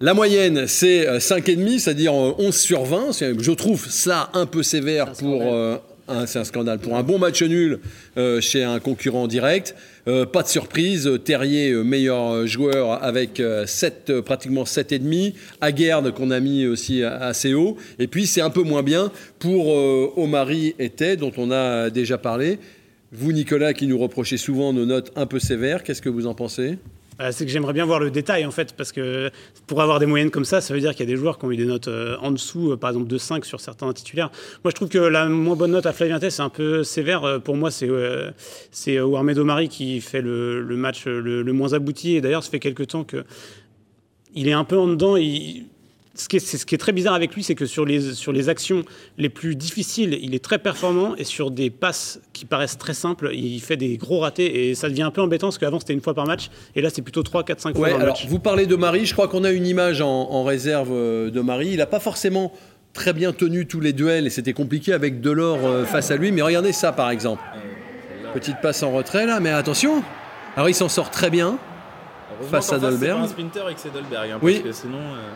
La 0.00 0.14
moyenne, 0.14 0.68
c'est 0.68 1.06
5,5, 1.18 1.80
c'est-à-dire 1.80 2.14
11 2.14 2.54
sur 2.54 2.84
20. 2.84 3.10
Je 3.12 3.50
trouve 3.50 3.90
ça 3.90 4.30
un 4.32 4.46
peu 4.46 4.62
sévère 4.62 5.12
pour 5.12 5.42
euh, 5.52 5.76
un, 6.08 6.26
c'est 6.26 6.38
un 6.38 6.44
scandale. 6.44 6.78
Pour 6.78 6.96
un 6.96 7.02
bon 7.02 7.18
match 7.18 7.42
nul 7.42 7.80
euh, 8.16 8.40
chez 8.40 8.64
un 8.64 8.80
concurrent 8.80 9.26
direct, 9.26 9.74
euh, 10.06 10.24
pas 10.24 10.42
de 10.42 10.48
surprise. 10.48 11.10
Terrier, 11.24 11.70
euh, 11.70 11.82
meilleur 11.82 12.46
joueur 12.46 13.02
avec 13.02 13.42
7, 13.66 14.20
pratiquement 14.20 14.64
7,5. 14.64 15.34
Aguerd 15.60 16.12
qu'on 16.14 16.30
a 16.30 16.40
mis 16.40 16.66
aussi 16.66 17.02
assez 17.02 17.54
haut. 17.54 17.76
Et 17.98 18.06
puis 18.06 18.26
c'est 18.26 18.40
un 18.40 18.50
peu 18.50 18.62
moins 18.62 18.82
bien 18.82 19.12
pour 19.38 19.68
Omari 20.16 20.74
et 20.78 21.16
dont 21.16 21.32
on 21.36 21.50
a 21.50 21.90
déjà 21.90 22.18
parlé. 22.18 22.58
Vous, 23.12 23.32
Nicolas, 23.32 23.72
qui 23.72 23.86
nous 23.86 23.98
reprochez 23.98 24.36
souvent 24.36 24.72
nos 24.72 24.84
notes 24.84 25.12
un 25.16 25.26
peu 25.26 25.38
sévères, 25.38 25.82
qu'est-ce 25.82 26.02
que 26.02 26.08
vous 26.08 26.26
en 26.26 26.34
pensez? 26.34 26.78
C'est 27.30 27.44
que 27.44 27.50
j'aimerais 27.50 27.72
bien 27.72 27.84
voir 27.84 27.98
le 27.98 28.10
détail 28.10 28.46
en 28.46 28.50
fait, 28.50 28.74
parce 28.74 28.92
que 28.92 29.30
pour 29.66 29.82
avoir 29.82 29.98
des 29.98 30.06
moyennes 30.06 30.30
comme 30.30 30.44
ça, 30.44 30.60
ça 30.60 30.72
veut 30.72 30.80
dire 30.80 30.92
qu'il 30.92 31.00
y 31.00 31.08
a 31.08 31.12
des 31.12 31.16
joueurs 31.16 31.38
qui 31.38 31.44
ont 31.44 31.50
eu 31.50 31.56
des 31.56 31.64
notes 31.64 31.88
euh, 31.88 32.16
en 32.20 32.30
dessous, 32.30 32.72
euh, 32.72 32.76
par 32.76 32.90
exemple 32.90 33.08
de 33.08 33.18
5 33.18 33.44
sur 33.44 33.60
certains 33.60 33.92
titulaires. 33.92 34.30
Moi 34.64 34.70
je 34.70 34.74
trouve 34.76 34.88
que 34.88 34.98
la 34.98 35.28
moins 35.28 35.56
bonne 35.56 35.72
note 35.72 35.86
à 35.86 35.92
Flavien 35.92 36.18
c'est 36.20 36.42
un 36.42 36.48
peu 36.48 36.84
sévère. 36.84 37.24
Euh, 37.24 37.38
Pour 37.38 37.56
moi, 37.56 37.70
c'est 37.70 39.00
Warmed 39.00 39.38
Omari 39.38 39.68
qui 39.68 40.00
fait 40.00 40.20
le, 40.22 40.62
match 40.76 41.06
le, 41.06 41.52
moins 41.52 41.72
abouti. 41.72 42.16
Et 42.16 42.20
d'ailleurs, 42.20 42.42
ça 42.42 42.50
fait 42.50 42.60
quelques 42.60 42.88
temps 42.88 43.04
que 43.04 43.24
il 44.34 44.48
est 44.48 44.52
un 44.52 44.64
peu 44.64 44.78
en 44.78 44.86
dedans. 44.86 45.16
Ce 46.18 46.28
qui, 46.28 46.36
est, 46.36 46.40
ce 46.40 46.66
qui 46.66 46.74
est 46.74 46.78
très 46.78 46.92
bizarre 46.92 47.14
avec 47.14 47.34
lui, 47.34 47.42
c'est 47.42 47.54
que 47.54 47.64
sur 47.64 47.84
les, 47.84 48.12
sur 48.14 48.32
les 48.32 48.48
actions 48.48 48.84
les 49.16 49.28
plus 49.28 49.54
difficiles, 49.54 50.18
il 50.20 50.34
est 50.34 50.42
très 50.42 50.58
performant 50.58 51.14
et 51.16 51.24
sur 51.24 51.50
des 51.50 51.70
passes 51.70 52.20
qui 52.32 52.44
paraissent 52.44 52.76
très 52.76 52.94
simples, 52.94 53.30
il 53.32 53.60
fait 53.60 53.76
des 53.76 53.96
gros 53.96 54.20
ratés 54.20 54.68
et 54.68 54.74
ça 54.74 54.88
devient 54.88 55.02
un 55.02 55.10
peu 55.10 55.20
embêtant 55.20 55.46
parce 55.46 55.58
qu'avant 55.58 55.78
c'était 55.78 55.92
une 55.92 56.00
fois 56.00 56.14
par 56.14 56.26
match 56.26 56.50
et 56.74 56.82
là 56.82 56.90
c'est 56.90 57.02
plutôt 57.02 57.22
3, 57.22 57.44
4, 57.44 57.60
5 57.60 57.76
fois 57.76 57.84
ouais, 57.84 57.90
par 57.90 58.00
alors, 58.00 58.14
match. 58.14 58.26
Vous 58.26 58.40
parlez 58.40 58.66
de 58.66 58.74
Marie, 58.74 59.06
je 59.06 59.12
crois 59.12 59.28
qu'on 59.28 59.44
a 59.44 59.50
une 59.50 59.66
image 59.66 60.00
en, 60.00 60.08
en 60.08 60.42
réserve 60.42 60.90
de 60.90 61.40
Marie. 61.40 61.68
Il 61.70 61.78
n'a 61.78 61.86
pas 61.86 62.00
forcément 62.00 62.52
très 62.92 63.12
bien 63.12 63.32
tenu 63.32 63.66
tous 63.66 63.80
les 63.80 63.92
duels 63.92 64.26
et 64.26 64.30
c'était 64.30 64.52
compliqué 64.52 64.92
avec 64.92 65.20
Delors 65.20 65.86
face 65.86 66.10
à 66.10 66.16
lui, 66.16 66.32
mais 66.32 66.42
regardez 66.42 66.72
ça 66.72 66.90
par 66.92 67.10
exemple. 67.10 67.42
Petite 68.34 68.60
passe 68.60 68.82
en 68.82 68.90
retrait 68.90 69.24
là, 69.24 69.38
mais 69.40 69.50
attention. 69.50 70.02
Alors 70.56 70.68
il 70.68 70.74
s'en 70.74 70.88
sort 70.88 71.10
très 71.10 71.30
bien 71.30 71.58
face 72.50 72.72
à 72.72 72.78
Dolberg. 72.78 73.18
C'est 73.20 73.24
un 73.24 73.28
sprinter 73.28 73.68
et 73.70 73.74
que 73.74 73.80
c'est 73.80 73.92
Dolberg, 73.92 74.30
hein, 74.32 74.38
oui. 74.42 74.54
parce 74.54 74.64
que 74.64 74.72
sinon. 74.72 74.98
Euh... 74.98 75.30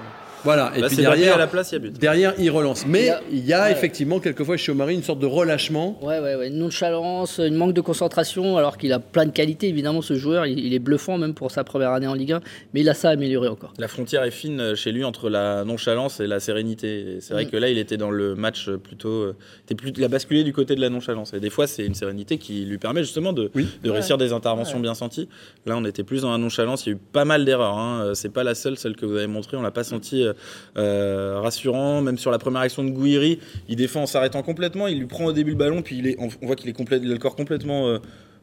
Voilà, 0.44 0.72
et 0.74 0.80
Là, 0.80 0.88
puis 0.88 0.96
derrière, 0.96 1.36
à 1.36 1.38
la 1.38 1.46
place, 1.46 1.70
il 1.70 1.74
y 1.74 1.76
a 1.76 1.78
but. 1.78 1.98
derrière, 1.98 2.34
il 2.38 2.50
relance. 2.50 2.84
Mais 2.86 3.02
il 3.02 3.06
y 3.06 3.10
a, 3.10 3.20
il 3.30 3.46
y 3.46 3.52
a 3.52 3.62
ouais. 3.64 3.72
effectivement, 3.72 4.18
quelquefois, 4.18 4.56
chez 4.56 4.72
Omari, 4.72 4.94
une 4.94 5.02
sorte 5.02 5.20
de 5.20 5.26
relâchement. 5.26 5.98
Ouais, 6.02 6.18
ouais, 6.18 6.34
ouais. 6.34 6.48
Une 6.48 6.58
nonchalance, 6.58 7.38
une 7.38 7.54
manque 7.54 7.74
de 7.74 7.80
concentration, 7.80 8.56
alors 8.56 8.76
qu'il 8.76 8.92
a 8.92 8.98
plein 8.98 9.26
de 9.26 9.30
qualités, 9.30 9.68
évidemment, 9.68 10.02
ce 10.02 10.14
joueur. 10.14 10.46
Il, 10.46 10.58
il, 10.58 10.74
est 10.74 10.80
bluffant, 10.80 11.16
même 11.16 11.34
pour 11.34 11.50
sa 11.50 11.62
première 11.62 11.92
année 11.92 12.08
en 12.08 12.14
Ligue 12.14 12.32
1. 12.32 12.40
Mais 12.74 12.80
il 12.80 12.88
a 12.88 12.94
ça 12.94 13.10
à 13.10 13.12
améliorer 13.12 13.48
encore. 13.48 13.72
La 13.78 13.88
frontière 13.88 14.24
est 14.24 14.32
fine 14.32 14.74
chez 14.74 14.90
lui 14.90 15.04
entre 15.04 15.30
la 15.30 15.64
nonchalance 15.64 16.18
et 16.20 16.26
la 16.26 16.40
sérénité. 16.40 17.18
C'est 17.20 17.34
vrai 17.34 17.44
mm. 17.44 17.50
que 17.50 17.56
là, 17.56 17.68
il 17.68 17.78
était 17.78 17.96
dans 17.96 18.10
le 18.10 18.34
match 18.34 18.68
plutôt. 18.70 19.32
Plus, 19.76 19.92
il 19.96 20.04
a 20.04 20.08
basculé 20.08 20.44
du 20.44 20.52
côté 20.52 20.74
de 20.74 20.80
la 20.80 20.90
nonchalance. 20.90 21.32
Et 21.34 21.40
des 21.40 21.50
fois, 21.50 21.66
c'est 21.66 21.86
une 21.86 21.94
sérénité 21.94 22.38
qui 22.38 22.64
lui 22.64 22.78
permet 22.78 23.02
justement 23.02 23.32
de, 23.32 23.50
oui. 23.54 23.68
de 23.82 23.90
réussir 23.90 24.16
ouais. 24.16 24.24
des 24.24 24.32
interventions 24.32 24.76
ouais. 24.76 24.82
bien 24.82 24.94
senties. 24.94 25.28
Là, 25.66 25.76
on 25.76 25.84
était 25.84 26.02
plus 26.02 26.22
dans 26.22 26.32
la 26.32 26.38
nonchalance. 26.38 26.84
Il 26.84 26.88
y 26.90 26.92
a 26.92 26.96
eu 26.96 27.00
pas 27.12 27.24
mal 27.24 27.44
d'erreurs. 27.44 27.78
Hein. 27.78 28.12
C'est 28.14 28.32
pas 28.32 28.42
la 28.42 28.54
seule, 28.54 28.76
celle 28.76 28.96
que 28.96 29.06
vous 29.06 29.16
avez 29.16 29.28
montrée. 29.28 29.56
On 29.56 29.62
l'a 29.62 29.70
pas 29.70 29.84
senti. 29.84 30.24
Euh, 30.76 31.40
rassurant. 31.40 32.00
Même 32.02 32.18
sur 32.18 32.30
la 32.30 32.38
première 32.38 32.60
action 32.62 32.84
de 32.84 32.90
Gouiri, 32.90 33.38
il 33.68 33.76
défend 33.76 34.02
en 34.02 34.06
s'arrêtant 34.06 34.42
complètement. 34.42 34.86
Il 34.88 34.98
lui 34.98 35.06
prend 35.06 35.26
au 35.26 35.32
début 35.32 35.50
le 35.50 35.56
ballon, 35.56 35.82
puis 35.82 35.98
il 35.98 36.06
est, 36.06 36.16
on 36.18 36.28
voit 36.46 36.56
qu'il 36.56 36.68
est 36.70 36.74
complet, 36.74 36.98
il 37.02 37.10
a 37.10 37.14
le 37.14 37.18
corps 37.18 37.36
complètement 37.36 37.88
euh, 37.88 37.98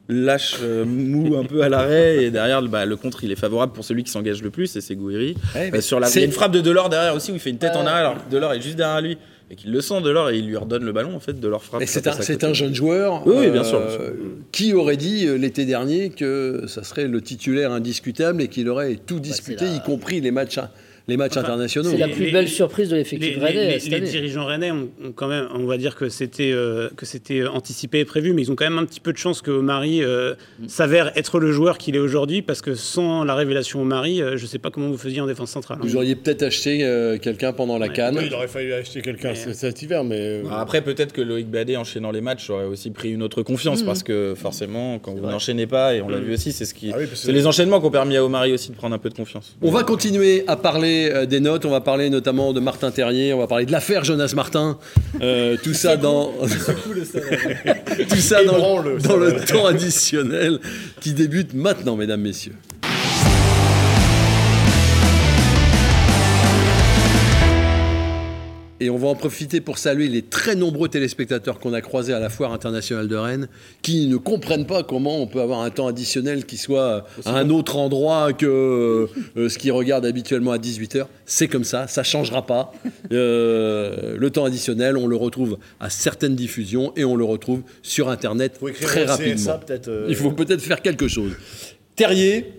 lâche, 0.09 0.57
euh, 0.61 0.85
mou, 0.85 1.37
un 1.37 1.45
peu 1.45 1.61
à 1.61 1.69
l'arrêt. 1.69 2.23
Et 2.23 2.31
derrière, 2.31 2.61
bah, 2.63 2.85
le 2.85 2.95
contre, 2.97 3.23
il 3.23 3.31
est 3.31 3.39
favorable 3.39 3.73
pour 3.73 3.85
celui 3.85 4.03
qui 4.03 4.11
s'engage 4.11 4.41
le 4.41 4.49
plus, 4.49 4.75
et 4.75 4.81
c'est 4.81 4.95
Gouiri. 4.95 5.35
Ouais, 5.55 5.71
euh, 5.73 5.81
sur 5.81 5.99
la, 5.99 6.09
il 6.09 6.15
y 6.19 6.21
a 6.21 6.25
une 6.25 6.31
frappe 6.31 6.51
de 6.51 6.61
Delors 6.61 6.89
derrière 6.89 7.15
aussi 7.15 7.31
où 7.31 7.35
il 7.35 7.39
fait 7.39 7.51
une 7.51 7.57
tête 7.57 7.75
en 7.75 7.85
arrière, 7.85 8.11
alors 8.11 8.25
que 8.25 8.31
Delors 8.31 8.53
est 8.53 8.61
juste 8.61 8.75
derrière 8.75 9.01
lui. 9.01 9.17
Et 9.51 9.55
qu'il 9.55 9.71
le 9.71 9.81
sent 9.81 10.01
Delors 10.01 10.29
et 10.29 10.37
il 10.37 10.45
lui 10.45 10.55
redonne 10.55 10.85
le 10.85 10.91
ballon 10.91 11.15
en 11.15 11.19
fait 11.19 11.39
de 11.39 11.47
leur 11.47 11.63
frappe. 11.63 11.81
C'est 11.87 12.05
un, 12.43 12.49
un, 12.49 12.53
jeune 12.53 12.75
joueur. 12.75 13.25
Oui, 13.25 13.33
oui 13.39 13.49
bien, 13.49 13.63
sûr, 13.63 13.79
bien 13.79 13.89
sûr. 13.89 14.01
Qui 14.51 14.73
aurait 14.73 14.95
dit 14.95 15.25
l'été 15.39 15.65
dernier 15.65 16.11
que 16.11 16.65
ça 16.67 16.83
serait 16.83 17.07
le 17.07 17.19
titulaire 17.19 17.71
indiscutable 17.71 18.43
et 18.43 18.47
qu'il 18.47 18.69
aurait 18.69 18.99
tout 19.03 19.19
disputé, 19.19 19.65
bah, 19.65 19.71
la... 19.71 19.77
y 19.77 19.81
compris 19.81 20.21
les 20.21 20.29
matchs 20.29 20.59
les 21.09 21.17
matchs 21.17 21.33
enfin, 21.33 21.41
internationaux. 21.41 21.89
C'est 21.89 21.97
la 21.97 22.07
plus 22.07 22.31
belle 22.31 22.47
surprise 22.47 22.89
de 22.89 22.95
l'effectif 22.95 23.37
rennais. 23.39 23.77
Les, 23.77 23.89
les, 23.89 23.99
les 23.99 24.07
dirigeants 24.07 24.45
rennais 24.45 24.71
ont, 24.71 24.89
ont, 25.03 25.11
quand 25.11 25.27
même, 25.27 25.47
on 25.53 25.65
va 25.65 25.77
dire 25.77 25.95
que 25.95 26.09
c'était 26.09 26.51
euh, 26.51 26.89
que 26.95 27.05
c'était 27.05 27.45
anticipé 27.45 27.99
et 27.99 28.05
prévu, 28.05 28.33
mais 28.33 28.43
ils 28.43 28.51
ont 28.51 28.55
quand 28.55 28.65
même 28.69 28.77
un 28.77 28.85
petit 28.85 28.99
peu 28.99 29.11
de 29.11 29.17
chance 29.17 29.41
que 29.41 29.51
Marie 29.51 30.03
euh, 30.03 30.35
mm. 30.59 30.67
s'avère 30.67 31.11
être 31.17 31.39
le 31.39 31.51
joueur 31.51 31.77
qu'il 31.77 31.95
est 31.95 31.99
aujourd'hui, 31.99 32.41
parce 32.41 32.61
que 32.61 32.75
sans 32.75 33.23
la 33.23 33.35
révélation 33.35 33.83
Marie, 33.83 34.21
euh, 34.21 34.37
je 34.37 34.43
ne 34.43 34.47
sais 34.47 34.59
pas 34.59 34.69
comment 34.69 34.89
vous 34.89 34.97
faisiez 34.97 35.21
en 35.21 35.27
défense 35.27 35.51
centrale. 35.51 35.79
Vous 35.81 35.95
auriez 35.95 36.15
peut-être 36.15 36.43
acheté 36.43 36.83
euh, 36.83 37.17
quelqu'un 37.17 37.53
pendant 37.53 37.77
la 37.77 37.87
ouais. 37.87 37.93
canne. 37.93 38.17
Oui, 38.17 38.25
il 38.27 38.33
aurait 38.33 38.47
fallu 38.47 38.73
acheter 38.73 39.01
quelqu'un 39.01 39.33
mais... 39.33 39.53
cet 39.53 39.81
hiver, 39.81 40.03
mais 40.03 40.41
après 40.51 40.81
peut-être 40.81 41.13
que 41.13 41.21
Loïc 41.21 41.49
Badet 41.49 41.75
enchaînant 41.75 42.11
les 42.11 42.21
matchs 42.21 42.49
aurait 42.49 42.65
aussi 42.65 42.91
pris 42.91 43.11
une 43.11 43.23
autre 43.23 43.41
confiance, 43.41 43.83
mmh. 43.83 43.85
parce 43.85 44.03
que 44.03 44.33
forcément, 44.35 44.99
quand 44.99 45.13
vous 45.13 45.25
n'enchaînez 45.25 45.67
pas, 45.67 45.95
et 45.95 46.01
on 46.01 46.09
l'a 46.09 46.19
mmh. 46.19 46.23
vu 46.23 46.33
aussi, 46.33 46.51
c'est 46.51 46.65
ce 46.65 46.73
qui, 46.73 46.91
ah 46.93 46.97
oui, 46.99 47.05
c'est 47.13 47.31
les 47.31 47.47
enchaînements 47.47 47.79
qui 47.79 47.87
ont 47.87 47.91
permis 47.91 48.17
à 48.17 48.23
Omari 48.23 48.53
aussi 48.53 48.71
de 48.71 48.75
prendre 48.75 48.95
un 48.95 48.99
peu 48.99 49.09
de 49.09 49.15
confiance. 49.15 49.55
On 49.61 49.71
va 49.71 49.83
continuer 49.83 50.43
à 50.47 50.55
parler 50.55 50.98
des 51.25 51.39
notes. 51.39 51.65
On 51.65 51.71
va 51.71 51.81
parler 51.81 52.09
notamment 52.09 52.53
de 52.53 52.59
Martin 52.59 52.91
Terrier, 52.91 53.33
on 53.33 53.39
va 53.39 53.47
parler 53.47 53.65
de 53.65 53.71
l'affaire 53.71 54.03
Jonas 54.03 54.33
Martin, 54.35 54.77
euh, 55.21 55.57
tout 55.63 55.73
ça 55.73 55.97
dans 55.97 56.31
tout 58.09 58.15
ça 58.15 58.43
dans, 58.43 58.83
dans 58.83 59.17
le 59.17 59.45
temps 59.45 59.65
additionnel 59.65 60.59
qui 60.99 61.13
débute 61.13 61.53
maintenant, 61.53 61.95
mesdames, 61.95 62.21
messieurs. 62.21 62.55
Et 68.81 68.89
on 68.89 68.97
va 68.97 69.07
en 69.09 69.15
profiter 69.15 69.59
pour 69.59 69.77
saluer 69.77 70.07
les 70.07 70.21
très 70.21 70.55
nombreux 70.55 70.87
téléspectateurs 70.87 71.59
qu'on 71.59 71.73
a 71.73 71.81
croisés 71.81 72.13
à 72.13 72.19
la 72.19 72.29
foire 72.29 72.53
internationale 72.53 73.07
de 73.09 73.15
Rennes, 73.15 73.47
qui 73.81 74.07
ne 74.07 74.15
comprennent 74.15 74.65
pas 74.65 74.83
comment 74.83 75.21
on 75.21 75.27
peut 75.27 75.41
avoir 75.41 75.61
un 75.61 75.69
temps 75.69 75.87
additionnel 75.87 76.45
qui 76.45 76.55
soit 76.57 77.05
à 77.25 77.37
un 77.37 77.49
autre 77.49 77.75
endroit 77.75 78.31
que 78.31 79.09
euh, 79.35 79.49
ce 79.49 79.57
qu'ils 79.57 79.73
regardent 79.73 80.05
habituellement 80.05 80.51
à 80.51 80.57
18h. 80.57 81.07
C'est 81.25 81.47
comme 81.49 81.65
ça, 81.65 81.87
ça 81.87 82.03
changera 82.03 82.45
pas. 82.45 82.73
Euh, 83.11 84.15
le 84.17 84.29
temps 84.29 84.45
additionnel, 84.45 84.95
on 84.97 85.07
le 85.07 85.15
retrouve 85.15 85.57
à 85.79 85.89
certaines 85.89 86.35
diffusions 86.35 86.93
et 86.95 87.03
on 87.03 87.15
le 87.15 87.25
retrouve 87.25 87.63
sur 87.81 88.09
Internet 88.09 88.57
Faut 88.59 88.69
écrire 88.69 88.87
très 88.87 89.03
CSA, 89.05 89.11
rapidement. 89.11 89.59
euh, 89.87 90.05
Il 90.09 90.15
faut 90.15 90.31
peut-être 90.31 90.61
faire 90.61 90.81
quelque 90.81 91.07
chose. 91.07 91.33
Terrier, 91.95 92.53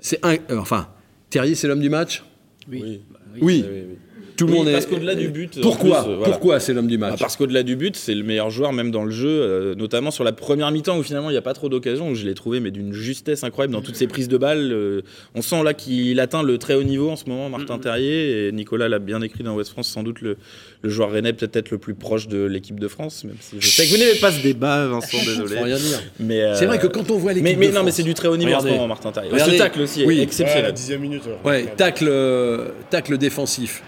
c'est 0.00 0.24
un, 0.24 0.34
euh, 0.50 0.58
enfin, 0.58 0.88
Terrier, 1.28 1.54
c'est 1.54 1.66
l'homme 1.68 1.80
du 1.80 1.90
match? 1.90 2.22
Oui. 2.70 2.82
Oui, 2.84 3.00
Oui, 3.40 3.40
oui, 3.42 3.64
oui. 3.90 3.96
Tout 4.40 4.46
le 4.46 4.52
Oui, 4.52 4.58
monde 4.58 4.68
est. 4.68 4.72
parce 4.72 4.86
qu'au-delà 4.86 5.14
du 5.14 5.28
but, 5.28 5.60
Pourquoi 5.60 6.02
plus, 6.04 6.14
voilà. 6.14 6.24
Pourquoi 6.32 6.60
c'est 6.60 6.72
l'homme 6.72 6.86
du 6.88 6.98
match 6.98 7.18
parce 7.20 7.36
qu'au-delà 7.36 7.62
du 7.62 7.76
but, 7.76 7.94
c'est 7.96 8.14
le 8.14 8.22
meilleur 8.24 8.50
joueur 8.50 8.72
même 8.72 8.90
dans 8.90 9.04
le 9.04 9.10
jeu, 9.10 9.28
euh, 9.28 9.74
notamment 9.74 10.10
sur 10.10 10.24
la 10.24 10.32
première 10.32 10.70
mi-temps 10.70 10.98
où 10.98 11.02
finalement 11.02 11.30
il 11.30 11.34
n'y 11.34 11.38
a 11.38 11.42
pas 11.42 11.54
trop 11.54 11.68
d'occasions, 11.68 12.08
où 12.10 12.14
je 12.14 12.24
l'ai 12.26 12.34
trouvé 12.34 12.60
mais 12.60 12.70
d'une 12.70 12.92
justesse 12.92 13.44
incroyable 13.44 13.72
dans 13.74 13.82
toutes 13.82 13.96
ses 13.96 14.06
prises 14.06 14.28
de 14.28 14.36
balles. 14.38 14.70
euh, 14.72 15.02
on 15.34 15.42
sent 15.42 15.62
là 15.62 15.74
qu'il 15.74 16.18
atteint 16.20 16.42
le 16.42 16.58
très 16.58 16.74
haut 16.74 16.82
niveau 16.82 17.10
en 17.10 17.16
ce 17.16 17.26
moment, 17.28 17.48
Martin 17.48 17.78
Terrier, 17.78 18.48
et 18.48 18.52
Nicolas 18.52 18.88
l'a 18.88 18.98
bien 18.98 19.20
écrit 19.22 19.44
dans 19.44 19.54
West 19.54 19.70
France, 19.70 19.88
sans 19.88 20.02
doute 20.02 20.20
le, 20.22 20.36
le 20.82 20.90
joueur 20.90 21.10
rennais 21.10 21.32
peut-être 21.32 21.70
le 21.70 21.78
plus 21.78 21.94
proche 21.94 22.26
de 22.28 22.44
l'équipe 22.44 22.80
de 22.80 22.88
France, 22.88 23.24
même 23.24 23.36
si 23.40 23.56
je 23.58 23.68
sais 23.68 23.84
que 23.86 23.90
vous 23.90 23.98
n'avez 23.98 24.18
pas 24.18 24.32
ce 24.32 24.42
débat, 24.42 24.86
Vincent, 24.90 25.18
désolé. 25.24 25.56
Faut 25.56 25.64
rien 25.64 25.76
dire. 25.76 26.00
Mais, 26.18 26.40
euh, 26.40 26.54
C'est 26.54 26.66
vrai 26.66 26.78
que 26.78 26.86
quand 26.86 27.10
on 27.10 27.18
voit 27.18 27.32
l'équipe 27.32 27.44
mais, 27.44 27.56
mais 27.56 27.66
de 27.68 27.72
non, 27.72 27.80
mais 27.80 27.90
France- 27.90 27.96
c'est 27.96 28.02
du 28.02 28.14
très 28.14 28.28
haut 28.28 28.36
niveau 28.36 28.48
Regardez. 28.48 28.70
en 28.70 28.72
ce 28.72 28.76
moment, 28.76 28.88
Martin 28.88 29.12
Terrier. 29.12 29.30
Ce 29.38 29.58
tacle 29.58 29.80
aussi 29.82 29.98
Oui. 30.00 30.04
est 30.04 30.06
Ouais, 30.08 30.16
la 30.16 30.22
exceptionnel. 30.22 30.72
dixième 30.72 31.00
minute. 31.00 31.22
Ouais, 31.44 31.66
tacle, 31.76 32.06
euh, 32.08 32.68
tacle 32.90 33.18
défensif. 33.18 33.82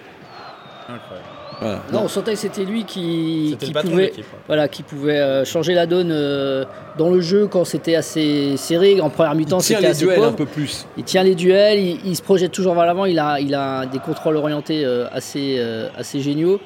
Voilà. 1.62 1.82
Non, 1.92 2.00
on 2.04 2.08
sentait 2.08 2.32
que 2.32 2.38
c'était 2.38 2.64
lui 2.64 2.84
qui, 2.84 3.56
pouvait, 3.82 3.94
ouais. 3.94 4.12
voilà, 4.46 4.68
qui 4.68 4.82
pouvait 4.82 5.18
euh, 5.20 5.44
changer 5.44 5.74
la 5.74 5.86
donne 5.86 6.10
euh, 6.10 6.64
dans 6.98 7.08
le 7.10 7.20
jeu 7.20 7.46
quand 7.46 7.64
c'était 7.64 7.94
assez 7.94 8.56
serré. 8.56 9.00
En 9.00 9.10
première 9.10 9.34
mi-temps, 9.34 9.60
Il 9.60 9.64
tient 9.64 9.76
c'était 9.76 9.86
les 9.88 9.92
assez 9.92 10.04
duels 10.04 10.16
pauvre. 10.16 10.28
un 10.28 10.32
peu 10.32 10.46
plus. 10.46 10.86
Il 10.96 11.04
tient 11.04 11.22
les 11.22 11.34
duels, 11.34 11.78
il, 11.78 12.00
il 12.04 12.16
se 12.16 12.22
projette 12.22 12.52
toujours 12.52 12.74
vers 12.74 12.86
l'avant. 12.86 13.04
Il 13.04 13.18
a, 13.18 13.38
il 13.40 13.54
a 13.54 13.86
des 13.86 13.98
contrôles 14.00 14.36
orientés 14.36 14.84
euh, 14.84 15.06
assez, 15.12 15.56
euh, 15.58 15.88
assez 15.96 16.20
géniaux. 16.20 16.60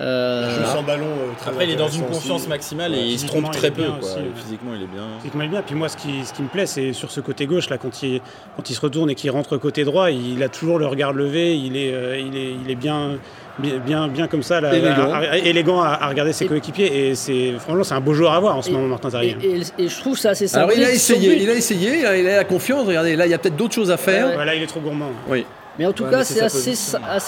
Euh, 0.00 0.64
sans 0.64 0.82
ballon. 0.82 1.04
euh, 1.04 1.32
très 1.38 1.50
Après, 1.50 1.64
il 1.64 1.70
est 1.72 1.76
dans 1.76 1.86
une 1.88 2.04
aussi. 2.06 2.48
maximale 2.48 2.94
et 2.94 3.00
il 3.04 3.18
se 3.18 3.26
trompe 3.26 3.50
très 3.52 3.70
peu. 3.70 3.82
bien 3.82 3.90
quoi. 3.90 3.98
aussi, 3.98 4.16
ouais. 4.16 4.30
Physiquement, 4.36 4.70
il 4.74 4.82
est 4.82 4.86
bien. 4.86 5.02
Physiquement, 5.18 5.42
il 5.42 5.46
est 5.46 5.50
bien. 5.50 5.62
Puis 5.62 5.74
moi, 5.74 5.88
ce 5.90 5.98
qui, 5.98 6.24
ce 6.24 6.32
qui 6.32 6.40
me 6.42 6.48
plaît, 6.48 6.64
c'est 6.64 6.94
sur 6.94 7.10
ce 7.10 7.20
côté 7.20 7.44
gauche, 7.46 7.68
là, 7.68 7.76
quand 7.76 8.02
il, 8.02 8.22
quand 8.56 8.70
il 8.70 8.74
se 8.74 8.80
retourne 8.80 9.10
et 9.10 9.14
qu'il 9.14 9.30
rentre 9.30 9.58
côté 9.58 9.84
droit, 9.84 10.10
il 10.10 10.42
a 10.42 10.48
toujours 10.48 10.78
le 10.78 10.86
regard 10.86 11.12
levé, 11.12 11.58
il 11.58 11.76
est, 11.76 11.92
euh, 11.92 12.18
il 12.18 12.34
est, 12.36 12.54
il 12.64 12.70
est 12.70 12.74
bien, 12.74 13.18
bien, 13.58 13.78
bien, 13.78 14.08
bien 14.08 14.26
comme 14.28 14.42
ça, 14.42 14.60
là, 14.60 14.74
Élégant. 14.74 15.12
à- 15.12 15.16
à- 15.18 15.36
élégant 15.38 15.80
à, 15.82 15.88
à 16.00 16.08
regarder 16.08 16.32
ses 16.32 16.44
Et- 16.44 16.48
coéquipiers. 16.48 17.08
Et 17.10 17.14
c'est, 17.14 17.52
franchement, 17.58 17.84
c'est 17.84 17.94
un 17.94 18.00
beau 18.00 18.14
joueur 18.14 18.32
à 18.32 18.40
voir 18.40 18.56
en 18.56 18.62
ce 18.62 18.70
Et- 18.70 18.72
moment, 18.72 18.86
Martin 18.88 19.10
Terrier. 19.10 19.36
et- 19.42 19.82
et 19.84 19.88
je 19.88 19.98
trouve 20.00 20.18
ça 20.18 20.30
assez 20.30 20.52
Alors 20.54 20.70
il 20.72 20.74
symbolique. 20.76 20.84
a 20.96 20.98
son 20.98 21.14
essayé, 21.14 21.28
but. 21.36 21.42
il 21.42 21.50
a 21.50 21.54
essayé, 21.54 21.98
il 22.00 22.06
a 22.06 22.16
il 22.16 22.28
a 22.28 22.36
la 22.36 22.44
confiance. 22.44 22.86
Regardez, 22.86 23.16
là 23.16 23.26
il 23.26 23.30
y 23.30 23.34
a 23.34 23.38
peut-être 23.38 23.56
d'autres 23.56 23.74
choses 23.74 23.90
à 23.90 23.96
faire. 23.96 24.28
Ouais. 24.28 24.34
Voilà, 24.34 24.54
il 24.54 24.62
est 24.62 24.66
trop 24.66 24.80
gourmand. 24.80 25.10
Oui. 25.28 25.44
Mais 25.78 25.86
en 25.86 25.92
tout 25.92 26.04
Ouais, 26.04 26.10
cas, 26.10 26.22
c'est 26.22 26.42
assez, 26.42 26.74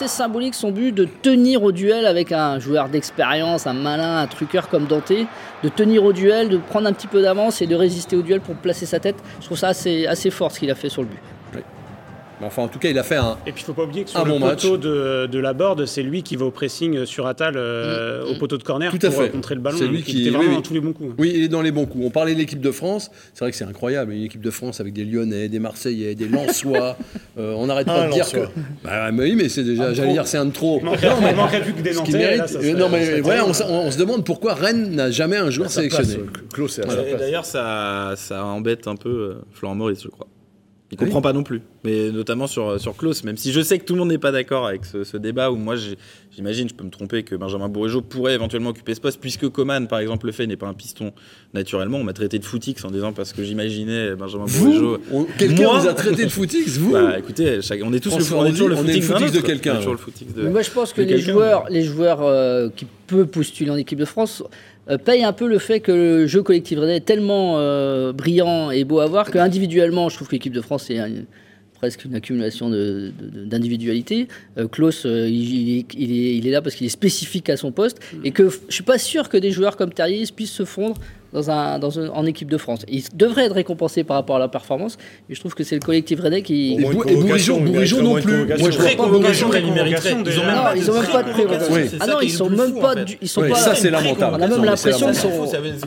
symbolique 0.07 0.55
son 0.55 0.71
but 0.71 0.93
de 0.93 1.09
tenir 1.23 1.63
au 1.63 1.73
duel 1.73 2.05
avec 2.05 2.31
un 2.31 2.59
joueur 2.59 2.91
d'expérience, 2.91 3.67
un 3.67 3.73
malin, 3.73 4.19
un 4.19 4.27
truqueur 4.27 4.69
comme 4.69 4.85
Dante, 4.85 5.13
de 5.63 5.69
tenir 5.71 6.05
au 6.05 6.13
duel, 6.13 6.51
de 6.51 6.59
prendre 6.59 6.87
un 6.87 6.93
petit 6.93 7.07
peu 7.07 7.23
d'avance 7.23 7.63
et 7.63 7.67
de 7.67 7.75
résister 7.75 8.17
au 8.17 8.21
duel 8.23 8.41
pour 8.41 8.55
placer 8.57 8.85
sa 8.85 9.01
tête. 9.01 9.17
Je 9.41 9.47
trouve 9.47 9.57
ça 9.57 9.69
assez, 9.69 10.07
assez 10.07 10.29
fort 10.31 10.53
ce 10.53 10.59
qu'il 10.61 10.71
a 10.71 10.75
fait 10.75 10.91
sur 10.91 11.01
le 11.01 11.09
but. 11.09 11.19
Mais 12.45 12.49
Enfin, 12.49 12.63
en 12.63 12.69
tout 12.69 12.79
cas, 12.79 12.91
il 12.91 12.99
a 12.99 13.03
fait 13.03 13.17
un. 13.17 13.37
Et 13.47 13.53
puis 13.53 13.63
il 13.63 13.65
faut 13.65 13.73
pas 13.73 13.85
oublier 13.85 14.05
que 14.05 14.11
sur 14.11 14.21
Un 14.21 14.25
le 14.25 14.31
bon 14.33 14.39
match. 14.39 14.63
poteau 14.63 14.77
de, 14.77 15.27
de 15.27 15.39
la 15.39 15.53
board, 15.55 15.87
c'est 15.87 16.03
lui 16.03 16.23
qui 16.23 16.37
va 16.37 16.45
au 16.45 16.51
pressing 16.51 17.07
sur 17.07 17.27
Atal 17.27 17.55
euh, 17.57 18.25
au 18.27 18.35
poteau 18.39 18.59
de 18.59 18.63
corner 18.63 18.91
Tout 18.91 19.05
à 19.07 19.11
pour 19.11 19.19
fait. 19.23 19.29
euh, 19.29 19.33
contrer 19.33 19.55
le 19.55 19.61
ballon. 19.63 19.77
C'est 19.79 19.87
lui 19.87 20.03
qui- 20.03 20.13
il 20.13 20.21
était 20.21 20.31
oui, 20.31 20.35
vraiment 20.37 20.51
oui. 20.51 20.57
dans 20.57 20.63
tous 20.63 20.75
les 20.75 20.81
bons 20.81 20.93
coups. 20.93 21.15
Oui, 21.19 21.33
il 21.35 21.43
est 21.43 21.49
dans 21.49 21.63
les 21.63 21.73
bons 21.73 21.87
coups. 21.87 22.05
On 22.07 22.11
parlait 22.11 22.35
de 22.35 22.39
l'équipe 22.39 22.61
de 22.61 22.71
France. 22.71 23.11
C'est 23.33 23.41
vrai 23.45 23.51
que 23.51 23.57
c'est 23.57 23.65
incroyable. 23.65 24.13
Une 24.13 24.23
équipe 24.25 24.43
de 24.43 24.51
France 24.51 24.81
avec 24.81 24.93
des 24.93 25.05
Lyonnais, 25.05 25.49
des 25.49 25.59
Marseillais, 25.59 26.15
des 26.15 26.29
Lensois. 26.29 26.97
Euh, 27.37 27.53
on 27.57 27.67
n'arrête 27.67 27.87
pas 27.89 28.05
Un 28.05 28.07
de 28.11 28.13
dire 28.13 28.31
que. 28.31 28.47
Bah, 28.85 29.11
mais 29.11 29.25
oui, 29.25 29.35
mais 29.35 29.49
c'est 29.49 29.65
déjà. 29.65 29.93
J'allais 29.93 30.13
dire, 30.13 30.25
c'est 30.25 30.37
un 30.39 30.45
de 30.47 30.53
trop. 30.53 30.79
Il 30.81 30.85
manquerait, 30.85 31.09
Non, 31.09 31.17
mais 31.21 31.31
il 31.31 31.37
manquerait 31.37 31.63
plus 31.63 31.73
que 31.73 31.81
des 31.83 31.93
Nantais. 31.93 32.13
mérite. 32.13 32.39
là, 32.39 32.47
ça 32.47 32.59
euh, 32.59 32.63
serait- 32.63 32.73
non, 32.75 32.89
mais 32.89 33.21
ouais, 33.23 33.41
on, 33.41 33.91
se 33.91 33.99
demande 33.99 34.25
pourquoi 34.25 34.55
Rennes 34.55 34.91
n'a 34.95 35.11
jamais 35.11 35.37
un 35.37 35.51
joueur 35.51 35.69
sélectionné. 35.69 36.15
euh. 36.17 37.19
D'ailleurs, 37.19 37.45
ça, 37.45 38.15
ça 38.17 38.45
embête 38.45 38.87
un 38.87 38.95
peu 38.95 39.09
euh, 39.09 39.35
Florent 39.53 39.75
Maurice, 39.75 40.03
je 40.05 40.09
crois. 40.09 40.29
Il 40.95 40.97
comprend 41.07 41.21
pas 41.23 41.33
non 41.33 41.43
plus, 41.43 41.61
mais 41.85 42.11
notamment 42.11 42.47
sur, 42.47 42.81
sur 42.81 42.97
Klaus, 42.97 43.25
même 43.25 43.37
si 43.37 43.53
je 43.53 43.61
sais 43.61 43.79
que 43.79 43.85
tout 43.85 43.95
le 43.95 43.99
monde 44.01 44.09
n'est 44.11 44.19
pas 44.19 44.33
d'accord 44.33 44.67
avec 44.67 44.85
ce, 44.85 45.03
ce 45.05 45.17
débat, 45.17 45.51
où 45.51 45.57
moi 45.57 45.75
j'imagine, 46.35 46.69
je 46.69 46.75
peux 46.75 46.85
me 46.85 46.91
tromper, 46.91 47.23
que 47.25 47.35
Benjamin 47.35 47.69
Bourigeau 47.69 48.01
pourrait 48.01 48.35
éventuellement 48.35 48.71
occuper 48.71 48.95
ce 48.95 49.01
poste, 49.01 49.21
puisque 49.21 49.49
Coman, 49.49 49.87
par 49.89 49.99
exemple, 49.99 50.27
le 50.27 50.33
fait, 50.33 50.47
n'est 50.47 50.57
pas 50.57 50.67
un 50.69 50.75
piston 50.75 51.13
naturellement. 51.53 51.99
On 51.99 52.05
m'a 52.05 52.13
traité 52.13 52.39
de 52.39 52.45
footix 52.45 52.77
en 52.85 52.91
disant 52.91 53.13
parce 53.13 53.33
que 53.33 53.43
j'imaginais 53.43 54.15
Benjamin 54.15 54.45
on- 55.13 55.25
Quelqu'un 55.39 55.79
vous 55.79 55.89
a 55.89 55.95
traité 55.95 56.25
de 56.25 56.31
footix, 56.31 56.79
vous 56.79 56.93
Bah 56.93 57.19
écoutez, 57.19 57.61
chaque- 57.63 57.81
on 57.85 57.93
est 57.93 58.01
tous 58.01 58.17
le, 58.17 58.35
on 58.37 58.47
est 58.47 58.51
toujours 58.51 58.69
le 58.69 58.77
on 58.77 58.85
est 58.87 58.95
le 58.95 59.01
footix 59.03 59.33
de 59.33 59.41
quelqu'un, 59.41 59.73
On 59.73 59.75
est 59.75 59.77
toujours 59.79 59.93
ouais. 59.93 59.99
le 59.99 60.05
footix 60.05 60.27
de- 60.35 60.43
Mais 60.43 60.51
moi, 60.51 60.63
je 60.63 60.71
pense 60.71 60.93
que 60.93 61.03
les 61.03 61.19
joueurs, 61.19 61.65
les 61.71 61.83
joueurs 61.83 62.23
euh, 62.23 62.69
qui 62.75 62.87
peuvent 63.07 63.27
postuler 63.27 63.71
en 63.71 63.77
équipe 63.77 63.99
de 63.99 64.05
France 64.05 64.43
euh, 64.91 64.99
payent 64.99 65.25
un 65.25 65.33
peu 65.33 65.47
le 65.49 65.59
fait 65.59 65.81
que 65.81 65.93
le 65.93 66.27
jeu 66.27 66.43
collectif 66.43 66.79
rennais 66.79 66.97
est 66.97 67.05
tellement 67.05 67.55
euh, 67.59 68.13
brillant 68.13 68.71
et 68.71 68.85
beau 68.85 69.01
à 69.01 69.07
voir 69.07 69.31
qu'individuellement, 69.31 70.09
je 70.09 70.17
trouve 70.17 70.29
que 70.29 70.33
l'équipe 70.33 70.53
de 70.53 70.61
France 70.61 70.91
est 70.91 71.01
presque 71.85 72.07
une 72.07 72.15
accumulation 72.15 72.71
d'individualité. 72.71 74.29
Euh, 74.57 74.69
Klaus, 74.69 75.05
euh, 75.05 75.29
il, 75.29 76.47
est, 76.47 76.51
là 76.51 76.63
parce 76.63 76.77
qu'il 76.77 76.87
est 76.87 76.91
spécifique 76.91 77.51
à 77.51 77.59
son 77.59 77.73
poste 77.73 78.01
et 78.25 78.31
que 78.31 78.49
je 78.49 78.75
suis 78.75 78.85
pas 78.85 78.97
sûr 78.97 79.29
que 79.29 79.37
des 79.37 79.51
joueurs 79.51 79.77
comme 79.77 79.93
Terrier 79.93 80.25
puissent 80.35 80.51
se 80.51 80.65
fondre 80.65 80.97
dans 81.35 81.51
un, 81.51 81.79
dans 81.79 81.99
un- 82.01 82.09
en 82.09 82.25
équipe 82.25 82.49
de 82.51 82.57
France. 82.57 82.81
Ils 82.89 83.03
devraient 83.15 83.45
être 83.47 83.55
récompensés 83.55 84.05
par 84.05 84.17
rapport 84.17 84.37
à 84.37 84.39
leur 84.39 84.51
performance, 84.51 84.97
mais 85.29 85.35
je 85.35 85.41
trouve 85.41 85.55
que 85.55 85.65
c'est 85.65 85.75
le 85.75 85.81
collectif 85.83 86.21
rennais 86.21 86.41
qui... 86.43 86.75
Et 86.79 86.83
Bourigeau- 86.83 88.01
non 88.01 88.15
plus. 88.21 88.47
Moi, 88.59 88.71
je 88.71 88.79
vois 88.79 88.91
pas 88.97 89.07
Bourigeau. 89.09 89.51
Ils 89.53 90.15
ont 90.15 90.23
déjà. 90.23 90.43
même 90.47 90.55
Non, 90.57 90.63
pas 90.63 90.77
ils 90.77 90.85
de 90.85 90.91
ont 90.91 90.95
même 90.95 91.07
pas 91.11 91.23
de 91.23 91.31
pré-convocation, 91.33 91.73
pré- 91.73 91.83
Oui. 91.83 91.89
c'est 91.91 91.97
Ah 92.01 92.07
non, 92.07 92.21
ils 92.23 92.31
sont 92.31 92.49
même 92.51 92.75
pas 92.81 92.95
ils 93.21 93.29
sont 93.29 93.43
Oui, 93.43 93.49
pas 93.51 93.55
ça, 93.57 93.75
c'est 93.75 93.91
lamentable. 93.91 94.37
On 94.39 94.43
a 94.43 94.47
même 94.49 94.65
l'impression 94.65 95.07
qu'ils 95.07 95.15
sont 95.17 95.29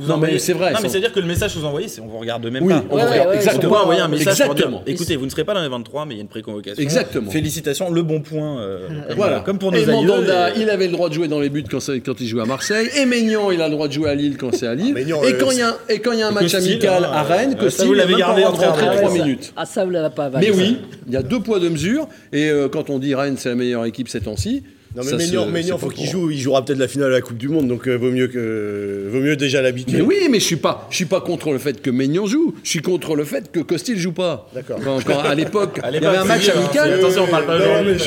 Non, 0.08 0.18
mais 0.18 0.38
c'est 0.40 0.54
vrai, 0.54 0.72
Non, 0.74 0.80
mais 0.82 0.88
ils 0.88 0.92
c'est-à-dire 0.92 1.14
que 1.14 1.20
le 1.20 1.26
message 1.28 1.54
que 1.54 1.60
vous 1.60 1.66
envoyez, 1.66 1.88
c'est 1.88 2.02
on 2.02 2.08
vous 2.08 2.18
regarde 2.20 2.46
même 2.48 2.64
Oui, 2.64 2.74
pas. 2.74 2.84
on 2.90 2.98
On 2.98 3.32
exactement. 3.32 3.70
doit 3.70 3.82
envoyer 3.84 4.02
un 4.02 4.08
message 4.08 4.44
pour 4.46 4.56
dire 4.56 4.70
écoutez, 4.86 5.16
vous 5.16 5.26
ne 5.26 5.30
serez 5.32 5.44
pas 5.46 5.54
dans 5.54 5.62
les 5.64 5.70
23, 5.70 6.06
mais 6.06 6.16
il 6.16 6.18
y 6.18 6.20
a 6.20 6.24
une 6.24 6.28
préconvocation. 6.28 6.82
Exactement. 6.84 7.32
Félicitations, 7.32 7.90
le 7.90 8.04
bon 8.04 8.22
point. 8.22 8.60
euh, 8.60 8.88
Voilà. 9.16 9.40
comme 9.40 9.58
pour 9.60 9.72
nos. 9.72 9.86
Mandanda, 9.86 10.54
il 10.56 10.70
avait 10.70 10.88
le 10.88 10.92
droit 10.94 11.08
de 11.10 11.14
jouer 11.14 11.28
dans 11.28 11.40
les 11.40 11.50
buts 11.50 11.64
quand, 11.70 11.80
il 12.20 12.28
jouait 12.28 12.42
à 12.42 12.46
Marseille. 12.46 12.90
Et 12.98 13.06
Maignan, 13.06 13.52
il 13.52 13.62
a 13.62 13.68
le 13.68 13.74
droit 13.74 13.88
de 13.88 13.94
jouer 13.94 14.10
à 14.10 14.16
Lille 14.16 14.38
quand 14.38 14.54
c'est 14.54 14.68
à 14.68 14.76
Lille. 14.76 14.94
Et, 15.38 15.44
quand 15.44 15.52
il 15.52 15.58
y 15.58 15.62
a, 15.62 15.78
et 15.90 16.00
quand 16.00 16.12
il 16.12 16.20
y 16.20 16.22
a 16.22 16.28
un 16.28 16.32
match 16.32 16.54
amical 16.54 17.06
hein, 17.06 17.12
à 17.14 17.24
Rennes, 17.24 17.56
euh, 17.58 17.64
Costil, 17.64 17.80
ça, 17.82 17.86
vous 17.86 17.94
l'avez 17.94 18.16
gardé 18.16 18.44
Ah, 18.46 18.52
3 18.52 19.10
ça- 19.10 19.10
minutes. 19.10 19.54
Ah 19.56 19.66
ça, 19.66 19.86
vous 19.86 19.92
l'avez 19.92 20.14
pas 20.14 20.30
Mais 20.40 20.52
oui, 20.52 20.80
il 21.08 21.14
y 21.14 21.18
a 21.18 21.24
deux 21.24 21.40
poids, 21.40 21.60
deux 21.60 21.70
mesures. 21.70 22.08
Et 22.34 22.50
euh, 22.50 22.68
quand 22.70 22.90
on 22.90 23.00
dit 23.00 23.16
Rennes, 23.16 23.36
c'est 23.38 23.50
la 23.50 23.56
meilleure 23.56 23.86
équipe 23.86 24.10
ces 24.10 24.22
temps-ci. 24.22 24.64
Non 24.96 25.04
mais 25.06 25.18
Maignan, 25.18 25.46
se- 25.46 25.52
Maignan, 25.52 25.78
faut 25.78 25.90
qu'il 25.90 26.08
joue, 26.10 26.32
il 26.32 26.40
jouera 26.40 26.64
peut-être 26.66 26.80
la 26.80 26.88
finale 26.88 27.10
de 27.10 27.14
la 27.16 27.22
Coupe 27.22 27.38
du 27.38 27.50
Monde, 27.50 27.68
donc 27.68 27.88
euh, 27.88 27.96
vaut 27.96 28.10
mieux 28.12 28.28
que 28.28 29.08
vaut 29.12 29.20
mieux 29.20 29.36
déjà 29.36 29.62
l'habituer. 29.62 29.98
Mais 29.98 30.02
oui, 30.04 30.16
mais 30.32 30.40
je 30.40 30.46
suis 30.46 30.56
pas, 30.56 30.88
je 30.90 30.96
suis 30.96 31.06
pas 31.06 31.22
contre 31.22 31.52
le 31.52 31.60
fait 31.60 31.82
que 31.82 31.90
Maignan 31.90 32.26
joue. 32.26 32.56
Je 32.64 32.70
suis 32.70 32.82
contre 32.82 33.16
le 33.16 33.24
fait 33.26 33.52
que 33.52 33.60
Costil 33.60 33.98
joue 33.98 34.14
pas. 34.14 34.50
D'accord. 34.56 34.80
Quand, 34.84 35.04
quand, 35.06 35.20
à 35.20 35.36
l'époque, 35.36 35.80
À 35.84 35.90
il 35.92 36.02
y 36.02 36.06
avait 36.06 36.18
un 36.18 36.24
match 36.26 36.50
hein, 36.50 36.54
amical. 36.60 36.94
Attention, 36.94 37.24
on 37.26 37.28
parle 37.28 37.46
pas 37.46 37.58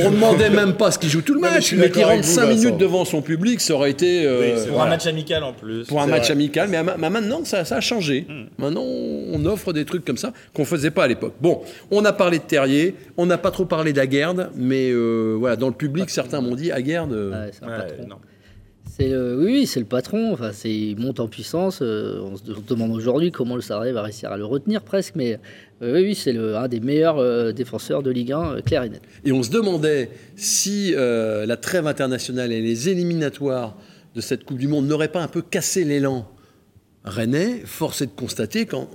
On 0.05 0.11
demandait 0.11 0.51
même 0.51 0.75
pas 0.75 0.91
ce 0.91 0.99
qu'il 0.99 1.11
joue 1.11 1.23
tout 1.23 1.35
le 1.35 1.41
Non, 1.41 1.49
mais 1.55 1.61
je 1.61 1.75
match, 1.77 1.85
mais, 1.87 1.91
qu'il 1.91 2.05
rentre 2.05 2.23
vous, 2.25 2.35
5 2.35 2.47
Vincent. 2.47 2.57
minutes 2.59 2.79
devant 2.79 3.05
son 3.05 3.23
public, 3.23 3.61
ça 3.61 3.75
aurait 3.75 3.91
été. 3.91 4.25
euh, 4.27 4.57
Pour 4.65 4.75
Voilà. 4.75 4.85
un 4.87 4.89
match 4.95 5.07
amical 5.07 5.45
en 5.45 5.53
plus. 5.53 5.85
pour 5.87 6.01
un 6.01 6.07
match 6.07 6.25
vrai. 6.25 6.33
amical, 6.33 6.69
mais, 6.71 6.83
ma- 6.83 6.97
ma- 6.97 7.11
maintenant 7.11 7.45
ça, 7.45 7.65
ça 7.65 7.77
a 7.77 7.81
changé. 7.81 8.27
Maintenant 8.59 8.85
on 8.85 9.45
offre 9.47 9.73
des 9.73 9.85
trucs 9.85 10.05
comme 10.05 10.17
ça 10.17 10.33
qu'on 10.55 10.65
faisait 10.65 10.91
pas 10.91 11.05
à 11.05 11.09
l'époque. 11.09 11.35
Bon, 11.41 11.61
on 11.91 12.05
a 12.05 12.13
parlé 12.13 12.39
de 12.39 12.45
Terrier, 12.45 12.95
on 13.17 13.27
n'a 13.27 13.39
pas 13.39 13.51
trop 13.51 13.65
parlé 13.65 13.93
d'Aguerd, 13.93 14.51
mais 14.57 14.91
euh, 14.91 15.37
voilà, 15.39 15.57
dans 15.57 15.69
le 15.69 15.75
public 15.75 16.11
certains 16.11 16.41
m'ont 16.41 16.55
dit 16.55 16.70
Aguerd. 16.71 17.13
euh, 17.13 17.31
Ouais, 17.47 17.51
c'est 17.53 17.65
un 17.65 17.69
Ouais, 17.69 17.77
patron. 17.79 18.07
non. 18.09 18.17
C'est 18.89 19.09
le- 19.11 19.37
oui, 19.39 19.53
oui, 19.53 19.67
c'est 19.67 19.79
le 19.79 19.87
patron. 19.87 20.33
Enfin, 20.33 20.51
c'est, 20.53 20.71
il 20.75 20.99
monte 20.99 21.21
en 21.21 21.29
puissance. 21.29 21.79
euh, 21.81 22.21
on 22.23 22.37
se 22.37 22.43
de- 22.43 22.57
demande 22.67 22.91
aujourd'hui 22.93 23.31
comment 23.31 23.55
le 23.55 23.61
Sarri 23.63 23.93
va 23.93 24.03
réussir 24.03 24.33
à 24.33 24.37
le 24.37 24.45
retenir 24.45 24.83
presque, 24.83 25.15
mais 25.15 25.39
euh, 25.83 25.95
oui, 25.95 26.03
oui, 26.09 26.15
c'est 26.15 26.33
le, 26.33 26.57
un 26.57 26.67
des 26.67 26.81
meilleurs 26.81 27.19
euh, 27.19 27.53
défenseurs 27.53 28.03
de 28.03 28.11
Ligue 28.11 28.33
1, 28.33 28.55
euh, 28.57 28.61
clair 28.63 28.83
et 28.83 28.89
net. 28.89 29.03
Et 29.25 29.31
on 29.33 29.43
se 29.43 29.51
demandait 29.51 30.11
si 30.35 30.93
euh, 30.97 31.47
la 31.47 31.57
trêve 31.57 31.87
internationale 31.87 32.53
et 32.53 32.61
les 32.61 32.89
éliminatoires 32.89 33.77
de 34.17 34.21
cette 34.21 34.45
Coupe 34.45 34.59
du 34.59 34.67
Monde 34.67 34.87
n'auraient 34.89 35.09
pas 35.13 35.23
un 35.23 35.29
peu 35.29 35.43
cassé 35.43 35.85
l'élan 35.85 36.27
rennais. 37.05 37.63
Force 37.65 38.03
est 38.03 38.07
de 38.07 38.11
constater 38.13 38.67
qu'en 38.67 38.89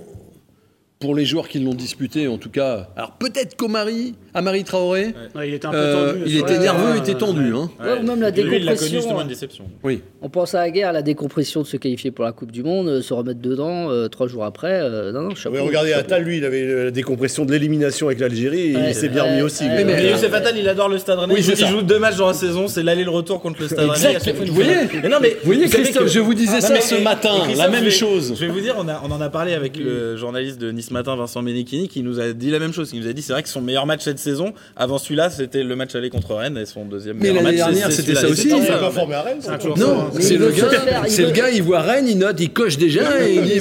pour 0.98 1.14
les 1.14 1.26
joueurs 1.26 1.46
qui 1.48 1.58
l'ont 1.58 1.74
disputé, 1.74 2.26
en 2.26 2.38
tout 2.38 2.48
cas. 2.48 2.88
Alors 2.96 3.12
peut-être 3.12 3.54
qu'Omari, 3.54 4.14
Amari 4.32 4.64
Traoré, 4.64 5.14
Ouais, 5.34 5.48
il 5.48 5.54
était 5.54 5.66
un 5.66 5.70
peu 5.70 5.76
euh, 5.76 6.12
tendu. 6.12 6.22
il 6.26 6.38
était 6.38 6.58
nerveux, 6.58 6.94
il 6.96 7.00
était 7.00 7.14
tendu. 7.18 7.52
ouais. 7.52 7.58
hein. 7.60 7.70
Ouais, 7.84 7.98
ou 8.00 8.06
même 8.06 8.20
la 8.22 8.30
Lui, 8.30 8.40
il 8.42 8.50
décompression, 8.50 8.86
justement 8.96 9.18
hein. 9.18 9.22
une 9.24 9.28
déception. 9.28 9.64
Oui. 9.82 10.02
On 10.22 10.30
pense 10.30 10.54
à 10.54 10.60
la 10.60 10.70
guerre, 10.70 10.94
la 10.94 11.02
décompression 11.02 11.60
de 11.60 11.66
se 11.66 11.76
qualifier 11.76 12.12
pour 12.12 12.24
la 12.24 12.32
Coupe 12.32 12.50
du 12.50 12.62
Monde, 12.62 12.88
euh, 12.88 13.02
se 13.02 13.12
remettre 13.12 13.40
dedans 13.42 13.90
euh, 13.90 14.08
trois 14.08 14.26
jours 14.26 14.44
après. 14.46 14.80
euh, 14.80 15.12
non, 15.12 15.20
non, 15.20 15.34
chapeau. 15.34 15.56
Ouais, 15.56 15.60
regardez, 15.60 15.90
chapeau. 15.90 16.00
Attal, 16.00 16.22
lui, 16.22 16.38
il 16.38 16.44
avait 16.46 16.84
la 16.84 16.90
décompression 16.90 17.44
de 17.44 17.52
l'élimination 17.52 18.06
avec 18.06 18.18
l'Algérie 18.20 18.72
et 18.72 18.76
Ouais, 18.76 18.82
il 18.88 18.94
s'est 18.94 19.10
bien 19.10 19.24
remis 19.24 19.42
aussi. 19.42 19.64
mais- 19.68 19.84
Mais 19.84 20.10
Youssef 20.10 20.32
Attal, 20.32 20.56
il 20.56 20.66
adore 20.66 20.88
le 20.88 20.96
Stade 20.96 21.18
Rennais. 21.18 21.34
Oui, 21.34 21.44
il, 21.46 21.60
il 21.60 21.66
joue 21.66 21.82
deux 21.82 21.98
matchs 21.98 22.16
dans 22.16 22.28
la 22.28 22.34
saison, 22.34 22.68
c'est 22.68 22.82
l'aller 22.82 23.04
le 23.04 23.10
retour 23.10 23.42
contre 23.42 23.60
le 23.60 23.68
Stade 23.68 23.86
Rennais. 23.90 24.16
Vous 24.46 24.54
voyez 24.54 24.76
Mais 25.02 25.08
non, 25.10 25.18
mais 25.20 25.36
Vous 25.42 25.52
voyez, 25.52 25.68
savez 25.68 25.82
Christophe, 25.84 26.04
que- 26.04 26.10
je 26.10 26.20
vous 26.20 26.32
disais 26.34 26.62
ça 26.62 26.80
ce 26.80 26.94
matin, 27.02 27.34
la 27.54 27.68
même 27.68 27.90
chose. 27.90 28.32
Je 28.34 28.46
vais 28.46 28.50
vous 28.50 28.60
dire, 28.60 28.76
on, 28.78 28.88
a, 28.88 29.02
on 29.04 29.10
en 29.10 29.20
a 29.20 29.28
parlé 29.28 29.52
avec 29.52 29.76
le 29.76 30.16
journaliste 30.16 30.58
de 30.58 30.70
Nice 30.72 30.85
Matin, 30.90 31.16
Vincent 31.16 31.42
Menechini, 31.42 31.88
qui 31.88 32.02
nous 32.02 32.20
a 32.20 32.32
dit 32.32 32.50
la 32.50 32.58
même 32.58 32.72
chose. 32.72 32.90
Il 32.92 33.00
nous 33.00 33.08
a 33.08 33.12
dit 33.12 33.22
c'est 33.22 33.32
vrai 33.32 33.42
que 33.42 33.48
son 33.48 33.60
meilleur 33.60 33.86
match 33.86 34.02
cette 34.02 34.18
saison, 34.18 34.52
avant 34.76 34.98
celui-là, 34.98 35.30
c'était 35.30 35.62
le 35.62 35.76
match 35.76 35.94
aller 35.94 36.10
contre 36.10 36.34
Rennes 36.34 36.58
et 36.58 36.66
son 36.66 36.84
deuxième 36.84 37.16
Mais 37.18 37.28
meilleur 37.28 37.42
match. 37.42 37.56
dernière, 37.56 37.92
c'était 37.92 38.14
ça 38.14 38.28
aussi. 38.28 38.48
Il 38.48 38.66
pas 38.66 38.90
formé 38.90 39.14
à 39.14 39.22
Rennes. 39.22 39.40
Non, 39.76 40.10
c'est 40.18 40.36
le 40.36 40.50
gars, 40.50 40.70
c'est 41.08 41.22
le 41.24 41.30
gars, 41.30 41.50
il 41.50 41.62
voit 41.62 41.80
Rennes, 41.80 42.06
il 42.08 42.18
note, 42.18 42.40
il 42.40 42.50
coche 42.50 42.76
déjà 42.78 43.26
et 43.26 43.34
il 43.34 43.52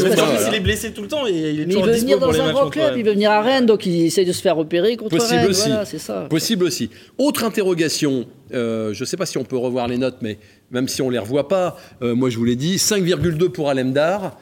est 0.55 0.59
blessé 0.59 0.91
tout 0.91 1.01
le 1.01 1.07
temps 1.07 1.25
il 1.27 1.61
est 1.61 1.65
toujours 1.65 1.85
veut 1.85 1.93
dispo 1.93 2.05
venir 2.05 2.17
pour 2.19 2.27
dans 2.27 2.33
les 2.33 2.39
un 2.39 2.43
matchs 2.45 2.53
grand 2.53 2.61
contre 2.63 2.71
club, 2.73 2.85
Rennes. 2.85 2.99
il 2.99 3.05
veut 3.05 3.11
venir 3.13 3.31
à 3.31 3.41
Rennes, 3.41 3.65
donc 3.65 3.85
il 3.85 4.05
essaye 4.05 4.25
de 4.25 4.31
se 4.31 4.41
faire 4.41 4.55
repérer 4.55 4.97
contre 4.97 5.15
Possible 5.17 5.51
Rennes. 5.51 5.79
c'est 5.85 5.99
ça. 5.99 6.27
Possible 6.29 6.63
aussi. 6.65 6.89
Autre 7.17 7.43
interrogation, 7.43 8.25
euh, 8.53 8.93
je 8.93 9.01
ne 9.01 9.05
sais 9.05 9.17
pas 9.17 9.25
si 9.25 9.37
on 9.37 9.43
peut 9.43 9.57
revoir 9.57 9.87
les 9.87 9.97
notes, 9.97 10.17
mais 10.21 10.37
même 10.71 10.87
si 10.87 11.01
on 11.01 11.07
ne 11.07 11.13
les 11.13 11.19
revoit 11.19 11.47
pas, 11.47 11.77
euh, 12.01 12.15
moi 12.15 12.29
je 12.29 12.37
vous 12.37 12.45
l'ai 12.45 12.55
dit, 12.55 12.77
5,2 12.77 13.49
pour 13.49 13.69
Alemdar. 13.69 14.37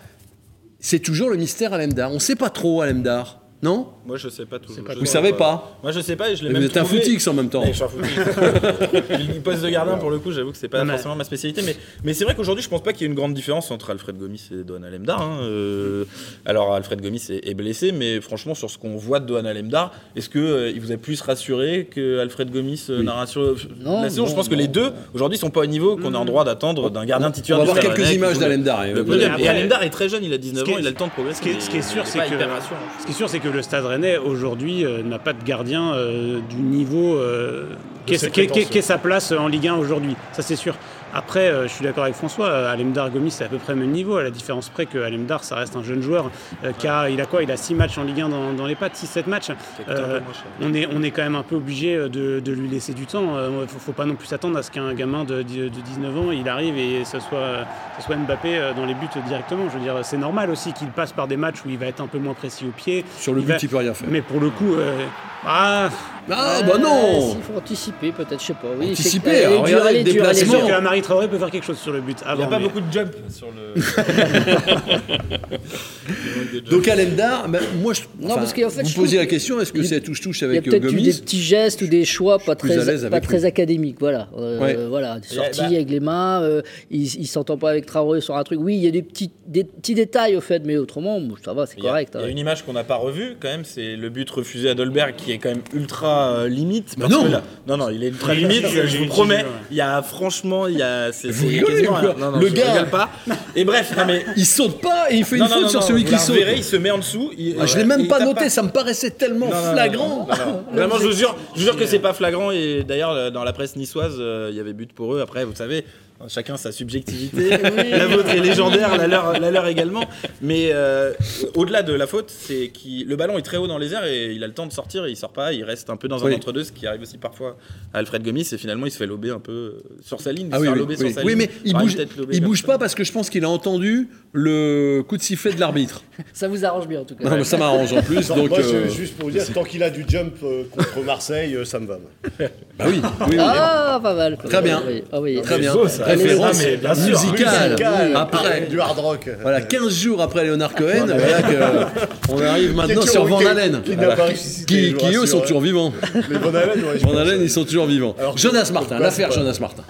C'est 0.86 1.00
toujours 1.00 1.30
le 1.30 1.38
mystère 1.38 1.72
Alemdar. 1.72 2.12
On 2.12 2.16
ne 2.16 2.20
sait 2.20 2.36
pas 2.36 2.50
trop 2.50 2.82
Alemdar, 2.82 3.40
non 3.64 3.88
Moi, 4.06 4.18
je 4.18 4.30
sais 4.30 4.46
pas 4.46 4.60
tout. 4.60 4.72
Vous 5.00 5.06
savez 5.06 5.34
pas 5.34 5.78
Moi, 5.82 5.92
je 5.92 6.02
sais 6.02 6.16
pas 6.16 6.30
et 6.30 6.36
je 6.36 6.44
l'ai 6.44 6.50
Vous 6.50 6.54
même 6.56 6.64
êtes 6.64 6.78
un 6.78 6.84
footix 6.86 7.26
en 7.28 7.34
même 7.34 7.50
temps. 7.50 7.62
Ouais, 7.62 7.70
je 7.70 7.74
suis 7.74 7.84
un 7.84 7.88
footix. 7.88 8.14
Le 9.34 9.40
poste 9.40 9.64
de 9.64 9.70
gardien, 9.70 9.96
pour 9.98 10.12
le 10.12 10.20
coup, 10.20 10.32
j'avoue 10.32 10.52
que 10.52 10.58
c'est 10.58 10.68
pas 10.68 10.86
forcément 10.86 11.16
ma 11.16 11.24
spécialité. 11.24 11.62
Mais, 11.66 11.76
mais 12.04 12.14
c'est 12.14 12.24
vrai 12.26 12.36
qu'aujourd'hui, 12.36 12.64
je 12.64 12.70
pense 12.70 12.84
pas 12.84 12.94
qu'il 12.94 13.02
y 13.02 13.06
ait 13.06 13.08
une 13.10 13.16
grande 13.16 13.34
différence 13.34 13.72
entre 13.72 13.90
Alfred 13.92 14.18
Gomis 14.18 14.50
et 14.52 14.64
Dohan 14.64 14.84
Alemdar. 14.84 15.22
hein. 15.22 15.40
Euh, 15.44 16.06
alors, 16.46 16.74
Alfred 16.74 17.02
Gomis 17.02 17.26
est, 17.30 17.48
est 17.50 17.54
blessé, 17.54 17.92
mais 17.92 18.22
franchement, 18.22 18.54
sur 18.56 18.70
ce 18.70 18.78
qu'on 18.78 18.96
voit 18.98 19.20
de 19.20 19.26
Dohan 19.28 19.46
Alemdar, 19.46 19.92
est-ce 20.16 20.30
qu'il 20.30 20.80
vous 20.82 20.92
a 20.92 20.98
plus 20.98 21.22
rassuré 21.22 21.88
que 21.90 22.20
Alfred 22.20 22.52
Gomis 22.52 22.88
euh, 22.90 23.02
n'a 23.04 23.14
rassuré 23.14 23.54
Non, 23.80 24.02
la 24.02 24.10
saison? 24.10 24.26
Je 24.26 24.32
non, 24.32 24.36
pense 24.36 24.50
que 24.50 24.56
les 24.56 24.68
deux, 24.68 24.92
aujourd'hui, 25.14 25.38
sont 25.38 25.50
pas 25.50 25.62
au 25.62 25.66
niveau 25.66 25.96
qu'on 25.98 26.14
est 26.14 26.18
en 26.18 26.26
droit 26.26 26.44
d'attendre 26.44 26.90
d'un 26.90 27.06
gardien 27.06 27.30
On 27.30 27.32
titulaire. 27.32 27.60
va 27.66 27.74
du 27.74 27.80
voir 27.80 27.96
quelques 27.96 28.12
images 28.12 28.40
d'Alemdar. 28.40 28.82
euh, 28.88 29.02
après- 29.02 29.42
Et 29.44 29.48
Alemdar 29.48 29.84
est 29.84 29.90
très 29.90 30.10
jeune, 30.10 30.24
il 30.24 30.34
a 30.34 30.38
19 30.38 30.60
Ce 30.60 30.66
qui 30.66 30.76
ans, 30.76 30.80
il 30.80 30.88
a 30.88 30.90
le 30.90 30.96
temps 30.96 31.08
de 31.08 31.12
progresser. 31.12 31.38
Ce 31.60 31.70
qui 31.70 31.78
est, 31.78 31.82
sûr, 31.82 32.04
il 32.06 33.30
c'est 33.30 33.40
que 33.40 33.53
le 33.54 33.62
Stade 33.62 33.86
Rennais 33.86 34.18
aujourd'hui 34.18 34.86
euh, 34.86 35.04
n'a 35.04 35.20
pas 35.20 35.34
de 35.34 35.44
gardien 35.44 35.94
euh, 35.94 36.40
du 36.50 36.58
niveau 36.58 37.16
euh, 37.16 37.70
qu'est 38.06 38.18
qu'est 38.30 38.82
sa 38.82 38.98
place 38.98 39.32
en 39.32 39.48
Ligue 39.48 39.68
1 39.68 39.76
aujourd'hui? 39.76 40.16
Ça 40.34 40.42
c'est 40.42 40.56
sûr. 40.56 40.76
Après, 41.14 41.50
euh, 41.50 41.64
je 41.64 41.68
suis 41.74 41.84
d'accord 41.84 42.04
avec 42.06 42.16
François. 42.16 42.48
euh, 42.48 42.72
Alemdar 42.74 43.10
Gomis 43.12 43.32
c'est 43.32 43.44
à 43.44 43.48
peu 43.48 43.58
près 43.58 43.74
le 43.74 43.80
même 43.80 43.92
niveau, 43.92 44.18
à 44.18 44.24
la 44.24 44.32
différence 44.32 44.70
près 44.70 44.86
que 44.88 44.98
Alemdar, 44.98 45.44
ça 45.44 45.56
reste 45.56 45.76
un 45.76 45.84
jeune 45.84 46.02
joueur 46.02 46.32
euh, 46.64 46.72
qui 46.78 46.88
a, 46.88 47.10
il 47.10 47.22
a 47.22 47.26
quoi? 47.26 47.44
Il 47.44 47.52
a 47.52 47.58
6 47.58 47.76
matchs 47.76 47.98
en 47.98 48.04
Ligue 48.04 48.22
1 48.22 48.30
dans, 48.30 48.54
dans 48.54 48.66
les 48.66 48.76
pattes, 48.76 48.96
6-7 48.96 49.30
matchs. 49.30 49.50
Euh, 49.90 50.20
on 50.62 50.74
est, 50.74 50.88
on 50.92 51.04
est 51.04 51.12
quand 51.12 51.22
même 51.22 51.36
un 51.36 51.44
peu 51.44 51.56
obligé 51.56 51.96
de, 51.98 52.40
de 52.40 52.52
lui 52.52 52.68
laisser 52.68 52.94
du 52.94 53.06
temps. 53.06 53.36
Il 53.50 53.60
ne 53.62 53.66
faut, 53.68 53.80
faut 53.80 53.92
pas 53.92 54.06
non 54.06 54.16
plus 54.16 54.28
s'attendre 54.28 54.58
à 54.58 54.64
ce 54.64 54.72
qu'un 54.72 54.94
gamin 54.94 55.24
de, 55.24 55.42
de 55.44 55.68
19 55.70 56.18
ans, 56.18 56.32
il 56.32 56.50
arrive 56.50 56.78
et 56.78 57.06
ce 57.06 57.20
soit, 57.20 57.66
ce 58.00 58.04
soit 58.06 58.16
Mbappé 58.16 58.72
dans 58.76 58.86
les 58.86 58.94
buts 58.96 59.08
directement. 59.28 59.70
Je 59.70 59.78
veux 59.78 59.84
dire, 59.84 60.00
c'est 60.04 60.18
normal 60.18 60.50
aussi 60.50 60.74
qu'il 60.74 60.88
passe 60.90 61.12
par 61.12 61.28
des 61.28 61.38
matchs 61.38 61.64
où 61.66 61.70
il 61.70 61.78
va 61.78 61.86
être 61.88 62.02
un 62.02 62.08
peu 62.08 62.18
moins 62.20 62.34
précis 62.34 62.66
au 62.68 62.72
pied. 62.72 63.06
Sur 63.20 63.34
le 63.34 63.42
Il 63.42 63.46
but, 63.46 63.52
va- 63.54 63.58
il 63.62 63.70
peut 63.70 63.78
rien 63.78 63.94
faire. 63.94 64.08
Mais 64.12 64.22
pour 64.22 64.40
le 64.40 64.50
coup, 64.50 64.74
euh, 64.74 64.98
ah, 65.46 65.90
Ah, 66.30 66.60
Ouais, 66.62 66.68
bah 66.68 66.78
non 66.80 67.36
Il 67.36 67.42
faut 67.44 67.58
anticiper, 67.58 68.14
peut-être, 68.14 68.40
je 68.40 68.46
sais 68.46 68.54
pas. 68.54 68.70
Oui, 68.80 68.92
Anticiper, 68.92 69.44
alors, 69.44 69.66
regardez 69.66 69.98
le 70.00 70.04
déplacement. 70.06 70.54
sûr 70.54 70.66
dure. 70.68 70.78
que 70.78 70.82
Marie 70.82 71.02
Traoré 71.02 71.28
peut 71.28 71.38
faire 71.38 71.52
quelque 71.52 71.66
chose 71.66 71.78
sur 71.78 71.92
le 71.92 72.00
but. 72.00 72.18
Il 72.26 72.38
n'y 72.38 72.44
a 72.44 72.48
pas 72.48 72.60
mais- 72.60 72.64
beaucoup 72.64 72.80
de 72.80 72.90
jump 72.92 73.12
sur 73.30 73.48
le. 73.52 73.74
Donc 76.70 76.88
Alemdar, 76.88 77.50
ben, 77.50 77.60
moi 77.82 77.94
je. 77.94 78.02
Non, 78.20 78.28
enfin, 78.32 78.36
parce 78.36 78.54
qu'en 78.54 78.70
fait, 78.70 78.84
vous 78.84 78.88
je 78.90 78.94
trouve 78.94 79.14
la 79.16 79.26
question, 79.26 79.60
est-ce 79.60 79.74
que 79.74 79.80
il- 79.80 79.86
c'est 79.86 80.00
touche-touche 80.00 80.40
Il 80.40 80.44
y 80.44 80.46
a 80.46 80.50
avec 80.52 80.68
euh, 80.68 80.72
peut-être 80.72 80.84
eu 80.86 80.88
Gomis 80.88 81.04
des 81.04 81.14
petits 81.14 81.42
gestes 81.42 81.82
ou 81.82 81.88
des 81.88 82.06
choix 82.06 82.40
pas 82.40 82.54
à 82.54 82.56
très, 82.56 82.76
pas 82.76 83.06
avec 83.08 83.24
très 83.24 83.40
lui. 83.40 83.46
académiques. 83.46 83.98
Voilà, 84.00 84.30
Euh, 84.38 84.60
Ouais. 84.60 84.78
voilà 84.88 85.18
bah- 85.36 85.66
avec 85.66 85.90
les 85.90 86.00
mains. 86.00 86.42
euh, 86.42 86.62
il, 86.90 87.04
il 87.04 87.28
s'entend 87.28 87.58
pas 87.58 87.72
avec 87.72 87.86
Traoré 87.86 88.22
sur 88.22 88.38
un 88.38 88.44
truc. 88.46 88.60
Oui, 88.62 88.76
il 88.78 88.84
y 88.84 88.88
a 88.88 88.92
des 88.92 89.02
petits, 89.02 89.32
des 89.46 89.66
petits 89.66 89.96
détails 89.96 90.38
au 90.38 90.42
fait, 90.42 90.62
mais 90.66 90.78
autrement, 90.78 91.20
ça 91.44 91.54
va, 91.54 91.66
c'est 91.66 91.82
correct. 91.82 92.14
Il 92.16 92.22
y 92.22 92.24
a 92.24 92.28
hein. 92.28 92.30
une 92.30 92.38
image 92.38 92.64
qu'on 92.64 92.74
n'a 92.74 92.86
pas 92.86 92.96
revue 92.96 93.36
quand 93.42 93.50
même, 93.50 93.66
c'est 93.66 93.98
le 93.98 94.10
but 94.10 94.30
refusé 94.30 94.70
à 94.70 94.76
Dolberg 94.76 95.16
qui 95.18 95.33
est 95.34 95.38
quand 95.40 95.50
même 95.50 95.62
ultra 95.74 96.30
euh, 96.32 96.48
limite. 96.48 96.96
Bah 96.98 97.08
parce 97.10 97.14
non. 97.22 97.28
que 97.28 97.32
là- 97.34 97.42
non, 97.68 97.78
non, 97.78 97.90
il 97.90 98.04
est 98.04 98.08
ultra 98.08 98.34
limite. 98.34 98.66
je 98.68 98.86
j'ai 98.88 98.98
vous 99.00 99.06
promets. 99.08 99.46
Il 99.72 99.78
y 99.78 99.82
a 99.82 100.02
franchement, 100.02 100.68
il 100.68 100.78
y 100.78 100.82
a. 100.82 101.12
C'est 101.12 101.30
Vous 101.30 101.48
rigolez 101.48 101.88
ou 101.88 101.92
quoi 101.94 102.16
Le 102.40 102.48
je 102.48 102.54
gars- 102.54 102.72
rigole 102.74 102.90
pas. 102.90 103.10
Et 103.56 103.66
bref, 103.66 103.94
non 103.98 104.04
mais. 104.06 104.26
Il 104.38 104.46
saute 104.46 104.82
pas 104.82 105.08
et 105.12 105.16
il 105.18 105.26
fait 105.26 105.36
une 105.36 105.44
non, 105.44 105.48
faute 105.50 105.62
non, 105.64 105.70
sur 105.70 105.80
non, 105.82 105.86
celui 105.88 106.02
vous 106.02 106.06
qui 106.08 106.12
la 106.14 106.18
saute. 106.20 106.38
il 106.56 106.64
se 106.64 106.76
met 106.76 106.92
en 106.92 106.98
dessous. 106.98 107.32
il- 107.38 107.56
Ah, 107.60 107.66
je 107.66 107.76
l'ai 107.76 107.82
ouais, 107.82 107.86
même 107.88 108.02
il 108.02 108.08
pas 108.08 108.18
tape 108.20 108.28
noté, 108.28 108.50
ça 108.50 108.64
me 108.64 108.70
paraissait 108.70 109.12
tellement 109.12 109.48
Non, 109.48 109.56
non, 109.56 109.62
non, 109.68 109.72
flagrant. 109.74 110.08
non, 110.08 110.16
non, 110.28 110.52
non. 110.52 110.64
Vraiment, 110.74 110.98
je 110.98 111.04
vous 111.08 111.12
jure, 111.12 111.36
je 111.54 111.60
vous 111.60 111.66
jure 111.66 111.78
que 111.78 111.86
c'est 111.86 112.00
pas 112.00 112.14
flagrant. 112.14 112.52
Et 112.52 112.84
d'ailleurs, 112.88 113.32
dans 113.32 113.44
la 113.44 113.54
presse 113.54 113.76
niçoise, 113.76 114.16
euh, 114.20 114.50
il 114.52 114.58
y 114.58 114.60
avait 114.60 114.74
but 114.74 114.92
pour 114.94 115.14
eux. 115.14 115.22
Après, 115.22 115.46
vous 115.46 115.56
savez, 115.56 115.86
chacun 116.28 116.58
sa 116.58 116.72
subjectivité. 116.72 117.50
la 117.92 118.08
vôtre 118.08 118.30
est 118.30 118.40
légendaire, 118.40 118.96
la 118.98 119.08
leur, 119.08 119.40
la 119.40 119.52
leur 119.52 119.68
également. 119.68 120.06
Mais 120.42 120.70
euh, 120.74 121.14
au-delà 121.56 121.84
de 121.84 121.94
la 121.94 122.08
faute, 122.08 122.30
c'est 122.30 122.70
que 122.70 123.06
le 123.08 123.16
ballon 123.16 123.38
est 123.38 123.42
très 123.42 123.58
haut 123.58 123.68
dans 123.68 123.78
les 123.78 123.94
airs 123.94 124.06
et 124.06 124.32
il 124.34 124.44
a 124.44 124.48
le 124.48 124.54
temps 124.54 124.66
de 124.68 124.72
sortir. 124.72 125.06
Et 125.06 125.12
il 125.12 125.18
sort 125.18 125.34
pas, 125.34 125.54
il 125.54 125.64
reste 125.64 125.90
un 125.90 125.98
peu 125.98 126.08
dans 126.08 126.24
un 126.24 126.28
Oui. 126.30 126.36
entre-deux, 126.36 126.64
ce 126.64 126.72
qui 126.72 126.88
arrive 126.88 127.02
aussi 127.02 127.18
parfois 127.18 127.58
à 127.94 128.00
Alfred 128.00 128.24
Gomis. 128.24 128.48
Et 128.52 128.58
finalement, 128.58 128.86
il 128.86 128.92
se 128.92 128.98
fait 128.98 129.08
lober 129.08 129.32
un 129.32 129.40
peu 129.40 129.52
euh, 129.52 129.84
sur 130.02 130.22
sa 130.22 130.32
ligne. 130.32 130.50
Ah 130.52 130.58
se 130.58 130.62
oui, 130.62 130.68
faire 130.68 130.88
oui, 130.88 130.98
sur 130.98 131.10
sa 131.12 131.24
Oui, 131.24 131.36
ligne. 131.36 131.38
mais 131.40 131.50
il 131.66 131.74
bouge, 131.74 131.98
il 132.32 132.42
bouge 132.42 132.62
ça. 132.62 132.68
pas 132.68 132.78
parce 132.78 132.96
que 132.96 133.04
je 133.04 133.12
pense 133.12 133.30
qu'il 133.30 133.44
a 133.44 133.50
entendu 133.50 134.08
le 134.36 135.04
coup 135.08 135.16
de 135.16 135.22
sifflet 135.22 135.54
de 135.54 135.60
l'arbitre. 135.60 136.04
Ça 136.34 136.48
vous 136.48 136.66
arrange 136.66 136.88
bien 136.88 137.02
en 137.02 137.04
tout 137.06 137.16
cas. 137.16 137.30
Non, 137.30 137.38
mais 137.38 137.44
ça 137.44 137.58
m'arrange 137.58 137.94
en 137.94 138.02
plus, 138.02 138.28
Non, 138.30 138.36
donc. 138.36 138.50
moi, 138.50 138.60
euh, 138.60 138.90
juste 138.90 139.16
pour 139.16 139.30
vous 139.30 139.32
dire, 139.36 139.44
tant 139.54 139.64
qu'il 139.64 139.82
a 139.84 139.90
du 139.92 140.04
jump 140.08 140.34
euh, 140.44 140.64
contre 140.72 141.04
Marseille, 141.06 141.56
euh, 141.56 141.66
ça 141.66 141.80
me 141.80 141.88
va. 141.88 141.98
Bah 142.80 142.86
oui, 142.88 143.00
oui, 143.04 143.28
oui. 143.30 143.38
Ah, 143.40 144.00
pas 144.02 144.16
mal. 144.16 144.36
Très 144.44 144.62
bien. 144.64 144.82
Ah 144.84 144.88
oui, 144.90 145.04
ah 145.14 145.22
oui. 145.22 145.40
Très 145.44 145.60
bien. 145.60 145.74
beau, 145.74 145.88
ça. 145.88 146.06
Référence 146.06 146.58
Mais 146.64 146.78
bien 146.78 146.96
sûr. 146.96 147.06
musicale. 147.22 147.70
Musical. 147.72 148.12
Après, 148.16 148.62
Du 148.68 148.80
hard 148.82 148.98
rock. 148.98 149.30
voilà, 149.44 149.62
15 149.62 149.94
jours 149.94 150.22
après 150.22 150.44
Leonard 150.46 150.74
Cohen, 150.74 151.06
voilà 151.06 151.42
que 151.44 152.32
on 152.32 152.42
arrive 152.42 152.76
maintenant 152.76 153.02
Qui- 153.02 153.08
sur 153.10 153.26
Van 153.26 153.46
Halen. 153.46 153.82
qui 153.84 153.96
ressuscité, 153.96 154.66
Qui, 154.66 154.94
qui, 154.96 155.16
eux 155.16 155.28
sont 155.28 155.38
hein. 155.40 155.42
toujours 155.42 155.62
vivants. 155.62 155.94
Les 156.32 156.38
Van 156.40 156.50
Halen, 156.50 156.84
ouais, 156.84 156.98
Van 157.04 157.16
Halen, 157.18 157.42
ils 157.44 157.50
sont 157.52 157.64
toujours 157.64 157.86
vivants. 157.86 158.16
Alors 158.18 158.38
Jonas 158.40 158.72
Martin, 158.74 158.98
l'affaire 158.98 159.32
Jonas 159.32 159.58
Martin. 159.62 159.84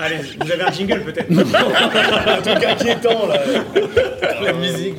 Allez, 0.00 0.16
vous 0.44 0.50
avez 0.50 0.62
un 0.62 0.72
jingle 0.72 1.02
peut-être 1.04 1.30
Un 1.30 2.40
truc 2.42 2.64
inquiétant, 2.64 3.26
là. 3.28 3.40
La 4.44 4.52
musique. 4.52 4.94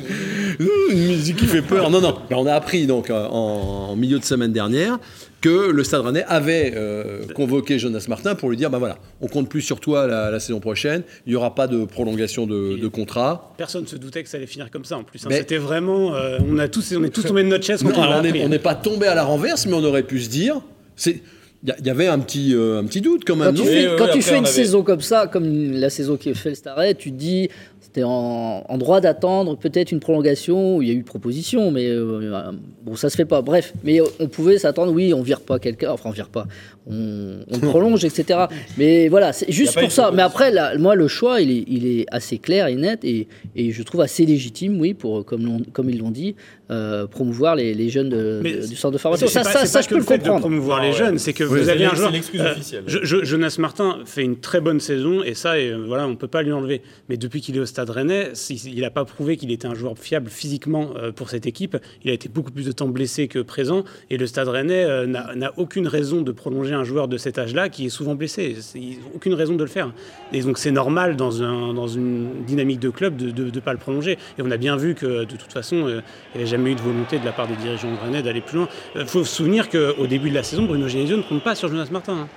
Une 0.90 1.06
musique 1.06 1.36
qui 1.36 1.46
fait 1.46 1.62
peur. 1.62 1.88
Non, 1.90 2.00
non. 2.00 2.18
Mais 2.28 2.36
on 2.36 2.46
a 2.46 2.52
appris 2.54 2.86
donc 2.86 3.08
euh, 3.10 3.26
en, 3.28 3.90
en 3.90 3.96
milieu 3.96 4.18
de 4.18 4.24
semaine 4.24 4.52
dernière 4.52 4.98
que 5.40 5.70
le 5.70 5.84
Stade 5.84 6.02
Rennais 6.02 6.24
avait 6.28 6.74
euh, 6.76 7.24
convoqué 7.34 7.78
Jonas 7.78 8.04
Martin 8.08 8.34
pour 8.34 8.50
lui 8.50 8.58
dire 8.58 8.68
bah 8.68 8.76
voilà, 8.78 8.98
on 9.22 9.26
compte 9.26 9.48
plus 9.48 9.62
sur 9.62 9.80
toi 9.80 10.06
la, 10.06 10.30
la 10.30 10.38
saison 10.40 10.60
prochaine. 10.60 11.02
Il 11.26 11.30
n'y 11.30 11.36
aura 11.36 11.54
pas 11.54 11.66
de 11.66 11.84
prolongation 11.86 12.46
de, 12.46 12.76
de 12.76 12.88
contrat. 12.88 13.54
Personne 13.56 13.82
ne 13.84 13.88
se 13.88 13.96
doutait 13.96 14.22
que 14.22 14.28
ça 14.28 14.36
allait 14.36 14.46
finir 14.46 14.70
comme 14.70 14.84
ça 14.84 14.98
en 14.98 15.04
plus. 15.04 15.24
hein. 15.24 15.28
C'était 15.30 15.56
vraiment. 15.56 16.14
euh, 16.14 16.38
on, 16.46 16.58
a 16.58 16.68
tous, 16.68 16.94
on 16.94 17.02
est 17.04 17.08
tous 17.08 17.22
tombés 17.22 17.42
de 17.42 17.48
notre 17.48 17.64
chaise 17.64 17.82
quand 17.82 17.88
Non, 17.90 18.20
on 18.22 18.44
on 18.44 18.48
n'est 18.48 18.58
pas 18.58 18.74
tombé 18.74 19.06
à 19.06 19.14
la 19.14 19.24
renverse, 19.24 19.64
mais 19.66 19.72
on 19.74 19.84
aurait 19.84 20.02
pu 20.02 20.20
se 20.20 20.28
dire. 20.28 20.60
C'est 20.96 21.22
il 21.62 21.86
y 21.86 21.90
avait 21.90 22.06
un 22.06 22.18
petit, 22.18 22.54
euh, 22.54 22.78
un 22.80 22.84
petit 22.84 23.00
doute 23.02 23.22
quand 23.26 23.36
même. 23.36 23.48
Quand 23.54 23.62
tu 23.62 23.68
fais, 23.68 23.88
oui, 23.88 23.94
quand 23.98 24.04
oui, 24.06 24.10
tu 24.12 24.18
après, 24.18 24.20
fais 24.22 24.34
on 24.34 24.38
une 24.38 24.44
avait- 24.46 24.52
saison 24.54 24.82
comme 24.82 25.00
ça, 25.02 25.26
comme 25.26 25.72
la 25.72 25.90
saison 25.90 26.16
qui 26.16 26.34
fait 26.34 26.50
le 26.50 26.54
Starret, 26.54 26.94
tu 26.94 27.10
te 27.12 27.16
dis 27.16 27.48
c'était 27.82 28.04
en, 28.04 28.64
en 28.68 28.78
droit 28.78 29.00
d'attendre 29.00 29.56
peut-être 29.58 29.90
une 29.90 29.98
prolongation, 30.00 30.76
où 30.76 30.82
il 30.82 30.88
y 30.88 30.90
a 30.92 30.94
eu 30.94 31.02
proposition, 31.02 31.70
mais 31.72 31.86
euh, 31.88 32.52
bon, 32.84 32.94
ça 32.94 33.10
se 33.10 33.16
fait 33.16 33.24
pas. 33.24 33.42
Bref, 33.42 33.74
mais 33.82 34.00
on 34.20 34.28
pouvait 34.28 34.58
s'attendre, 34.58 34.92
oui, 34.92 35.12
on 35.12 35.22
vire 35.22 35.40
pas 35.40 35.58
quelqu'un, 35.58 35.90
enfin 35.90 36.08
on 36.10 36.12
vire 36.12 36.28
pas, 36.28 36.46
on, 36.88 37.40
on 37.50 37.58
prolonge, 37.58 38.04
etc. 38.04 38.44
Mais 38.78 39.08
voilà, 39.08 39.32
c'est 39.32 39.50
juste 39.50 39.78
pour 39.78 39.90
ça. 39.90 40.12
Mais 40.14 40.22
après, 40.22 40.52
là, 40.52 40.78
moi, 40.78 40.94
le 40.94 41.08
choix, 41.08 41.40
il 41.40 41.50
est, 41.50 41.64
il 41.66 41.86
est 41.86 42.06
assez 42.12 42.38
clair 42.38 42.68
et 42.68 42.76
net, 42.76 43.04
et, 43.04 43.26
et 43.56 43.72
je 43.72 43.82
trouve 43.82 44.02
assez 44.02 44.24
légitime, 44.24 44.80
oui, 44.80 44.94
pour, 44.94 45.24
comme, 45.24 45.44
l'on- 45.44 45.62
comme 45.72 45.90
ils 45.90 45.98
l'ont 45.98 46.10
dit, 46.12 46.36
euh, 46.70 47.06
promouvoir 47.06 47.56
les, 47.56 47.74
les 47.74 47.88
jeunes 47.90 48.08
de- 48.10 48.40
du 48.66 48.76
centre 48.76 48.92
de 48.92 48.98
formation. 48.98 49.26
Ça, 49.26 49.42
pas- 49.42 49.50
ça, 49.52 49.58
c'est 49.60 49.66
ça, 49.66 49.78
pas 49.78 49.82
je 49.82 49.88
que 49.88 49.94
peux 49.94 50.00
le 50.00 50.04
fait 50.06 50.18
de 50.18 50.22
comprendre. 50.22 50.40
promouvoir 50.40 50.78
Ah 50.80 50.84
les 50.84 50.92
ouais. 50.92 50.96
jeunes, 50.96 51.18
c'est 51.18 51.32
que 51.32 51.44
Oui, 51.44 51.60
vous 51.60 51.68
avez 51.68 51.84
un 51.84 51.94
joueur. 51.94 52.08
c'est 52.10 52.14
l'excuse 52.16 52.40
officielle. 52.40 52.84
Je- 52.86 52.98
je- 53.02 53.24
Jonas 53.24 53.56
Martin 53.58 53.98
fait 54.06 54.22
une 54.22 54.38
très 54.38 54.60
bonne 54.60 54.78
saison 54.80 55.22
et 55.24 55.34
ça, 55.34 55.58
et, 55.58 55.68
euh, 55.70 55.84
voilà, 55.86 56.06
on 56.06 56.14
peut 56.16 56.28
pas 56.28 56.42
lui 56.42 56.52
enlever. 56.52 56.82
Mais 57.08 57.16
depuis 57.16 57.40
qu'il 57.40 57.56
est 57.56 57.60
au 57.60 57.66
Stade 57.66 57.90
Rennais, 57.90 58.32
il 58.64 58.80
n'a 58.80 58.90
pas 58.90 59.04
prouvé 59.04 59.36
qu'il 59.36 59.50
était 59.50 59.66
un 59.66 59.74
joueur 59.74 59.98
fiable 59.98 60.30
physiquement 60.30 60.90
euh, 60.96 61.10
pour 61.12 61.28
cette 61.30 61.46
équipe. 61.46 61.76
Il 62.04 62.10
a 62.10 62.14
été 62.14 62.28
beaucoup 62.28 62.52
plus 62.52 62.66
de 62.66 62.72
temps 62.72 62.88
blessé 62.88 63.26
que 63.26 63.40
présent. 63.40 63.82
Et 64.10 64.16
le 64.16 64.26
Stade 64.26 64.48
Rennais 64.48 64.84
euh, 64.84 65.06
n'a 65.06 65.52
aucune 65.56 65.88
raison 65.88 66.22
de 66.22 66.30
prolonger 66.30 66.74
un 66.74 66.84
joueur 66.84 67.08
de 67.08 67.16
cet 67.16 67.38
âge-là 67.38 67.68
qui 67.68 67.86
est 67.86 67.90
souvent 67.90 68.14
blessé. 68.14 68.54
Ils 68.76 68.98
n'ont 69.00 69.10
aucune 69.16 69.34
raison 69.34 69.54
de 69.56 69.64
le 69.64 69.70
faire. 69.70 69.92
Et 70.32 70.42
donc 70.42 70.58
c'est 70.58 70.70
normal 70.70 71.16
dans, 71.16 71.42
un, 71.42 71.74
dans 71.74 71.88
une 71.88 72.44
dynamique 72.46 72.78
de 72.80 72.90
club 72.90 73.16
de 73.16 73.44
ne 73.44 73.60
pas 73.60 73.72
le 73.72 73.78
prolonger. 73.78 74.12
Et 74.38 74.42
on 74.42 74.50
a 74.50 74.56
bien 74.56 74.76
vu 74.76 74.94
que 74.94 75.24
de 75.24 75.36
toute 75.36 75.52
façon, 75.52 75.88
il 75.88 75.94
n'y 75.94 76.00
avait 76.36 76.46
jamais 76.46 76.59
eu 76.66 76.74
de 76.74 76.80
volonté 76.80 77.18
de 77.18 77.24
la 77.24 77.32
part 77.32 77.46
des 77.46 77.56
dirigeants 77.56 77.92
de 77.92 77.98
Rennais 77.98 78.22
d'aller 78.22 78.40
plus 78.40 78.58
loin. 78.58 78.68
Il 78.94 79.06
faut 79.06 79.24
se 79.24 79.34
souvenir 79.34 79.68
qu'au 79.68 80.06
début 80.06 80.30
de 80.30 80.34
la 80.34 80.42
saison, 80.42 80.64
Bruno 80.64 80.88
Genesio 80.88 81.16
ne 81.16 81.22
compte 81.22 81.42
pas 81.42 81.54
sur 81.54 81.68
Jonas 81.68 81.88
Martin. 81.90 82.14
Hein. 82.14 82.28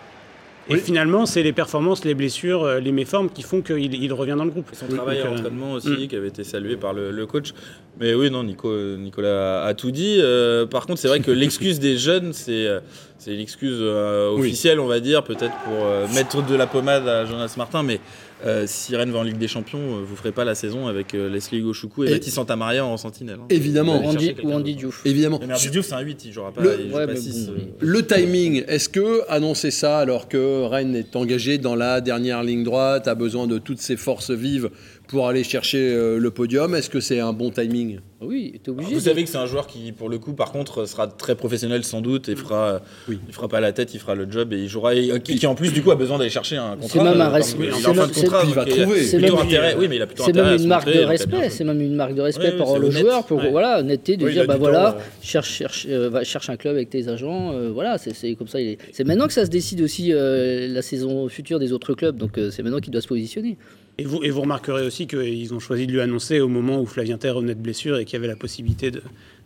Et 0.69 0.78
finalement, 0.78 1.26
c'est 1.26 1.43
les 1.43 1.51
performances, 1.51 2.05
les 2.05 2.13
blessures, 2.13 2.63
euh, 2.63 2.80
les 2.80 2.91
méformes 2.91 3.30
qui 3.30 3.41
font 3.41 3.61
qu'il 3.61 3.93
il 3.93 4.13
revient 4.13 4.36
dans 4.38 4.45
le 4.45 4.51
groupe. 4.51 4.69
Son 4.71 4.88
travail 4.88 5.19
à 5.19 5.26
l'entraînement 5.26 5.74
aussi, 5.74 5.89
mm. 5.89 6.07
qui 6.07 6.15
avait 6.15 6.30
été 6.30 6.43
salué 6.43 6.78
par 6.78 6.93
le, 6.93 7.26
coach. 7.26 7.53
Mais 7.99 8.13
oui, 8.13 8.32
non, 8.32 8.43
Nico, 8.43 8.71
Nicolas 8.97 9.65
a 9.65 9.74
tout 9.74 9.91
dit. 9.91 10.17
Euh, 10.19 10.65
par 10.65 10.86
contre, 10.86 10.99
c'est 10.99 11.07
vrai 11.07 11.19
que 11.19 11.32
l'excuse 11.32 11.80
des 11.80 11.97
jeunes, 11.97 12.32
c'est 12.32 12.65
euh, 12.65 12.80
l'excuse 13.28 13.82
officielle, 13.82 14.80
on 14.80 14.88
va 14.88 14.99
dire, 14.99 15.24
peut-être 15.24 15.55
pour 15.65 15.86
mettre 16.15 16.45
de 16.45 16.55
la 16.55 16.67
pommade 16.67 17.07
à 17.07 17.26
Jonas 17.26 17.55
Martin. 17.57 17.84
Mais 17.84 17.99
euh, 18.46 18.66
si 18.68 18.96
Rennes 18.96 19.12
va 19.12 19.20
en 19.20 19.24
Ligue 19.24 19.38
des 19.38 19.48
Champions, 19.48 19.80
euh, 19.80 20.04
vous 20.04 20.16
ferez 20.16 20.32
pas 20.32 20.44
la 20.44 20.56
saison 20.56 20.88
avec 20.88 21.14
euh, 21.14 21.30
Leslie 21.30 21.62
Gauchoukou 21.62 22.04
et, 22.04 22.08
et 22.08 22.12
Baptiste 22.12 22.36
Santamaria 22.36 22.86
en 22.86 22.98
sentinelle. 22.98 23.39
Hein. 23.41 23.48
Évidemment. 23.50 24.02
Ou 24.04 24.52
Andy, 24.52 24.76
Diouf. 24.76 25.02
Évidemment. 25.06 25.39
Mais 25.46 25.54
Andy 25.54 25.70
Diouf, 25.70 25.86
c'est 25.86 25.94
un 25.94 26.02
8, 26.02 26.26
il 26.26 26.34
jouera 26.34 26.52
pas, 26.52 26.62
le, 26.62 26.89
pas 26.91 27.16
6. 27.16 27.52
Le 27.80 28.06
timing, 28.06 28.64
est-ce 28.68 28.89
que 28.89 29.22
annoncer 29.30 29.72
ça 29.72 30.00
alors 30.00 30.28
que 30.28 30.64
Rennes 30.64 30.96
est 30.96 31.16
engagé 31.16 31.58
dans 31.58 31.76
la 31.76 32.02
dernière 32.02 32.44
ligne 32.44 32.64
droite, 32.64 33.08
a 33.08 33.16
besoin 33.16 33.48
de 33.48 33.58
toutes 33.58 33.80
ses 33.80 33.96
forces 33.96 34.32
vives 34.32 34.70
pour 35.14 35.28
aller 35.28 35.43
chercher 35.43 35.78
euh, 35.78 36.18
le 36.18 36.32
podium. 36.32 36.74
Est-ce 36.74 36.89
que 36.89 36.99
c'est 36.99 37.20
un 37.20 37.34
bon 37.34 37.51
timing? 37.51 37.99
Oui, 38.20 38.59
tu 38.64 38.72
obligé. 38.72 38.95
vous 38.95 38.99
savez 39.01 39.24
que 39.24 39.30
c'est 39.30 39.38
un 39.38 39.45
joueur 39.45 39.68
qui, 39.68 39.91
pour 39.91 40.09
le 40.09 40.18
coup, 40.18 40.34
par 40.34 40.51
contre, 40.51 40.88
sera 40.88 41.05
très 41.05 41.36
professionnel 41.36 41.84
sans 41.84 42.01
doute 42.01 42.30
et 42.30 42.36
fera, 42.36 42.82
oui. 43.07 43.20
il 43.28 43.34
fera 43.34 43.47
pas 43.47 43.59
la 43.59 43.74
tête, 43.74 43.93
il 43.93 43.99
fera 43.99 44.16
le 44.16 44.26
job 44.28 44.53
et 44.53 44.57
il 44.57 44.68
jouera. 44.68 44.95
Et, 44.95 45.22
qui, 45.22 45.45
en 45.45 45.53
plus, 45.53 45.72
du 45.72 45.84
coup, 45.84 45.91
a 45.91 45.95
besoin 45.95 46.18
d'aller 46.18 46.32
chercher 46.32 46.57
un 46.57 46.72
contrat. 46.72 46.88
C'est 46.88 47.03
même 47.03 47.22
un 47.22 47.30
respect. 47.30 47.66
Il, 47.66 48.47
il 48.47 48.55
va 48.55 48.66
trouver. 48.66 49.03
C'est 49.03 49.20
même, 49.20 49.36
intérêt. 49.36 49.76
Oui, 49.78 49.88
mais 49.88 49.97
il 49.97 50.01
a 50.01 50.07
plutôt 50.07 50.24
intérêt 50.24 50.51
même 50.51 50.61
une 50.61 50.68
marque 50.68 50.91
de 50.91 51.03
respect. 51.03 51.49
C'est 51.51 51.64
même 51.64 51.82
une 51.82 51.95
marque 51.95 52.16
de 52.16 52.22
respect 52.22 52.53
pour 52.53 52.80
le 52.80 52.89
joueur, 52.89 53.24
pour 53.28 53.39
voilà, 53.39 53.82
honnêteté 53.82 54.18
de 54.18 54.28
dire 54.28 54.47
bah 54.47 54.57
voilà, 54.57 54.97
cherche, 55.22 55.51
cherche, 55.51 55.86
euh, 55.88 56.24
cherche 56.24 56.49
un 56.49 56.57
club 56.57 56.74
avec 56.74 56.89
tes 56.89 57.07
agents. 57.07 57.51
Euh, 57.53 57.70
voilà, 57.72 57.99
c'est 57.99 58.34
comme 58.34 58.47
ça. 58.47 58.57
C'est 58.91 59.03
maintenant 59.03 59.28
que 59.28 59.34
ça 59.34 59.45
se 59.45 59.51
décide 59.51 59.82
aussi 59.82 60.11
la 60.11 60.82
saison 60.82 61.30
future 61.30 61.59
des 61.59 61.72
autres 61.72 61.93
clubs. 61.93 62.18
Donc 62.18 62.39
c'est 62.49 62.64
maintenant 62.64 62.80
qu'il 62.80 62.91
doit 62.91 63.01
se 63.01 63.07
positionner. 63.07 63.59
Et 63.98 64.06
vous, 64.06 64.24
et 64.24 64.32
vous 64.32 64.41
remarquerez 64.41 64.86
aussi 64.86 65.06
qu'ils 65.06 65.54
ont 65.54 65.60
choisi 65.60 65.86
de 65.86 65.91
lui 65.91 66.02
annoncer 66.02 66.39
au 66.39 66.48
moment 66.48 66.82
où 66.82 66.86
Flavien 66.86 67.18
Terre 67.18 67.36
revenait 67.36 67.54
de 67.54 67.62
blessure 67.62 67.98
et 67.98 68.06
qu'il 68.06 68.14
y 68.14 68.18
avait 68.18 68.28
la 68.28 68.36
possibilité 68.36 68.91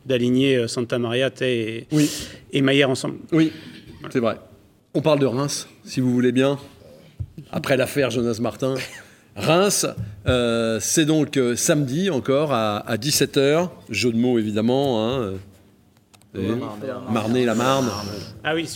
d'aligner 0.06 0.56
euh, 0.56 0.68
Santa 0.68 1.00
Maria, 1.00 1.30
et, 1.42 1.86
oui. 1.92 2.10
et 2.54 2.62
Maillère 2.62 2.90
ensemble. 2.90 3.18
Oui, 3.34 3.52
c'est 4.10 4.20
vrai. 4.20 4.38
On 4.94 5.02
parle 5.02 5.20
de 5.20 5.26
Reims, 5.26 5.68
si 5.84 6.00
vous 6.00 6.14
voulez 6.14 6.32
bien. 6.32 6.58
Après 7.52 7.76
l'affaire 7.76 8.10
Jonas 8.10 8.40
Martin. 8.42 8.76
Reims, 9.36 9.86
euh, 10.28 10.80
c'est 10.82 11.06
donc 11.06 11.38
euh, 11.38 11.56
samedi 11.56 12.10
encore 12.10 12.54
à, 12.54 12.84
17h. 12.96 13.70
Jeu 13.90 14.12
de 14.12 14.18
mots 14.18 14.40
évidemment. 14.40 15.06
Hein, 15.06 15.34
Marnay, 16.34 17.46
la 17.46 17.56
Marne. 17.56 17.90
Ah 18.44 18.54
oui, 18.54 18.70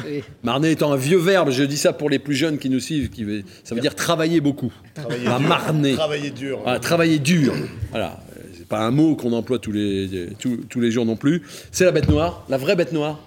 Marnay 0.42 0.72
étant 0.72 0.92
un 0.92 0.96
vieux 0.96 1.18
verbe, 1.18 1.50
je 1.50 1.64
dis 1.64 1.76
ça 1.76 1.92
pour 1.92 2.10
les 2.10 2.18
plus 2.18 2.34
jeunes 2.34 2.58
qui 2.58 2.70
nous 2.70 2.80
suivent, 2.80 3.10
qui, 3.10 3.44
ça 3.64 3.74
veut 3.74 3.80
dire 3.80 3.94
travailler 3.94 4.40
beaucoup. 4.40 4.72
Travailler 4.94 5.24
dur. 5.24 5.94
Travailler 5.96 6.30
dur. 6.30 6.80
travailler 6.80 7.18
dur. 7.18 7.54
Voilà. 7.90 8.20
C'est 8.56 8.68
pas 8.68 8.80
un 8.80 8.90
mot 8.90 9.16
qu'on 9.16 9.32
emploie 9.32 9.58
tous 9.58 9.72
les, 9.72 10.28
tous 10.38 10.80
les 10.80 10.90
jours 10.90 11.06
non 11.06 11.16
plus. 11.16 11.42
C'est 11.72 11.84
la 11.84 11.92
bête 11.92 12.08
noire, 12.08 12.44
la 12.48 12.58
vraie 12.58 12.76
bête 12.76 12.92
noire. 12.92 13.18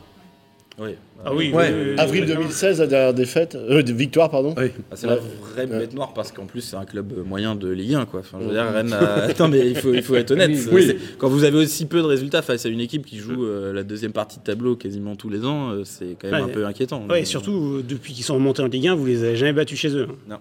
Oui. 0.77 0.95
Ah 1.25 1.33
oui, 1.33 1.53
Avril 1.97 2.25
2016, 2.25 2.79
la 2.79 2.87
dernière 2.87 3.13
défaite, 3.13 3.55
euh, 3.55 3.81
victoire, 3.85 4.29
pardon. 4.29 4.55
Ah, 4.57 4.95
c'est 4.95 5.07
la 5.07 5.17
vraie 5.17 5.67
bête 5.67 5.93
noire 5.93 6.13
parce 6.13 6.31
qu'en 6.31 6.45
plus 6.45 6.61
c'est 6.61 6.75
un 6.75 6.85
club 6.85 7.13
moyen 7.25 7.55
de 7.55 7.69
Ligue 7.69 7.95
1, 7.95 8.05
quoi. 8.05 8.21
Enfin, 8.21 8.39
je 8.41 8.47
veux 8.47 8.53
dire, 8.53 8.65
Rennes. 8.65 8.93
Attends, 9.29 9.47
mais 9.47 9.69
il 9.69 9.75
faut, 9.75 9.93
il 9.93 10.01
faut 10.01 10.15
être 10.15 10.31
honnête. 10.31 10.51
Quand 11.17 11.29
vous 11.29 11.43
avez 11.43 11.57
aussi 11.57 11.85
peu 11.85 11.99
de 11.99 12.05
résultats 12.05 12.41
face 12.41 12.65
à 12.65 12.69
une 12.69 12.79
équipe 12.79 13.05
qui 13.05 13.17
joue 13.17 13.45
euh, 13.45 13.73
la 13.73 13.83
deuxième 13.83 14.13
partie 14.13 14.39
de 14.39 14.43
tableau 14.43 14.75
quasiment 14.75 15.15
tous 15.15 15.29
les 15.29 15.45
ans, 15.45 15.71
euh, 15.71 15.83
c'est 15.83 16.17
quand 16.19 16.31
même 16.31 16.45
un 16.45 16.47
peu 16.47 16.65
inquiétant. 16.65 17.05
Oui, 17.09 17.25
surtout 17.25 17.81
depuis 17.87 18.13
qu'ils 18.13 18.25
sont 18.25 18.35
remontés 18.35 18.61
en 18.61 18.67
Ligue 18.67 18.87
1, 18.87 18.95
vous 18.95 19.05
les 19.05 19.23
avez 19.23 19.35
jamais 19.35 19.53
battus 19.53 19.79
chez 19.79 19.95
eux. 19.95 20.07
Non. 20.29 20.37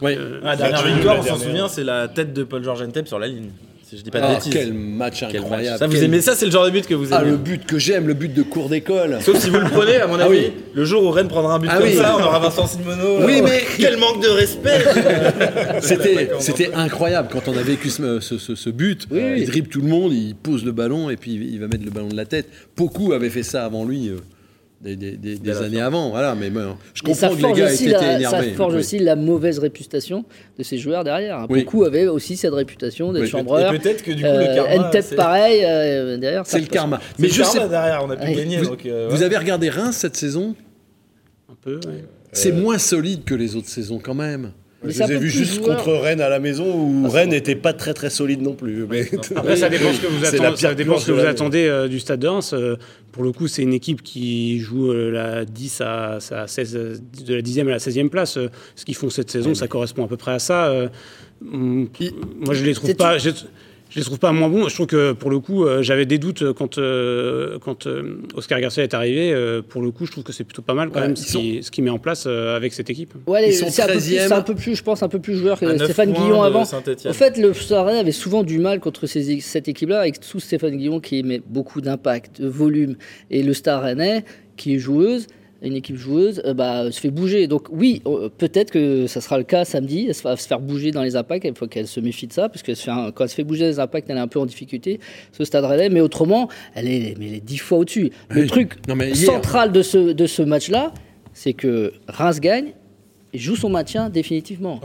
Oui. 0.00 0.16
la 0.42 0.56
dernière 0.56 0.84
victoire, 0.84 1.18
on 1.20 1.22
s'en 1.22 1.36
souvient, 1.36 1.68
c'est 1.68 1.84
la 1.84 2.08
tête 2.08 2.32
de 2.32 2.42
Paul 2.42 2.62
Georges 2.62 2.82
Entep 2.82 3.06
sur 3.06 3.18
la 3.18 3.28
ligne 3.28 3.50
je 3.96 4.02
dis 4.02 4.10
pas 4.10 4.20
de 4.20 4.24
ah, 4.26 4.38
Quel 4.50 4.72
match 4.72 5.22
incroyable. 5.22 5.78
Ça, 5.78 5.86
vous 5.86 6.02
aimez 6.02 6.20
ça, 6.20 6.34
c'est 6.34 6.46
le 6.46 6.50
genre 6.50 6.64
de 6.64 6.70
but 6.70 6.86
que 6.86 6.94
vous 6.94 7.12
ah, 7.12 7.20
aimez. 7.20 7.28
Ah, 7.28 7.30
le 7.32 7.36
but 7.36 7.66
que 7.66 7.78
j'aime, 7.78 8.06
le 8.06 8.14
but 8.14 8.32
de 8.32 8.42
cours 8.42 8.68
d'école. 8.68 9.18
Sauf 9.20 9.38
si 9.38 9.50
vous 9.50 9.58
le 9.58 9.68
prenez, 9.68 9.96
à 9.96 10.06
mon 10.06 10.18
ah 10.18 10.24
avis. 10.24 10.52
Le 10.74 10.84
jour 10.84 11.04
où 11.04 11.10
Rennes 11.10 11.28
prendra 11.28 11.54
un 11.54 11.58
but 11.58 11.68
comme 11.68 11.92
ça, 11.92 12.16
on 12.18 12.22
aura 12.22 12.38
Vincent 12.38 12.66
Simono. 12.66 13.24
Oui, 13.26 13.42
mais 13.42 13.62
quel 13.76 13.98
manque 13.98 14.22
de 14.22 14.28
respect. 14.28 14.84
c'était, 15.80 16.30
c'était 16.38 16.72
incroyable 16.74 17.28
quand 17.30 17.48
on 17.48 17.56
a 17.56 17.62
vécu 17.62 17.90
ce, 17.90 18.20
ce, 18.20 18.70
but. 18.70 19.06
il 19.12 19.46
dribble 19.46 19.68
tout 19.68 19.82
le 19.82 19.88
monde, 19.88 20.12
il 20.12 20.34
pose 20.34 20.64
le 20.64 20.72
ballon 20.72 21.10
et 21.10 21.16
puis 21.16 21.32
il 21.32 21.60
va 21.60 21.68
mettre 21.68 21.84
le 21.84 21.90
ballon 21.90 22.08
de 22.08 22.16
la 22.16 22.24
tête. 22.24 22.48
Beaucoup 22.76 23.12
avaient 23.12 23.30
fait 23.30 23.42
ça 23.42 23.64
avant 23.64 23.84
lui. 23.84 24.10
Euh 24.84 24.96
des, 24.96 25.62
années 25.62 25.80
avant. 25.80 26.10
Voilà, 26.10 26.34
mais 26.34 26.50
je 26.94 27.02
comprends 27.02 27.34
que 27.34 27.46
les 27.46 27.52
gars 27.52 27.72
étaient 27.72 27.84
énervés. 27.86 28.50
Ça 28.50 28.56
forge 28.56 28.74
aussi 28.74 28.98
la 28.98 29.16
mauvaise 29.16 29.58
réputation 29.58 30.24
de 30.58 30.62
ces 30.62 30.78
joueurs 30.78 31.04
derrière. 31.04 31.46
Beaucoup 31.48 31.84
avaient 31.84 32.06
aussi 32.06 32.36
cette 32.36 32.54
réputation 32.54 33.12
d'être 33.12 33.26
chambreurs. 33.26 33.72
peut-être 33.72 34.02
que 34.02 34.12
du 34.12 34.22
coup, 34.22 34.28
le 34.28 34.54
karma. 34.54 34.90
tête 34.90 35.16
pareil, 35.16 35.64
euh, 35.64 36.16
derrière. 36.16 36.46
C'est 36.46 36.60
le 36.60 36.66
karma. 36.66 37.00
Mais 37.18 37.28
je 37.28 37.42
sais 37.42 37.68
derrière, 37.68 38.04
on 38.04 38.10
a 38.10 38.16
pu 38.16 38.32
gagner. 38.32 38.58
Vous, 38.58 38.76
euh, 38.86 39.08
vous 39.10 39.22
avez 39.22 39.36
regardé 39.36 39.68
Reims 39.70 39.96
cette 39.96 40.16
saison 40.16 40.54
Un 41.50 41.54
peu, 41.60 41.80
C'est 42.32 42.52
moins 42.52 42.78
solide 42.78 43.24
que 43.24 43.34
les 43.34 43.56
autres 43.56 43.68
saisons 43.68 44.00
quand 44.02 44.14
même. 44.14 44.52
Mais 44.84 44.92
je 44.92 45.02
les 45.02 45.12
ai 45.12 45.18
vus 45.18 45.30
juste 45.30 45.60
contre 45.60 45.92
Rennes 45.92 46.20
à 46.20 46.28
la 46.28 46.38
maison 46.38 46.64
où 46.64 47.04
ah, 47.06 47.08
Rennes 47.08 47.30
n'était 47.30 47.54
pas 47.54 47.72
très 47.72 47.94
très 47.94 48.10
solide 48.10 48.42
non 48.42 48.54
plus. 48.54 48.86
Mais... 48.88 49.08
Après, 49.36 49.56
ça 49.56 49.68
dépend 49.68 49.92
ce 49.92 50.00
que 50.00 50.06
vous 50.06 50.24
attendez, 50.24 50.56
ça 50.56 50.74
dépend 50.74 50.98
ce 50.98 51.06
que 51.06 51.12
vous 51.12 51.26
attendez 51.26 51.66
euh, 51.66 51.88
du 51.88 52.00
Stade 52.00 52.20
de 52.20 52.28
Reims. 52.28 52.52
Euh, 52.52 52.76
pour 53.12 53.22
le 53.22 53.32
coup, 53.32 53.46
c'est 53.46 53.62
une 53.62 53.74
équipe 53.74 54.02
qui 54.02 54.58
joue 54.58 54.90
euh, 54.90 55.10
la 55.10 55.44
10 55.44 55.80
à, 55.82 56.18
à 56.30 56.46
16, 56.46 56.72
de 57.26 57.34
la 57.34 57.42
10e 57.42 57.68
à 57.68 57.70
la 57.70 57.78
16e 57.78 58.08
place. 58.08 58.38
ce 58.74 58.84
qu'ils 58.84 58.96
font 58.96 59.10
cette 59.10 59.30
saison, 59.30 59.54
ça 59.54 59.68
correspond 59.68 60.04
à 60.04 60.08
peu 60.08 60.16
près 60.16 60.32
à 60.32 60.38
ça. 60.38 60.72
moi, 61.40 62.54
je 62.54 62.64
les 62.64 62.74
trouve 62.74 62.94
pas 62.94 63.18
je 63.18 63.30
les 63.96 64.04
trouve 64.04 64.18
pas 64.18 64.32
moins 64.32 64.48
bons. 64.48 64.68
Je 64.68 64.74
trouve 64.74 64.86
que 64.86 65.12
pour 65.12 65.30
le 65.30 65.38
coup, 65.38 65.64
euh, 65.64 65.82
j'avais 65.82 66.06
des 66.06 66.18
doutes 66.18 66.52
quand, 66.52 66.78
euh, 66.78 67.58
quand 67.58 67.86
euh, 67.86 68.18
Oscar 68.34 68.60
Garcia 68.60 68.82
est 68.82 68.94
arrivé. 68.94 69.34
pour 69.68 69.82
le 69.82 69.90
coup, 69.90 70.06
je 70.06 70.12
trouve 70.12 70.24
que 70.24 70.32
c'est 70.32 70.44
plutôt 70.44 70.62
pas 70.62 70.74
mal 70.74 70.90
quand 70.90 71.00
même 71.00 71.16
ce 71.16 71.70
qu'il 71.70 71.84
met 71.84 71.90
en 71.90 71.98
place 71.98 72.26
avec 72.26 72.72
cette 72.72 72.90
équipe. 72.90 73.14
Ouais, 73.26 73.50
c'est 73.52 73.82
un, 73.82 74.36
un, 74.36 74.42
peu 74.42 74.54
plus, 74.54 74.76
je 74.76 74.82
pense, 74.82 75.02
un 75.02 75.08
peu 75.08 75.20
plus 75.20 75.36
joueur 75.36 75.58
que 75.58 75.76
Stéphane 75.76 76.12
Guillon 76.12 76.42
avant. 76.42 76.62
En 76.62 77.12
fait, 77.12 77.38
le 77.38 77.52
Stade 77.52 77.88
avait 77.88 78.12
souvent 78.12 78.42
du 78.42 78.58
mal 78.58 78.80
contre 78.80 79.06
ces, 79.06 79.40
cette 79.40 79.68
équipe-là, 79.68 80.00
avec 80.00 80.20
tout 80.20 80.40
Stéphane 80.40 80.76
Guillon 80.76 81.00
qui 81.00 81.22
met 81.22 81.42
beaucoup 81.46 81.80
d'impact, 81.80 82.40
de 82.40 82.48
volume, 82.48 82.96
et 83.30 83.42
le 83.42 83.54
Stade 83.54 83.82
Rennais 83.82 84.24
qui 84.56 84.74
est 84.74 84.78
joueuse 84.78 85.26
une 85.62 85.76
équipe 85.76 85.96
joueuse 85.96 86.42
euh, 86.44 86.54
bah, 86.54 86.90
se 86.90 87.00
fait 87.00 87.10
bouger. 87.10 87.46
Donc 87.46 87.68
oui, 87.70 88.02
euh, 88.06 88.28
peut-être 88.36 88.70
que 88.70 89.06
ça 89.06 89.20
sera 89.20 89.38
le 89.38 89.44
cas 89.44 89.64
samedi. 89.64 90.06
Elle 90.08 90.14
va 90.22 90.36
se 90.36 90.46
faire 90.46 90.60
bouger 90.60 90.90
dans 90.90 91.02
les 91.02 91.16
impacts. 91.16 91.44
Il 91.44 91.54
faut 91.54 91.66
qu'elle 91.66 91.86
se 91.86 92.00
méfie 92.00 92.26
de 92.26 92.32
ça, 92.32 92.48
parce 92.48 92.62
que 92.62 92.72
quand 93.10 93.24
elle 93.24 93.28
se 93.28 93.34
fait 93.34 93.44
bouger 93.44 93.62
dans 93.62 93.70
les 93.70 93.80
impacts, 93.80 94.10
elle 94.10 94.16
est 94.16 94.20
un 94.20 94.28
peu 94.28 94.40
en 94.40 94.46
difficulté. 94.46 95.00
Ce 95.32 95.44
stade 95.44 95.64
Rennais, 95.64 95.88
mais 95.88 96.00
autrement, 96.00 96.48
elle 96.74 96.88
est, 96.88 97.14
mais 97.18 97.28
elle 97.28 97.34
est 97.34 97.44
dix 97.44 97.58
fois 97.58 97.78
au-dessus. 97.78 98.10
Le 98.28 98.46
truc 98.46 98.74
central 99.14 99.72
de 99.72 99.82
ce, 99.82 100.12
de 100.12 100.26
ce 100.26 100.42
match-là, 100.42 100.92
c'est 101.32 101.52
que 101.52 101.92
Reims 102.08 102.40
gagne 102.40 102.72
joue 103.34 103.56
son 103.56 103.70
maintien 103.70 104.10
définitivement. 104.10 104.80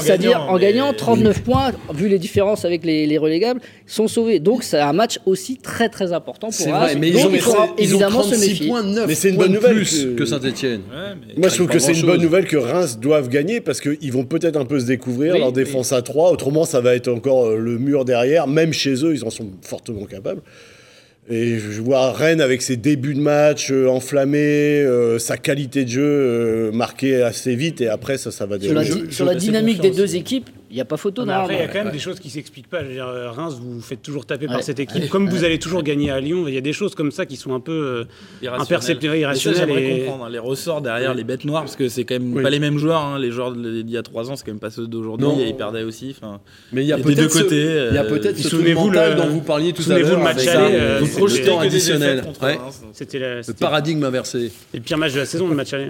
C'est-à-dire 0.00 0.40
en, 0.48 0.58
gagnant 0.58 0.92
39 0.92 1.42
points, 1.42 1.72
vu 1.94 2.08
les 2.08 2.18
différences 2.18 2.64
avec 2.64 2.84
les, 2.84 3.18
relégables, 3.18 3.60
sont 3.86 4.06
sauvés. 4.06 4.38
Donc 4.38 4.62
c'est 4.62 4.78
un 4.78 4.92
match 4.92 5.18
aussi 5.26 5.56
très 5.56 5.88
très 5.88 6.12
important 6.12 6.50
pour 6.50 6.66
Reims. 6.66 6.96
Mais 6.98 7.10
ils 7.10 7.26
ont, 7.26 7.30
évidemment 7.76 8.22
se 8.22 8.36
méfier. 8.36 8.68
Points, 8.68 8.82
9 8.82 9.06
mais 9.06 9.14
c'est 9.14 9.30
une 9.30 9.36
bonne 9.36 9.52
nouvelle 9.52 9.76
plus 9.76 10.14
que, 10.16 10.24
Saint-Etienne. 10.24 10.82
Moi 11.36 11.48
je 11.48 11.54
trouve 11.54 11.68
que 11.68 11.78
c'est 11.78 11.92
une 11.92 12.06
bonne 12.06 12.22
nouvelle 12.22 12.46
que 12.46 12.56
Reims 12.56 12.98
doivent 12.98 13.28
gagner 13.28 13.60
parce 13.60 13.80
qu'ils 13.80 14.12
vont 14.12 14.24
peut-être 14.24 14.56
un 14.56 14.64
peu 14.64 14.78
se 14.78 14.86
découvrir 14.86 15.36
leur 15.36 15.52
défense 15.52 15.92
à 15.92 16.02
3. 16.02 16.30
Autrement 16.30 16.64
ça 16.64 16.80
va 16.80 16.94
être 16.94 17.08
encore 17.08 17.46
euh, 17.46 17.58
le 17.58 17.78
mur 17.78 18.04
derrière. 18.04 18.46
Même 18.46 18.72
chez 18.72 19.04
eux, 19.04 19.14
ils 19.14 19.24
en 19.24 19.30
sont 19.30 19.48
fortement 19.62 20.04
capables. 20.04 20.42
Et 21.30 21.58
je 21.58 21.82
vois 21.82 22.12
Rennes 22.12 22.40
avec 22.40 22.62
ses 22.62 22.76
débuts 22.76 23.12
de 23.12 23.20
match 23.20 23.70
euh, 23.70 23.86
enflammés, 23.86 24.80
euh, 24.80 25.18
sa 25.18 25.36
qualité 25.36 25.84
de 25.84 25.90
jeu 25.90 26.02
euh, 26.02 26.72
marquée 26.72 27.22
assez 27.22 27.54
vite, 27.54 27.82
et 27.82 27.88
après 27.88 28.16
ça, 28.16 28.30
ça 28.30 28.46
va 28.46 28.58
Sur 28.58 28.72
la, 28.72 28.84
sur 28.84 29.24
la 29.26 29.34
dynamique 29.34 29.80
des 29.80 29.90
deux 29.90 30.16
équipes, 30.16 30.48
Il 30.70 30.74
n'y 30.74 30.80
a 30.82 30.84
pas 30.84 30.96
photo, 30.98 31.24
non 31.24 31.32
après, 31.32 31.54
il 31.54 31.60
y 31.60 31.62
a 31.62 31.68
quand 31.68 31.82
même 31.84 31.92
des 31.92 31.98
choses 31.98 32.20
qui 32.20 32.28
s'expliquent 32.28 32.68
pas. 32.68 32.82
Je 32.82 32.88
veux 32.88 32.92
dire, 32.92 33.06
euh, 33.06 33.30
Reims, 33.30 33.56
vous 33.60 33.74
vous 33.76 33.80
faites 33.80 34.02
toujours 34.02 34.26
taper 34.26 34.46
Ouais. 34.46 34.52
par 34.52 34.62
cette 34.62 34.78
équipe. 34.78 35.08
Comme 35.08 35.28
vous 35.30 35.44
allez 35.44 35.58
toujours 35.58 35.82
gagner 35.82 36.10
à 36.10 36.20
Lyon, 36.20 36.44
il 36.46 36.52
y 36.54 36.58
a 36.58 36.60
des 36.60 36.74
choses 36.74 36.94
comme 36.94 37.10
ça 37.10 37.24
qui 37.26 37.36
sont 37.36 37.54
un 37.54 37.60
peu 37.60 38.06
euh, 38.42 38.48
imperceptibles, 38.58 39.16
irrationnelles. 39.16 39.60
j'aimerais 39.60 39.84
Et... 39.84 39.98
comprendre 40.00 40.24
hein, 40.26 40.30
les 40.30 40.38
ressorts 40.38 40.82
derrière 40.82 41.14
les 41.14 41.24
bêtes 41.24 41.44
noires 41.46 41.62
parce 41.62 41.76
que 41.76 41.88
c'est 41.88 42.04
quand 42.04 42.14
même 42.18 42.34
Oui. 42.34 42.42
pas 42.42 42.50
les 42.50 42.58
mêmes 42.58 42.76
joueurs. 42.78 43.00
hein, 43.00 43.18
les 43.18 43.30
joueurs 43.30 43.52
d'il 43.52 43.88
y 43.90 43.96
a 43.96 44.02
3 44.02 44.30
ans, 44.30 44.36
c'est 44.36 44.44
quand 44.44 44.52
même 44.52 44.60
pas 44.60 44.70
ceux 44.70 44.86
d'aujourd'hui. 44.86 45.28
Ils 45.46 45.56
perdaient 45.56 45.84
aussi. 45.84 46.14
enfin, 46.16 46.40
Mais 46.72 46.82
il 46.84 46.88
y 46.88 46.92
a 46.92 46.98
Et 46.98 47.02
des 47.02 47.14
deux 47.14 47.22
peut-être 47.28 47.32
ce, 47.32 47.42
côtés, 47.42 47.56
il 47.90 47.94
y 47.94 47.98
a 47.98 48.02
euh, 48.04 48.08
peut-être 48.08 48.36
ce 48.36 48.42
truc 48.42 48.50
souvenez-vous 48.50 48.86
mental 48.88 49.10
le- 49.14 49.16
dont 49.22 49.28
vous 49.28 49.40
parliez 49.40 49.72
tout 49.72 49.80
à 49.82 49.84
souvenez-vous 49.84 50.08
l'heure 50.10 50.18
le 50.18 50.24
match 50.24 50.46
aller, 50.46 50.74
euh, 50.74 51.00
des 51.00 51.06
défaites 51.06 51.48
additionnel. 51.60 52.22
contre 52.22 52.42
Ouais. 52.42 52.56
Reims, 52.56 52.80
donc. 52.82 52.90
C'était 52.92 53.18
Le 53.18 53.54
paradigme 53.58 54.04
inversé. 54.04 54.52
le 54.74 54.80
pire 54.80 54.98
match 54.98 55.14
de 55.14 55.18
la 55.20 55.26
saison, 55.26 55.48
le 55.48 55.54
match 55.54 55.72
aller. 55.72 55.88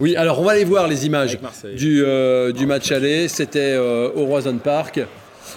Oui, 0.00 0.16
alors 0.16 0.40
on 0.40 0.44
va 0.44 0.52
aller 0.52 0.64
voir 0.64 0.86
les 0.86 1.06
images 1.06 1.38
du, 1.76 2.04
euh, 2.04 2.52
du 2.52 2.66
match 2.66 2.92
aller. 2.92 3.26
C'était 3.28 3.74
euh, 3.74 4.10
au 4.14 4.26
Roison 4.26 4.56
Park. 4.58 5.00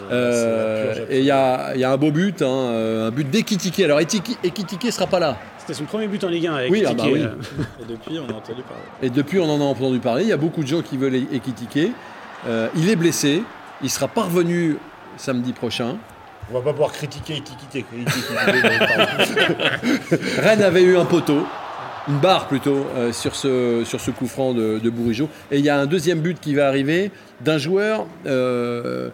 Euh, 0.10 1.06
et 1.10 1.20
il 1.20 1.26
y 1.26 1.32
a, 1.32 1.74
il 1.76 1.82
y 1.82 1.84
a 1.84 1.92
un 1.92 1.98
beau 1.98 2.12
but, 2.12 2.42
hein, 2.42 3.06
un 3.08 3.12
but 3.12 3.30
d'Ekitike. 3.30 3.82
Alors 3.82 4.00
Ekitike 4.00 4.40
Ekitike 4.44 4.92
sera 4.92 5.06
pas 5.06 5.20
là. 5.20 5.38
C'était 5.60 5.76
son 5.76 5.84
premier 5.84 6.08
but 6.08 6.24
en 6.24 6.30
Ligue 6.30 6.48
1 6.48 6.56
avec 6.56 6.72
Oui, 6.72 6.84
ah 6.88 6.94
bah 6.94 7.04
oui. 7.06 7.22
Et 7.22 7.86
depuis, 7.88 8.18
on 8.18 8.24
a 8.34 8.36
entendu 8.36 8.64
parler. 8.64 8.82
Et 9.04 9.10
depuis, 9.12 9.38
on 9.38 9.48
en 9.48 9.62
a 9.62 9.64
entendu 9.64 10.00
parler. 10.00 10.24
Il 10.24 10.30
y 10.30 10.34
a 10.34 10.38
beaucoup 10.38 10.64
de 10.64 10.68
gens 10.68 10.82
qui 10.82 10.98
veulent 10.98 11.14
Ekitike. 11.16 11.92
Euh, 12.48 12.68
il 12.76 12.90
est 12.90 12.96
blessé. 12.96 13.44
Il 13.84 13.92
sera 13.92 14.08
pas 14.08 14.24
revenu 14.24 14.78
samedi 15.18 15.54
prochain. 15.54 15.98
On 16.50 16.56
va 16.56 16.62
pas 16.62 16.72
pouvoir 16.72 16.92
critiquer 16.92 17.36
Itikité. 17.36 17.86
Rennes 20.40 20.64
avait 20.64 20.82
eu 20.82 20.98
un 20.98 21.06
poteau, 21.06 21.46
une 22.08 22.18
barre 22.20 22.48
plutôt, 22.48 22.86
euh, 22.96 23.12
sur, 23.14 23.36
ce, 23.36 23.84
sur 23.86 24.00
ce 24.00 24.12
coup 24.12 24.28
franc 24.28 24.54
de, 24.54 24.80
de. 24.80 24.92
Et 25.52 25.60
il 25.60 25.66
y 25.66 25.70
a 25.70 25.80
un 25.80 25.86
deuxième 25.86 26.20
but 26.20 26.40
qui 26.40 26.56
va 26.56 26.68
arriver 26.68 27.12
d'un 27.42 27.58
joueur. 27.58 28.06
euh, 28.26 29.10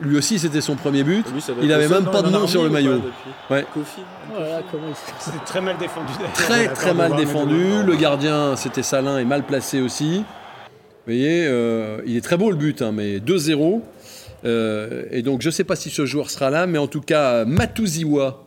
lui 0.00 0.16
aussi, 0.16 0.38
c'était 0.38 0.60
son 0.60 0.76
premier 0.76 1.02
but. 1.02 1.26
Lui, 1.32 1.42
Il 1.62 1.70
être 1.70 1.74
avait 1.74 1.82
le 1.84 1.88
seul, 1.94 2.02
même 2.04 2.12
pas 2.12 2.22
de 2.22 2.30
nom 2.30 2.46
sur 2.46 2.62
le 2.62 2.70
maillot. 2.70 3.00
Ouais. 3.50 3.64
Kofi 3.74 4.02
Oh 4.32 4.40
il- 4.40 4.94
C'était 5.18 5.44
très 5.44 5.60
mal 5.60 5.76
défendu. 5.78 6.12
d'ailleurs. 6.16 6.32
Très 6.34 6.68
très 6.68 6.94
mal 6.94 7.16
défendu. 7.16 7.82
Le 7.84 7.96
gardien, 7.96 8.54
c'était 8.54 8.84
Salin, 8.84 9.18
est 9.18 9.24
mal 9.24 9.42
placé 9.42 9.80
aussi. 9.80 10.18
Vous 10.18 10.24
voyez, 11.06 11.44
euh, 11.46 12.00
il 12.06 12.16
est 12.16 12.20
très 12.20 12.36
beau 12.36 12.50
le 12.50 12.56
but, 12.56 12.82
hein, 12.82 12.92
mais 12.92 13.18
2-0. 13.18 13.82
Euh, 14.44 15.02
et 15.10 15.22
donc, 15.22 15.42
je 15.42 15.48
ne 15.48 15.52
sais 15.52 15.64
pas 15.64 15.74
si 15.76 15.90
ce 15.90 16.06
joueur 16.06 16.30
sera 16.30 16.50
là, 16.50 16.66
mais 16.68 16.78
en 16.78 16.86
tout 16.86 17.00
cas, 17.00 17.44
Matuziwa, 17.44 18.44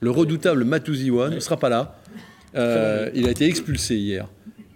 le 0.00 0.10
redoutable 0.10 0.64
Matuziwa, 0.64 1.28
ne 1.28 1.40
sera 1.40 1.56
pas 1.58 1.68
là. 1.68 1.94
Euh, 2.56 3.10
il 3.14 3.26
a 3.26 3.30
été 3.30 3.46
expulsé 3.46 3.96
hier 3.96 4.28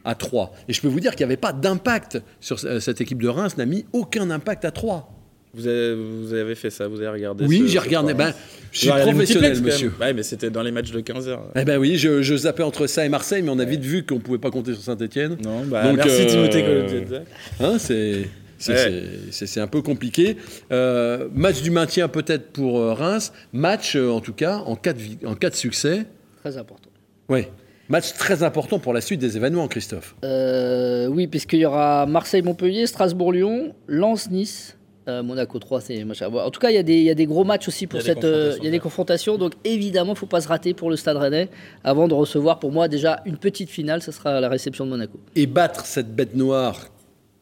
à 0.05 0.15
3. 0.15 0.53
Et 0.69 0.73
je 0.73 0.81
peux 0.81 0.89
vous 0.89 1.01
dire 1.01 1.13
qu'il 1.15 1.21
n'y 1.27 1.33
avait 1.33 1.37
pas 1.37 1.53
d'impact 1.53 2.23
sur 2.41 2.59
ce- 2.59 2.81
cette 2.81 3.01
équipe 3.01 3.21
de 3.23 3.29
Reims, 3.29 3.57
n'a 3.59 3.67
mis 3.67 3.85
aucun 3.93 4.31
impact 4.31 4.65
à 4.65 4.71
3. 4.71 5.15
Vous 5.53 5.67
avez, 5.67 5.95
vous 5.97 6.33
avez 6.33 6.55
fait 6.55 6.71
ça, 6.71 6.87
vous 6.87 6.99
avez 7.01 7.09
regardé 7.09 7.45
Oui, 7.45 7.65
j'ai 7.67 7.81
regardé. 7.81 8.15
Ben, 8.15 8.33
je 8.71 8.79
suis 8.79 8.89
professionnel, 8.89 9.61
monsieur. 9.61 9.93
Ouais, 10.01 10.13
mais 10.13 10.23
c'était 10.23 10.49
dans 10.49 10.63
les 10.63 10.71
matchs 10.71 10.93
de 10.93 11.01
15h. 11.01 11.39
Eh 11.57 11.65
ben 11.65 11.77
oui, 11.79 11.97
je, 11.99 12.23
je 12.23 12.37
zappais 12.37 12.63
entre 12.63 12.87
ça 12.87 13.05
et 13.05 13.09
Marseille, 13.09 13.43
mais 13.43 13.51
on 13.51 13.59
a 13.59 13.65
vite 13.65 13.83
vu 13.83 14.07
qu'on 14.07 14.15
ne 14.17 14.21
pouvait 14.21 14.39
pas 14.39 14.51
compter 14.53 14.75
sur 14.75 14.83
Saint-Etienne. 14.83 15.37
Non, 15.45 15.65
bah, 15.67 15.83
Donc, 15.89 15.97
merci 15.97 16.23
euh, 16.23 16.27
Timothée. 16.49 17.23
Hein, 17.59 17.79
c'est 17.79 18.27
Ouais. 18.69 19.59
un 19.59 19.67
peu 19.67 19.83
compliqué. 19.83 20.37
Euh, 20.71 21.29
match 21.35 21.63
du 21.63 21.71
maintien 21.73 22.07
peut-être 22.09 22.53
pour 22.53 22.79
euh, 22.79 22.93
Reims. 22.95 23.33
Match, 23.53 23.97
euh, 23.97 24.09
en 24.11 24.21
tout 24.21 24.35
cas, 24.35 24.59
en 24.59 24.77
cas 24.77 24.93
de, 24.93 24.99
vi- 25.01 25.19
en 25.27 25.35
cas 25.35 25.51
de 25.51 25.55
succès. 25.57 26.05
Très 26.43 26.57
important. 26.59 26.91
Oui. 27.29 27.47
Match 27.91 28.15
très 28.15 28.43
important 28.45 28.79
pour 28.79 28.93
la 28.95 29.01
suite 29.01 29.21
des 29.21 29.37
événements, 29.37 29.67
Christophe. 29.69 30.15
Euh, 30.25 31.09
oui, 31.09 31.27
puisqu'il 31.27 31.59
y 31.59 31.67
aura 31.67 32.07
Marseille-Montpellier, 32.07 32.87
Strasbourg-Lyon, 32.87 33.75
Lens-Nice. 33.89 34.77
euh, 35.09 35.23
Monaco 35.25 35.59
3, 35.59 35.81
c'est 35.81 36.05
machin. 36.05 36.29
Bon, 36.31 36.39
En 36.41 36.51
tout 36.53 36.61
cas, 36.61 36.71
il 36.71 36.75
y, 36.75 36.79
a 36.79 36.85
des- 36.85 36.99
il 36.99 37.03
y 37.03 37.11
a 37.11 37.15
des 37.15 37.27
gros 37.27 37.43
matchs 37.43 37.67
aussi 37.67 37.89
pour 37.89 37.99
Il 38.01 38.07
y 38.07 38.11
a 38.11 38.15
des 38.15 38.21
cette. 38.21 38.25
euh, 38.31 38.31
confrontations, 38.53 38.61
Il 38.63 38.65
y 38.65 38.69
a 38.69 38.71
des 38.71 38.77
ouais. 38.77 38.81
confrontations, 38.81 39.39
donc 39.39 39.53
évidemment, 39.65 40.11
il 40.11 40.15
ne 40.15 40.19
faut 40.19 40.27
pas 40.27 40.41
se 40.41 40.47
rater 40.47 40.73
pour 40.73 40.89
le 40.89 40.95
Stade 40.97 41.17
Rennais 41.17 41.49
avant 41.83 42.07
de 42.07 42.15
recevoir 42.15 42.61
pour 42.61 42.71
moi 42.71 42.87
déjà 42.87 43.21
une 43.27 43.37
petite 43.39 43.71
finale. 43.71 44.03
Ce 44.03 44.13
sera 44.13 44.41
la 44.41 44.49
réception 44.49 44.85
de 44.85 44.91
Monaco. 44.91 45.19
Et 45.35 45.47
battre 45.47 45.85
cette 45.85 46.15
bête 46.15 46.37
noire 46.37 46.87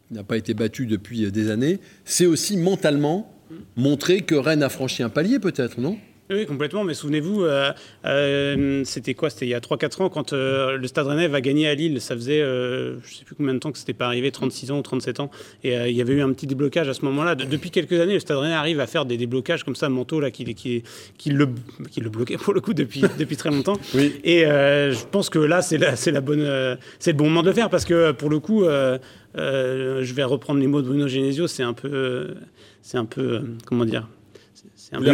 qui 0.06 0.14
n'a 0.14 0.22
pas 0.24 0.38
été 0.38 0.54
battue 0.54 0.86
depuis 0.86 1.26
euh, 1.26 1.30
des 1.30 1.50
années, 1.50 1.78
c'est 2.06 2.24
aussi 2.24 2.56
mentalement 2.56 3.30
montrer 3.76 4.22
que 4.22 4.34
Rennes 4.36 4.62
a 4.62 4.70
franchi 4.70 5.02
un 5.02 5.10
palier, 5.10 5.38
peut-être, 5.38 5.78
non? 5.78 5.98
Oui, 6.30 6.44
complètement. 6.46 6.84
Mais 6.84 6.94
souvenez-vous, 6.94 7.42
euh, 7.44 7.72
euh, 8.04 8.82
c'était 8.84 9.14
quoi 9.14 9.30
C'était 9.30 9.46
il 9.46 9.50
y 9.50 9.54
a 9.54 9.60
3-4 9.60 10.02
ans 10.02 10.08
quand 10.10 10.32
euh, 10.32 10.76
le 10.76 10.86
Stade 10.86 11.06
Rennais 11.06 11.26
va 11.28 11.40
gagner 11.40 11.68
à 11.68 11.74
Lille. 11.74 12.00
Ça 12.00 12.14
faisait, 12.14 12.40
je 12.40 12.98
sais 13.14 13.24
plus 13.24 13.34
combien 13.34 13.54
de 13.54 13.58
temps 13.58 13.72
que 13.72 13.78
c'était 13.78 13.94
pas 13.94 14.06
arrivé, 14.06 14.30
36 14.30 14.70
ans 14.70 14.78
ou 14.78 14.82
37 14.82 15.20
ans. 15.20 15.30
Et 15.64 15.74
il 15.74 15.96
y 15.96 16.00
avait 16.02 16.14
eu 16.14 16.22
un 16.22 16.32
petit 16.32 16.46
déblocage 16.46 16.88
à 16.88 16.94
ce 16.94 17.04
moment-là. 17.06 17.34
De- 17.34 17.44
depuis 17.44 17.70
quelques 17.70 17.98
années, 17.98 18.14
le 18.14 18.20
Stade 18.20 18.36
Rennais 18.38 18.54
arrive 18.54 18.80
à 18.80 18.86
faire 18.86 19.06
des 19.06 19.16
déblocages 19.16 19.64
comme 19.64 19.76
ça 19.76 19.88
mentaux 19.88 20.20
là, 20.20 20.30
qui, 20.30 20.44
qui, 20.54 20.82
qui, 21.16 21.30
le, 21.30 21.48
qui 21.90 22.00
le 22.00 22.10
bloquaient 22.10 22.36
pour 22.36 22.52
le 22.52 22.60
coup 22.60 22.74
depuis, 22.74 23.02
depuis 23.18 23.36
très 23.36 23.50
longtemps. 23.50 23.78
Oui. 23.94 24.14
Et 24.24 24.40
je 24.44 25.06
pense 25.10 25.30
que 25.30 25.38
là, 25.38 25.62
c'est 25.62 25.78
la, 25.78 26.20
bonne, 26.20 26.76
c'est 26.98 27.12
le 27.12 27.16
bon 27.16 27.24
moment 27.24 27.42
de 27.42 27.48
le 27.48 27.54
faire 27.54 27.70
parce 27.70 27.84
que 27.84 28.12
pour 28.12 28.28
le 28.28 28.38
coup, 28.38 28.64
je 28.64 30.12
vais 30.14 30.24
reprendre 30.24 30.60
les 30.60 30.66
mots 30.66 30.82
de 30.82 30.88
Bruno 30.88 31.08
Genesio. 31.08 31.46
C'est 31.46 31.62
un 31.62 31.72
peu, 31.72 32.34
c'est 32.82 32.98
un 32.98 33.06
peu, 33.06 33.40
comment 33.64 33.86
dire. 33.86 34.08
Un 34.96 35.00
peu-. 35.00 35.12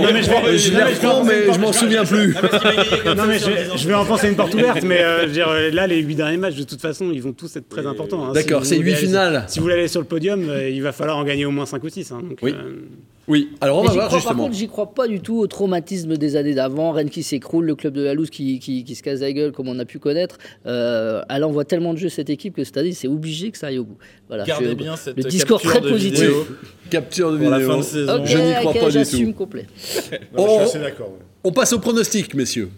Non, 0.00 0.12
mais 0.12 0.22
je 0.22 0.30
vais- 0.30 0.58
je 0.58 0.72
non, 0.72 0.78
les 0.78 0.84
mais 0.84 0.94
je 0.94 1.00
vais 1.00 1.06
reprends, 1.06 1.20
reprendre 1.20 1.26
mais 1.26 1.52
je 1.54 1.58
m'en 1.60 1.72
souviens 1.72 2.04
plus. 2.04 2.34
non 2.34 3.24
mais 3.26 3.38
je, 3.38 3.46
vais- 3.50 3.66
je 3.76 3.88
vais 3.88 3.94
une 4.28 4.36
porte 4.36 4.54
ouverte, 4.54 4.82
mais 4.82 5.00
euh, 5.02 5.22
je 5.22 5.26
veux 5.26 5.32
dire, 5.32 5.48
euh, 5.48 5.70
là 5.70 5.86
les 5.86 5.98
huit 6.00 6.14
derniers 6.14 6.36
matchs 6.36 6.54
de 6.56 6.62
toute 6.64 6.80
façon 6.80 7.10
ils 7.12 7.22
vont 7.22 7.32
tous 7.32 7.54
être 7.56 7.68
très 7.68 7.86
importants. 7.86 8.24
hein. 8.26 8.32
D'accord, 8.32 8.62
Si 8.64 8.70
c'est 8.70 8.76
huit 8.76 8.82
voulez 8.82 8.92
aller- 8.96 9.06
finales. 9.06 9.44
Si 9.48 9.58
vous 9.58 9.64
voulez 9.64 9.74
aller 9.74 9.88
sur 9.88 10.00
le 10.00 10.06
podium, 10.06 10.48
euh, 10.48 10.68
il 10.68 10.82
va 10.82 10.92
falloir 10.92 11.16
en 11.16 11.24
gagner 11.24 11.44
au 11.46 11.50
moins 11.50 11.66
5 11.66 11.82
ou 11.84 11.88
6. 11.88 12.12
Oui. 12.42 12.54
Oui, 13.28 13.48
alors 13.60 13.78
on 13.78 13.82
va 13.82 13.88
j'y 13.90 13.94
voir 13.94 14.06
crois, 14.06 14.18
par 14.18 14.28
justement. 14.28 14.44
contre, 14.44 14.56
j'y 14.56 14.68
crois 14.68 14.94
pas 14.94 15.08
du 15.08 15.20
tout 15.20 15.38
au 15.38 15.46
traumatisme 15.48 16.16
des 16.16 16.36
années 16.36 16.54
d'avant. 16.54 16.92
Rennes 16.92 17.10
qui 17.10 17.22
s'écroule, 17.24 17.64
le 17.64 17.74
club 17.74 17.92
de 17.94 18.02
la 18.02 18.14
Louse 18.14 18.30
qui, 18.30 18.60
qui, 18.60 18.84
qui 18.84 18.94
se 18.94 19.02
casse 19.02 19.20
la 19.20 19.32
gueule, 19.32 19.50
comme 19.52 19.66
on 19.68 19.78
a 19.80 19.84
pu 19.84 19.98
connaître. 19.98 20.38
Euh, 20.66 21.22
elle 21.28 21.42
envoie 21.42 21.64
tellement 21.64 21.92
de 21.92 21.98
jeux 21.98 22.08
cette 22.08 22.30
équipe 22.30 22.54
que 22.54 22.62
cette 22.62 22.76
année, 22.76 22.92
c'est 22.92 23.08
obligé 23.08 23.50
que 23.50 23.58
ça 23.58 23.66
aille 23.66 23.78
au 23.78 23.84
bout. 23.84 23.96
Voilà, 24.28 24.44
Gardez 24.44 24.68
je- 24.68 24.74
bien 24.74 24.94
cette 24.96 25.16
le 25.16 25.24
discours 25.24 25.60
capture 25.60 25.80
très 25.80 25.88
de 25.88 25.92
positif. 25.92 26.20
vidéo 26.20 26.46
Capture 26.90 27.32
de 27.32 27.38
pour 27.38 27.50
la 27.50 27.58
vidéo. 27.58 27.72
fin 27.72 27.78
de 27.78 27.82
saison. 27.82 28.24
Je 28.24 28.38
n'y 28.38 28.54
crois 28.54 28.72
pas 28.74 28.86
du 28.86 28.90
j'assume 28.92 29.32
tout. 29.32 29.38
complet. 29.38 29.66
je 29.76 29.90
suis 29.90 30.10
On- 30.36 30.60
assez 30.60 30.78
d'accord. 30.78 31.08
ouais. 31.08 31.24
On 31.42 31.50
passe 31.52 31.72
au 31.72 31.78
pronostic, 31.80 32.32
messieurs. 32.34 32.70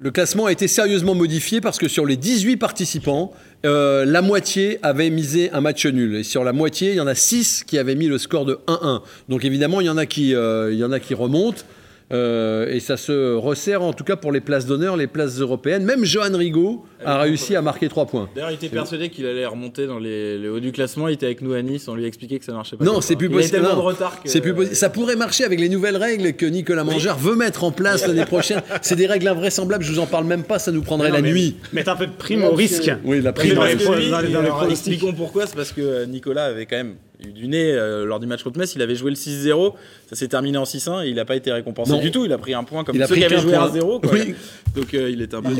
Le 0.00 0.12
classement 0.12 0.46
a 0.46 0.52
été 0.52 0.68
sérieusement 0.68 1.16
modifié 1.16 1.60
parce 1.60 1.76
que 1.76 1.88
sur 1.88 2.06
les 2.06 2.16
18 2.16 2.56
participants, 2.56 3.32
euh, 3.66 4.04
la 4.04 4.22
moitié 4.22 4.78
avait 4.84 5.10
misé 5.10 5.50
un 5.50 5.60
match 5.60 5.86
nul. 5.86 6.14
Et 6.14 6.22
sur 6.22 6.44
la 6.44 6.52
moitié, 6.52 6.90
il 6.90 6.96
y 6.96 7.00
en 7.00 7.08
a 7.08 7.16
6 7.16 7.64
qui 7.66 7.78
avaient 7.78 7.96
mis 7.96 8.06
le 8.06 8.16
score 8.16 8.44
de 8.44 8.60
1-1. 8.68 9.02
Donc 9.28 9.44
évidemment, 9.44 9.80
il 9.80 9.88
y 9.88 9.90
en 9.90 9.96
a 9.96 10.06
qui, 10.06 10.36
euh, 10.36 10.72
il 10.72 10.78
y 10.78 10.84
en 10.84 10.92
a 10.92 11.00
qui 11.00 11.14
remontent. 11.14 11.62
Euh, 12.10 12.66
et 12.70 12.80
ça 12.80 12.96
se 12.96 13.34
resserre 13.34 13.82
en 13.82 13.92
tout 13.92 14.02
cas 14.04 14.16
pour 14.16 14.32
les 14.32 14.40
places 14.40 14.64
d'honneur, 14.64 14.96
les 14.96 15.06
places 15.06 15.38
européennes. 15.40 15.84
Même 15.84 16.06
Johan 16.06 16.34
Rigaud 16.34 16.84
a 17.04 17.18
réussi 17.20 17.54
à 17.54 17.60
marquer 17.60 17.88
3 17.88 18.06
points. 18.06 18.30
D'ailleurs, 18.34 18.50
il 18.50 18.54
était 18.54 18.70
persuadé 18.70 19.10
qu'il 19.10 19.26
allait 19.26 19.44
remonter 19.44 19.86
dans 19.86 19.98
les, 19.98 20.38
les 20.38 20.48
hauts 20.48 20.58
du 20.60 20.72
classement. 20.72 21.08
Il 21.08 21.14
était 21.14 21.26
avec 21.26 21.42
nous 21.42 21.52
à 21.52 21.60
Nice. 21.60 21.86
On 21.86 21.94
lui 21.94 22.04
a 22.04 22.06
expliqué 22.08 22.38
que 22.38 22.46
ça 22.46 22.52
marchait 22.52 22.76
pas. 22.76 22.84
Non, 22.84 23.02
c'est 23.02 23.14
plus 23.14 23.26
Il 23.26 23.32
possible. 23.32 23.56
avait 23.56 23.64
tellement 23.66 23.82
non. 23.82 23.88
de 23.88 23.92
retard 23.94 24.22
que. 24.22 24.28
C'est 24.30 24.40
plus 24.40 24.54
possible. 24.54 24.74
Ça 24.74 24.88
pourrait 24.88 25.16
marcher 25.16 25.44
avec 25.44 25.60
les 25.60 25.68
nouvelles 25.68 25.98
règles 25.98 26.32
que 26.32 26.46
Nicolas 26.46 26.82
Mangard 26.84 27.18
veut 27.18 27.36
mettre 27.36 27.62
en 27.64 27.72
place 27.72 28.06
l'année 28.06 28.24
prochaine. 28.26 28.62
C'est 28.80 28.96
des 28.96 29.06
règles 29.06 29.28
invraisemblables. 29.28 29.84
Je 29.84 29.92
vous 29.92 29.98
en 30.00 30.06
parle 30.06 30.24
même 30.24 30.44
pas. 30.44 30.58
Ça 30.58 30.72
nous 30.72 30.82
prendrait 30.82 31.08
Non, 31.10 31.16
la 31.16 31.22
mais- 31.22 31.32
nuit. 31.32 31.56
Mettre 31.74 31.90
un 31.90 31.96
peu 31.96 32.06
de 32.06 32.12
prime 32.12 32.42
au 32.44 32.52
risque. 32.52 32.84
que- 32.86 32.90
Oui, 33.04 33.20
la 33.20 33.32
prime. 33.34 33.54
dans 33.54 33.64
les 33.64 33.74
dans 34.30 34.42
dans 34.42 34.68
expliquons 34.70 35.12
pourquoi. 35.12 35.46
C'est 35.46 35.56
parce 35.56 35.72
que 35.72 35.82
euh, 35.82 36.06
Nicolas 36.06 36.44
avait 36.46 36.64
quand 36.66 36.76
même 36.76 36.94
du 37.20 37.48
nez 37.48 37.72
euh, 37.72 38.04
lors 38.04 38.20
du 38.20 38.26
match 38.26 38.42
contre 38.42 38.58
Metz. 38.58 38.74
Il 38.74 38.82
avait 38.82 38.94
joué 38.94 39.10
le 39.10 39.16
6-0. 39.16 39.74
Ça 40.08 40.16
s'est 40.16 40.28
terminé 40.28 40.58
en 40.58 40.64
6-1 40.64 41.04
et 41.04 41.08
il 41.08 41.16
n'a 41.16 41.24
pas 41.24 41.36
été 41.36 41.52
récompensé 41.52 41.92
Non. 41.92 42.00
du 42.00 42.10
tout. 42.10 42.24
Il 42.24 42.32
a 42.32 42.38
pris 42.38 42.54
un 42.54 42.64
point 42.64 42.84
comme 42.84 42.96
Il 42.96 43.06
ceux 43.06 43.14
qui 43.16 43.24
avaient 43.24 43.38
joué 43.38 43.52
point. 43.54 43.66
à 43.66 43.70
0. 43.70 44.00
quoi. 44.00 44.10
Oui. 44.12 44.34
Donc 44.74 44.94
euh, 44.94 45.10
il 45.10 45.22
était 45.22 45.34
un 45.36 45.42
peu. 45.42 45.50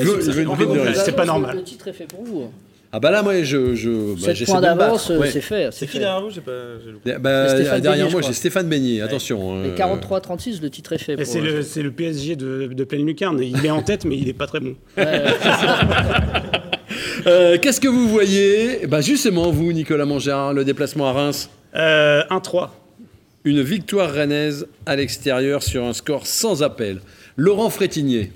C'est 0.94 1.16
pas 1.16 1.24
normal. 1.24 1.56
Le 1.56 1.62
titre 1.62 1.88
est 1.88 1.92
fait 1.92 2.06
pour 2.06 2.24
vous. 2.24 2.50
Ah 2.90 3.00
bah 3.00 3.10
là, 3.10 3.22
moi, 3.22 3.42
je, 3.42 3.74
je, 3.74 4.14
bah, 4.14 4.20
7 4.28 4.36
j'essaie 4.36 4.50
points 4.52 4.62
de 4.62 4.66
me 4.66 4.74
d'avance. 4.78 5.10
Ouais. 5.10 5.30
c'est 5.30 5.42
fait. 5.42 5.68
C'est 5.72 5.86
qui 5.86 5.98
derrière 5.98 6.22
vous 6.22 6.30
J'ai 6.30 6.40
pas. 6.40 6.52
j'ai 6.82 6.90
loupé. 6.90 7.16
Bah, 7.18 7.52
derrière 7.52 7.80
Beignet, 7.82 8.10
moi, 8.10 8.22
j'ai. 8.22 8.32
Stéphane 8.32 8.66
Beignet. 8.66 9.02
Attention. 9.02 9.62
Et 9.62 9.68
euh, 9.68 9.76
43-36, 9.76 10.62
le 10.62 10.70
titre 10.70 10.94
est 10.94 10.98
fait. 10.98 11.22
C'est 11.26 11.82
le, 11.82 11.90
PSG 11.90 12.36
de, 12.36 12.68
de 12.72 12.84
pleine 12.84 13.04
lucarne. 13.04 13.40
Il 13.42 13.64
est 13.64 13.70
en 13.70 13.82
tête, 13.82 14.06
mais 14.06 14.16
il 14.16 14.26
est 14.30 14.32
pas 14.32 14.46
très 14.46 14.60
bon. 14.60 14.74
Ouais, 14.96 15.04
euh, 17.28 17.58
Qu'est-ce 17.58 17.80
que 17.80 17.88
vous 17.88 18.08
voyez? 18.08 18.86
Bah 18.86 19.00
justement, 19.00 19.50
vous, 19.50 19.72
Nicolas 19.72 20.04
Mangard, 20.04 20.52
le 20.54 20.64
déplacement 20.64 21.08
à 21.08 21.12
Reims. 21.12 21.50
Euh, 21.74 22.22
1-3. 22.30 22.70
Une 23.44 23.62
victoire 23.62 24.12
rennaise 24.12 24.66
à 24.86 24.96
l'extérieur 24.96 25.62
sur 25.62 25.84
un 25.84 25.92
score 25.92 26.26
sans 26.26 26.62
appel. 26.62 27.00
Laurent 27.36 27.70
Frétinier. 27.70 28.32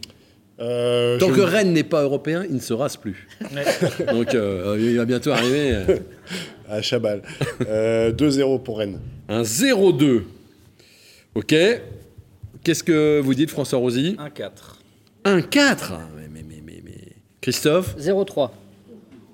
Euh, 0.61 1.19
Tant 1.19 1.29
je- 1.31 1.35
que 1.35 1.41
Rennes 1.41 1.73
n'est 1.73 1.83
pas 1.83 2.03
européen, 2.03 2.45
il 2.49 2.55
ne 2.57 2.61
se 2.61 2.73
rase 2.73 2.97
plus. 2.97 3.27
Donc 4.13 4.35
euh, 4.35 4.77
il 4.79 4.97
va 4.97 5.05
bientôt 5.05 5.31
arriver 5.33 5.77
À 6.69 6.81
Chabal. 6.83 7.23
Euh, 7.69 8.13
2-0 8.13 8.63
pour 8.63 8.79
Rennes. 8.79 9.01
un 9.29 9.43
0-2. 9.43 10.23
Ok. 11.35 11.55
Qu'est-ce 12.65 12.85
que 12.85 13.19
vous 13.21 13.35
dites, 13.35 13.51
François 13.51 13.79
Rosy? 13.81 14.17
1-4. 14.19 14.51
1-4 15.25 15.77
Ah, 15.91 15.99
mais, 16.17 16.29
mais, 16.33 16.45
mais, 16.49 16.63
mais, 16.65 16.81
mais- 16.85 17.13
Christophe 17.41 17.97
0-3. 17.99 18.51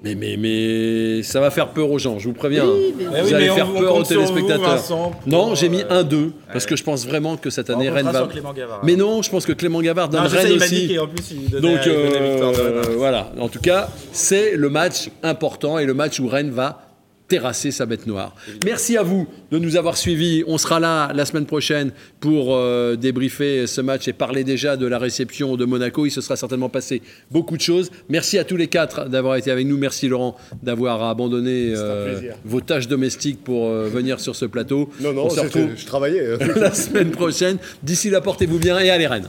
Mais, 0.03 0.15
mais, 0.15 0.37
mais 0.39 1.23
ça 1.23 1.41
va 1.41 1.51
faire 1.51 1.69
peur 1.71 1.91
aux 1.91 1.99
gens, 1.99 2.19
je 2.19 2.29
vous 2.29 2.35
préviens. 2.35 2.65
Oui, 2.67 2.95
mais- 2.97 3.05
Vous 3.05 3.11
oui, 3.29 3.35
allez 3.35 3.49
mais 3.49 3.55
faire 3.55 3.69
on 3.75 3.81
peur 3.81 3.95
aux 3.95 3.99
vous, 3.99 4.05
téléspectateurs. 4.05 4.71
Vincent, 4.77 5.11
pour, 5.11 5.29
non, 5.33 5.55
j'ai 5.55 5.69
mis 5.69 5.83
euh, 5.83 6.03
1-2, 6.05 6.31
parce 6.53 6.67
que 6.67 6.77
je 6.77 6.85
pense 6.85 7.07
vraiment 7.07 7.37
que 7.37 7.51
cette 7.51 7.69
année, 7.71 7.91
On 7.91 7.95
Rennes 7.95 8.07
va... 8.07 8.29
Gavard. 8.55 8.81
Mais 8.85 8.97
non, 8.97 9.23
je 9.23 9.31
pense 9.31 9.45
que 9.45 9.53
Clément 9.53 9.81
Gavard 9.81 10.09
donne 10.09 10.23
Non, 10.23 10.29
Rennes 10.29 10.53
aussi. 10.53 10.95
qu'en 10.95 11.07
plus, 11.09 11.25
il 11.33 11.61
Donc 11.61 11.87
euh, 11.87 12.11
victoire 12.33 12.53
voilà, 12.97 13.33
en 13.41 13.49
tout 13.49 13.61
cas, 13.61 13.89
c'est 14.13 14.55
le 14.57 14.71
match 14.71 15.11
important 15.23 15.79
et 15.79 15.85
le 15.85 15.95
match 15.95 16.21
où 16.21 16.29
Rennes 16.29 16.51
va 16.51 16.83
terrasser 17.29 17.71
sa 17.71 17.85
bête 17.87 18.07
noire. 18.07 18.35
Merci 18.65 18.97
à 18.97 19.03
vous 19.03 19.27
de 19.53 19.59
nous 19.59 19.77
avoir 19.77 19.97
suivis. 19.97 20.45
On 20.47 20.57
sera 20.59 20.81
là 20.81 21.13
la 21.15 21.25
semaine 21.27 21.45
prochaine 21.47 21.93
pour 22.21 22.57
euh, 22.57 22.97
débriefer 22.97 23.67
ce 23.67 23.81
match 23.81 24.09
et 24.09 24.13
parler 24.13 24.45
déjà 24.45 24.77
de 24.77 24.87
la 24.87 24.99
réception 24.99 25.57
de 25.57 25.65
Monaco. 25.67 26.07
Il 26.07 26.11
se 26.11 26.21
sera 26.21 26.37
certainement 26.37 26.69
passé 26.71 27.03
beaucoup 27.31 27.57
de 27.57 27.63
choses. 27.63 27.91
Merci 28.09 28.39
à 28.39 28.45
tous 28.45 28.57
les 28.57 28.67
quatre 28.69 29.09
d'avoir 29.09 29.37
été 29.37 29.51
avec 29.51 29.67
nous. 29.67 29.77
Merci 29.77 30.09
Laurent 30.09 30.37
d'avoir 30.63 31.03
abandonné 31.03 31.75
euh, 31.77 32.21
vos 32.45 32.61
tâches 32.63 32.89
domestiques 32.89 33.45
pour 33.45 33.69
euh, 33.69 33.89
venir 33.89 34.21
sur 34.21 34.35
ce 34.35 34.47
plateau. 34.47 34.89
Non, 35.01 35.13
non, 35.13 35.27
On 35.27 35.31
se 35.31 35.37
c'était- 35.37 35.47
retrouve 35.61 35.77
je 35.77 35.87
travaillais. 35.87 36.37
la 36.57 36.73
semaine 36.73 37.11
prochaine. 37.11 37.59
D'ici 37.83 38.09
là, 38.11 38.21
portez-vous 38.21 38.59
bien 38.59 38.79
et 38.79 38.91
allez 38.91 39.07
Rennes. 39.07 39.29